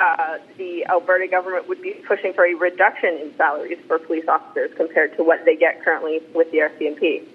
uh, 0.00 0.38
the 0.56 0.86
Alberta 0.86 1.28
government 1.28 1.68
would 1.68 1.82
be 1.82 1.92
pushing 2.08 2.32
for 2.32 2.46
a 2.46 2.54
reduction 2.54 3.18
in 3.18 3.36
salaries 3.36 3.78
for 3.86 3.98
police 3.98 4.26
officers 4.26 4.70
compared 4.74 5.14
to 5.18 5.22
what 5.22 5.44
they 5.44 5.54
get 5.54 5.84
currently 5.84 6.22
with 6.34 6.50
the 6.50 6.58
RCMP? 6.58 7.26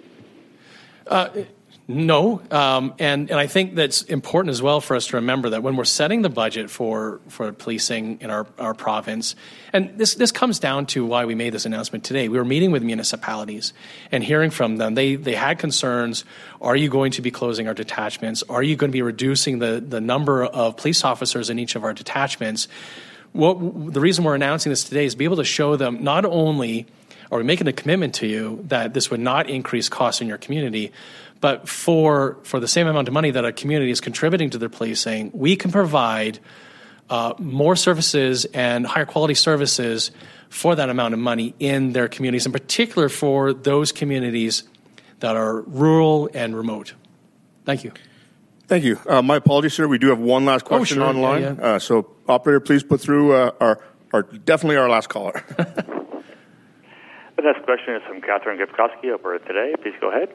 Uh, 1.06 1.30
no, 1.88 2.42
um, 2.52 2.94
and 3.00 3.30
and 3.30 3.40
I 3.40 3.48
think 3.48 3.76
that's 3.76 4.04
important 4.04 4.52
as 4.52 4.62
well 4.62 4.82
for 4.82 4.96
us 4.96 5.08
to 5.08 5.18
remember 5.18 5.50
that 5.50 5.64
when 5.64 5.76
we're 5.76 5.84
setting 5.84 6.22
the 6.22 6.30
budget 6.30 6.70
for 6.70 7.20
for 7.28 7.52
policing 7.52 8.20
in 8.22 8.30
our, 8.30 8.46
our 8.60 8.74
province, 8.74 9.36
and 9.74 9.98
this 9.98 10.16
this 10.16 10.32
comes 10.32 10.60
down 10.60 10.86
to 10.88 11.06
why 11.06 11.26
we 11.26 11.36
made 11.36 11.54
this 11.54 11.66
announcement 11.66 12.04
today. 12.04 12.30
We 12.30 12.38
were 12.38 12.46
meeting 12.46 12.72
with 12.72 12.84
municipalities 12.84 13.74
and 14.12 14.24
hearing 14.24 14.52
from 14.52 14.78
them. 14.78 14.96
They 14.96 15.16
they 15.16 15.34
had 15.36 15.60
concerns. 15.60 16.24
Are 16.62 16.76
you 16.76 16.88
going 16.88 17.12
to 17.14 17.22
be 17.22 17.32
closing 17.32 17.68
our 17.68 17.74
detachments? 17.74 18.44
Are 18.44 18.64
you 18.64 18.76
going 18.76 18.92
to 18.92 18.96
be 18.96 19.02
reducing 19.02 19.60
the 19.60 19.84
the 19.86 20.00
number 20.00 20.46
of 20.46 20.78
police 20.78 21.04
officers 21.04 21.50
in 21.50 21.60
each 21.60 21.76
of 21.76 21.84
our 21.84 21.94
detachments? 21.94 22.68
What 23.34 23.94
the 23.94 24.02
reason 24.02 24.24
we're 24.24 24.36
announcing 24.36 24.70
this 24.70 24.84
today 24.84 25.06
is 25.06 25.14
to 25.14 25.18
be 25.18 25.26
able 25.26 25.38
to 25.38 25.44
show 25.44 25.76
them 25.76 26.04
not 26.04 26.26
only 26.26 26.86
we 27.38 27.44
making 27.46 27.68
a 27.68 27.74
commitment 27.74 28.16
to 28.16 28.28
you 28.28 28.64
that 28.68 28.94
this 28.94 29.10
would 29.12 29.20
not 29.20 29.50
increase 29.50 29.90
costs 29.90 30.22
in 30.22 30.28
your 30.28 30.38
community, 30.38 30.92
but 31.40 31.68
for 31.68 32.38
for 32.44 32.60
the 32.60 32.68
same 32.68 32.88
amount 32.88 33.08
of 33.08 33.14
money 33.14 33.32
that 33.32 33.46
a 33.46 33.52
community 33.52 33.92
is 33.92 34.02
contributing 34.02 34.50
to 34.52 34.58
their 34.58 34.70
policing, 34.70 35.32
we 35.34 35.56
can 35.56 35.72
provide 35.72 36.40
uh, 37.10 37.34
more 37.40 37.76
services 37.76 38.46
and 38.54 38.86
higher 38.86 39.06
quality 39.06 39.34
services 39.34 40.12
for 40.50 40.76
that 40.76 40.90
amount 40.90 41.14
of 41.14 41.20
money 41.20 41.54
in 41.60 41.94
their 41.94 42.08
communities, 42.08 42.46
in 42.46 42.52
particular 42.52 43.10
for 43.10 43.54
those 43.54 43.92
communities 43.92 44.64
that 45.20 45.36
are 45.36 45.62
rural 45.62 46.30
and 46.34 46.56
remote. 46.56 46.94
Thank 47.66 47.84
you. 47.84 47.92
Thank 48.68 48.84
you. 48.86 48.98
Uh, 49.08 49.22
my 49.22 49.36
apologies, 49.38 49.74
sir. 49.74 49.88
We 49.88 49.98
do 49.98 50.08
have 50.10 50.20
one 50.20 50.46
last 50.46 50.66
Oh, 50.66 50.70
question 50.78 50.98
sure. 50.98 51.06
online. 51.08 51.42
Yeah, 51.42 51.56
yeah. 51.58 51.66
Uh, 51.76 51.80
so, 51.80 52.08
operator, 52.28 52.60
please 52.62 52.84
put 52.84 53.02
through 53.02 53.34
uh, 53.34 53.52
our, 53.60 53.84
our 54.14 54.24
definitely 54.24 54.78
our 54.78 54.90
last 54.90 55.10
caller. 55.10 55.44
The 57.42 57.48
next 57.54 57.66
question 57.66 57.96
is 57.96 58.04
from 58.08 58.22
Catherine 58.22 58.60
Griwkowsky, 58.60 59.10
Alberta 59.10 59.44
Today. 59.46 59.74
Please 59.82 59.96
go 60.00 60.12
ahead. 60.12 60.30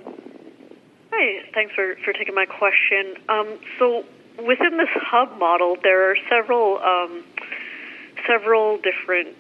Hi, 1.13 1.49
thanks 1.55 1.73
for, 1.73 1.95
for 2.05 2.13
taking 2.13 2.35
my 2.35 2.47
question. 2.47 3.15
Um, 3.29 3.61
so, 3.79 4.05
within 4.45 4.77
this 4.77 4.89
hub 4.93 5.39
model, 5.39 5.77
there 5.81 6.11
are 6.11 6.17
several 6.29 6.79
um, 6.79 7.23
several 8.27 8.79
different 8.79 9.37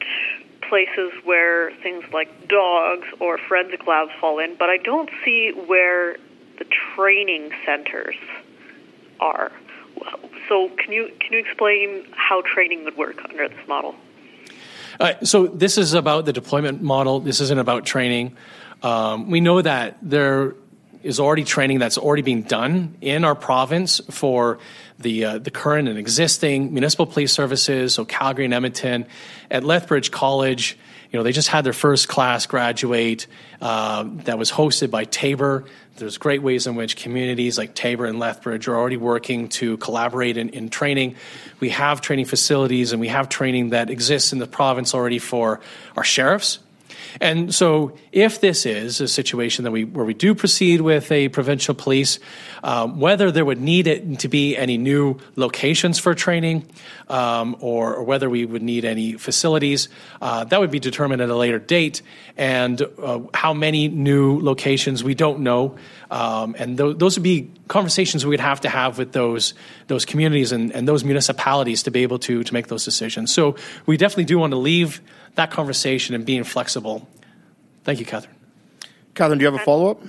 places 0.68 1.10
where 1.24 1.72
things 1.82 2.04
like 2.12 2.46
dogs 2.46 3.08
or 3.18 3.36
forensic 3.36 3.84
labs 3.84 4.12
fall 4.20 4.38
in, 4.38 4.54
but 4.56 4.70
I 4.70 4.76
don't 4.76 5.10
see 5.24 5.50
where 5.66 6.18
the 6.60 6.66
training 6.94 7.50
centers 7.66 8.14
are. 9.18 9.50
So, 10.48 10.68
can 10.68 10.92
you 10.92 11.10
can 11.18 11.32
you 11.32 11.40
explain 11.40 12.06
how 12.12 12.42
training 12.42 12.84
would 12.84 12.96
work 12.96 13.24
under 13.28 13.48
this 13.48 13.66
model? 13.66 13.96
So 15.22 15.46
this 15.46 15.78
is 15.78 15.94
about 15.94 16.24
the 16.24 16.32
deployment 16.32 16.82
model. 16.82 17.20
This 17.20 17.40
isn't 17.40 17.58
about 17.58 17.84
training. 17.84 18.36
Um, 18.82 19.30
we 19.30 19.40
know 19.40 19.62
that 19.62 19.98
there 20.02 20.54
is 21.02 21.20
already 21.20 21.44
training 21.44 21.78
that's 21.78 21.98
already 21.98 22.22
being 22.22 22.42
done 22.42 22.96
in 23.00 23.24
our 23.24 23.34
province 23.34 24.00
for 24.10 24.58
the 24.98 25.24
uh, 25.24 25.38
the 25.38 25.50
current 25.50 25.88
and 25.88 25.98
existing 25.98 26.72
municipal 26.72 27.06
police 27.06 27.32
services. 27.32 27.94
So 27.94 28.04
Calgary 28.04 28.44
and 28.44 28.54
Edmonton, 28.54 29.06
at 29.50 29.62
Lethbridge 29.62 30.10
College, 30.10 30.76
you 31.16 31.20
know 31.20 31.24
they 31.24 31.32
just 31.32 31.48
had 31.48 31.64
their 31.64 31.72
first 31.72 32.08
class 32.08 32.44
graduate 32.44 33.26
uh, 33.62 34.04
that 34.24 34.36
was 34.36 34.52
hosted 34.52 34.90
by 34.90 35.04
Taber. 35.06 35.64
There's 35.96 36.18
great 36.18 36.42
ways 36.42 36.66
in 36.66 36.74
which 36.74 36.94
communities 36.94 37.56
like 37.56 37.74
Taber 37.74 38.04
and 38.04 38.18
Lethbridge 38.18 38.68
are 38.68 38.76
already 38.76 38.98
working 38.98 39.48
to 39.48 39.78
collaborate 39.78 40.36
in, 40.36 40.50
in 40.50 40.68
training. 40.68 41.16
We 41.58 41.70
have 41.70 42.02
training 42.02 42.26
facilities 42.26 42.92
and 42.92 43.00
we 43.00 43.08
have 43.08 43.30
training 43.30 43.70
that 43.70 43.88
exists 43.88 44.34
in 44.34 44.40
the 44.40 44.46
province 44.46 44.92
already 44.92 45.18
for 45.18 45.60
our 45.96 46.04
sheriffs. 46.04 46.58
And 47.20 47.54
so, 47.54 47.96
if 48.12 48.40
this 48.40 48.66
is 48.66 49.00
a 49.00 49.08
situation 49.08 49.64
that 49.64 49.70
we 49.70 49.84
where 49.84 50.04
we 50.04 50.14
do 50.14 50.34
proceed 50.34 50.80
with 50.80 51.10
a 51.12 51.28
provincial 51.28 51.74
police, 51.74 52.18
um, 52.62 53.00
whether 53.00 53.30
there 53.30 53.44
would 53.44 53.60
need 53.60 53.86
it 53.86 54.20
to 54.20 54.28
be 54.28 54.56
any 54.56 54.78
new 54.78 55.18
locations 55.36 55.98
for 55.98 56.14
training, 56.14 56.66
um, 57.08 57.56
or, 57.60 57.94
or 57.94 58.02
whether 58.02 58.28
we 58.28 58.44
would 58.44 58.62
need 58.62 58.84
any 58.84 59.14
facilities, 59.14 59.88
uh, 60.20 60.44
that 60.44 60.60
would 60.60 60.70
be 60.70 60.80
determined 60.80 61.22
at 61.22 61.28
a 61.28 61.36
later 61.36 61.58
date. 61.58 62.02
And 62.36 62.80
uh, 62.82 63.20
how 63.32 63.54
many 63.54 63.88
new 63.88 64.40
locations 64.40 65.04
we 65.04 65.14
don't 65.14 65.40
know, 65.40 65.76
um, 66.10 66.56
and 66.58 66.76
th- 66.76 66.98
those 66.98 67.16
would 67.16 67.22
be 67.22 67.50
conversations 67.68 68.24
we 68.24 68.30
would 68.30 68.40
have 68.40 68.60
to 68.60 68.68
have 68.68 68.98
with 68.98 69.12
those 69.12 69.54
those 69.88 70.04
communities 70.04 70.52
and, 70.52 70.72
and 70.72 70.86
those 70.86 71.04
municipalities 71.04 71.84
to 71.84 71.90
be 71.90 72.02
able 72.02 72.18
to 72.18 72.42
to 72.42 72.52
make 72.52 72.68
those 72.68 72.84
decisions. 72.84 73.32
So 73.32 73.56
we 73.86 73.96
definitely 73.96 74.24
do 74.24 74.38
want 74.38 74.52
to 74.52 74.58
leave 74.58 75.00
that 75.36 75.50
conversation 75.50 76.14
and 76.14 76.26
being 76.26 76.44
flexible. 76.44 77.08
Thank 77.84 78.00
you, 78.00 78.06
Catherine. 78.06 78.34
Catherine, 79.14 79.38
do 79.38 79.44
you 79.44 79.52
have 79.52 79.60
a 79.60 79.64
follow 79.64 79.90
up? 79.90 80.02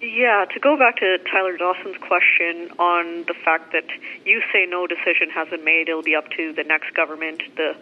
Yeah, 0.00 0.46
to 0.54 0.60
go 0.60 0.78
back 0.78 0.96
to 0.98 1.18
Tyler 1.30 1.58
Dawson's 1.58 1.98
question 1.98 2.70
on 2.78 3.24
the 3.26 3.34
fact 3.34 3.72
that 3.72 3.84
you 4.24 4.40
say 4.50 4.64
no 4.66 4.86
decision 4.86 5.28
has 5.34 5.48
been 5.48 5.62
made, 5.62 5.90
it'll 5.90 6.02
be 6.02 6.14
up 6.14 6.30
to 6.36 6.54
the 6.54 6.64
next 6.64 6.94
government. 6.94 7.42
The 7.56 7.74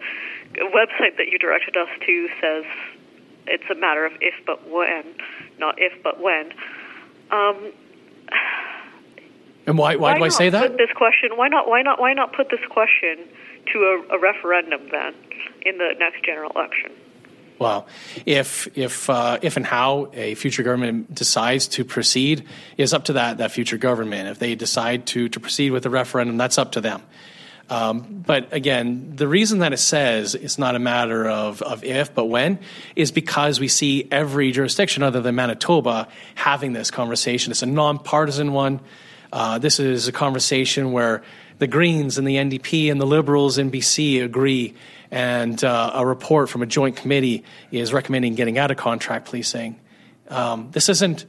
website 0.57 1.15
that 1.17 1.27
you 1.31 1.39
directed 1.39 1.77
us 1.77 1.87
to 2.05 2.29
says 2.41 2.65
it's 3.47 3.69
a 3.71 3.75
matter 3.75 4.05
of 4.05 4.13
if 4.19 4.33
but 4.45 4.67
when, 4.69 5.05
not 5.59 5.75
if 5.77 6.03
but 6.03 6.19
when. 6.19 6.51
Um, 7.31 7.71
and 9.65 9.77
why 9.77 9.95
why, 9.95 10.17
do 10.17 10.23
I 10.23 10.29
say 10.29 10.49
that? 10.49 10.71
Put 10.71 10.77
this 10.77 10.91
question. 10.95 11.37
Why 11.37 11.47
not? 11.47 11.69
Why 11.69 11.83
not? 11.83 12.01
Why 12.01 12.13
not 12.13 12.33
put 12.33 12.49
this 12.49 12.65
question 12.69 13.29
to 13.73 13.79
a, 13.79 14.15
a 14.15 14.19
referendum 14.19 14.87
then 14.91 15.13
in 15.61 15.77
the 15.77 15.93
next 15.99 16.23
general 16.23 16.51
election? 16.55 16.91
Well, 17.59 17.87
if 18.25 18.69
if 18.77 19.09
uh, 19.09 19.39
if 19.41 19.57
and 19.57 19.65
how 19.65 20.11
a 20.13 20.35
future 20.35 20.63
government 20.63 21.13
decides 21.13 21.67
to 21.69 21.83
proceed 21.83 22.45
is 22.77 22.93
up 22.93 23.05
to 23.05 23.13
that 23.13 23.39
that 23.39 23.51
future 23.51 23.77
government. 23.77 24.29
If 24.29 24.39
they 24.39 24.55
decide 24.55 25.05
to 25.07 25.27
to 25.29 25.39
proceed 25.41 25.71
with 25.71 25.83
the 25.83 25.89
referendum, 25.89 26.37
that's 26.37 26.57
up 26.57 26.71
to 26.73 26.81
them. 26.81 27.01
Um, 27.69 28.23
but 28.25 28.51
again, 28.51 29.15
the 29.15 29.27
reason 29.27 29.59
that 29.59 29.73
it 29.73 29.77
says 29.77 30.33
it's 30.33 30.57
not 30.57 30.75
a 30.75 30.79
matter 30.79 31.29
of, 31.29 31.61
of 31.61 31.83
if, 31.83 32.15
but 32.15 32.25
when, 32.25 32.59
is 32.95 33.11
because 33.11 33.59
we 33.59 33.67
see 33.67 34.07
every 34.09 34.51
jurisdiction 34.51 35.03
other 35.03 35.21
than 35.21 35.35
Manitoba 35.35 36.07
having 36.33 36.73
this 36.73 36.89
conversation. 36.89 37.51
It's 37.51 37.61
a 37.61 37.67
nonpartisan 37.67 38.53
one. 38.53 38.79
Uh, 39.31 39.59
this 39.59 39.79
is 39.79 40.07
a 40.07 40.11
conversation 40.11 40.91
where 40.91 41.21
the 41.59 41.67
Greens 41.67 42.17
and 42.17 42.27
the 42.27 42.37
NDP 42.37 42.91
and 42.91 42.99
the 42.99 43.05
Liberals 43.05 43.57
in 43.57 43.69
BC 43.69 44.23
agree, 44.23 44.73
and 45.11 45.61
uh, 45.63 45.91
a 45.93 46.05
report 46.05 46.49
from 46.49 46.61
a 46.61 46.65
joint 46.65 46.95
committee 46.95 47.43
is 47.71 47.93
recommending 47.93 48.35
getting 48.35 48.57
out 48.57 48.71
of 48.71 48.77
contract 48.77 49.25
policing. 49.25 49.79
Um, 50.29 50.69
this 50.71 50.89
isn't 50.89 51.25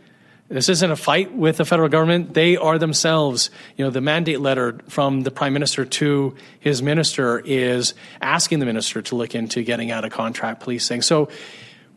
this 0.49 0.69
isn't 0.69 0.91
a 0.91 0.97
fight 0.97 1.33
with 1.33 1.59
the 1.59 1.65
federal 1.65 1.89
government. 1.89 2.35
They 2.35 2.57
are 2.57 2.77
themselves, 2.77 3.51
you 3.77 3.85
know, 3.85 3.91
the 3.93 4.01
mandate 4.01 4.41
letter 4.41 4.81
from 4.89 5.21
the 5.21 5.31
prime 5.31 5.53
minister 5.53 5.85
to 5.85 6.35
his 6.59 6.83
minister 6.83 7.39
is 7.39 7.95
asking 8.21 8.59
the 8.59 8.67
minister 8.67 9.01
to 9.01 9.15
look 9.15 9.37
into 9.37 9.63
getting 9.63 9.93
out 9.93 10.05
of 10.05 10.11
contract 10.11 10.61
policing. 10.61 11.03
So 11.03 11.29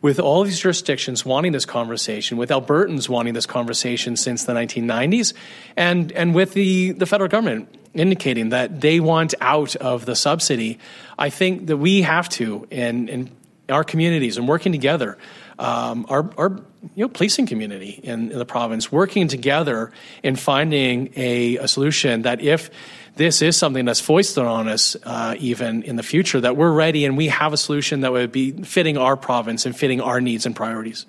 with 0.02 0.20
all 0.20 0.44
these 0.44 0.60
jurisdictions 0.60 1.24
wanting 1.24 1.50
this 1.50 1.66
conversation, 1.66 2.36
with 2.36 2.50
Albertans 2.50 3.08
wanting 3.08 3.34
this 3.34 3.46
conversation 3.46 4.16
since 4.16 4.44
the 4.44 4.52
1990s, 4.52 5.32
and, 5.76 6.12
and 6.12 6.32
with 6.32 6.54
the, 6.54 6.92
the 6.92 7.06
federal 7.06 7.28
government 7.28 7.68
indicating 7.94 8.50
that 8.50 8.80
they 8.80 9.00
want 9.00 9.34
out 9.40 9.76
of 9.76 10.06
the 10.06 10.16
subsidy, 10.16 10.78
I 11.18 11.30
think 11.30 11.66
that 11.66 11.76
we 11.76 12.02
have 12.02 12.28
to, 12.30 12.66
in, 12.70 13.08
in 13.08 13.30
our 13.68 13.84
communities 13.84 14.36
and 14.36 14.46
working 14.48 14.72
together, 14.72 15.16
um, 15.58 16.06
our, 16.08 16.30
our 16.36 16.60
you 16.94 17.04
know, 17.04 17.08
policing 17.08 17.46
community 17.46 18.00
in, 18.02 18.30
in, 18.32 18.38
the 18.38 18.44
province, 18.44 18.90
working 18.90 19.28
together 19.28 19.92
in 20.22 20.36
finding 20.36 21.12
a, 21.16 21.56
a 21.56 21.68
solution 21.68 22.22
that 22.22 22.40
if 22.42 22.70
this 23.16 23.42
is 23.42 23.56
something 23.56 23.84
that's 23.84 24.00
foisted 24.00 24.44
on 24.44 24.68
us 24.68 24.96
uh, 25.04 25.36
even 25.38 25.82
in 25.82 25.96
the 25.96 26.02
future, 26.02 26.40
that 26.40 26.56
we're 26.56 26.72
ready 26.72 27.04
and 27.04 27.16
we 27.16 27.28
have 27.28 27.52
a 27.52 27.56
solution 27.56 28.00
that 28.00 28.12
would 28.12 28.32
be 28.32 28.50
fitting 28.64 28.98
our 28.98 29.16
province 29.16 29.66
and 29.66 29.76
fitting 29.76 30.00
our 30.00 30.20
needs 30.20 30.46
and 30.46 30.56
priorities. 30.56 31.06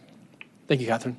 Thank 0.67 0.81
you, 0.81 0.87
Catherine. 0.87 1.17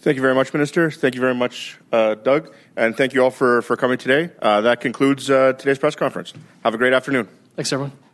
Thank 0.00 0.16
you 0.16 0.22
very 0.22 0.34
much, 0.34 0.52
Minister. 0.54 0.90
Thank 0.90 1.14
you 1.14 1.20
very 1.20 1.34
much, 1.34 1.78
uh, 1.92 2.14
Doug. 2.14 2.54
And 2.76 2.96
thank 2.96 3.14
you 3.14 3.24
all 3.24 3.30
for, 3.30 3.62
for 3.62 3.76
coming 3.76 3.98
today. 3.98 4.30
Uh, 4.40 4.60
that 4.60 4.80
concludes 4.80 5.28
uh, 5.28 5.54
today's 5.54 5.78
press 5.78 5.96
conference. 5.96 6.32
Have 6.62 6.74
a 6.74 6.78
great 6.78 6.92
afternoon. 6.92 7.28
Thanks, 7.56 7.72
everyone. 7.72 8.07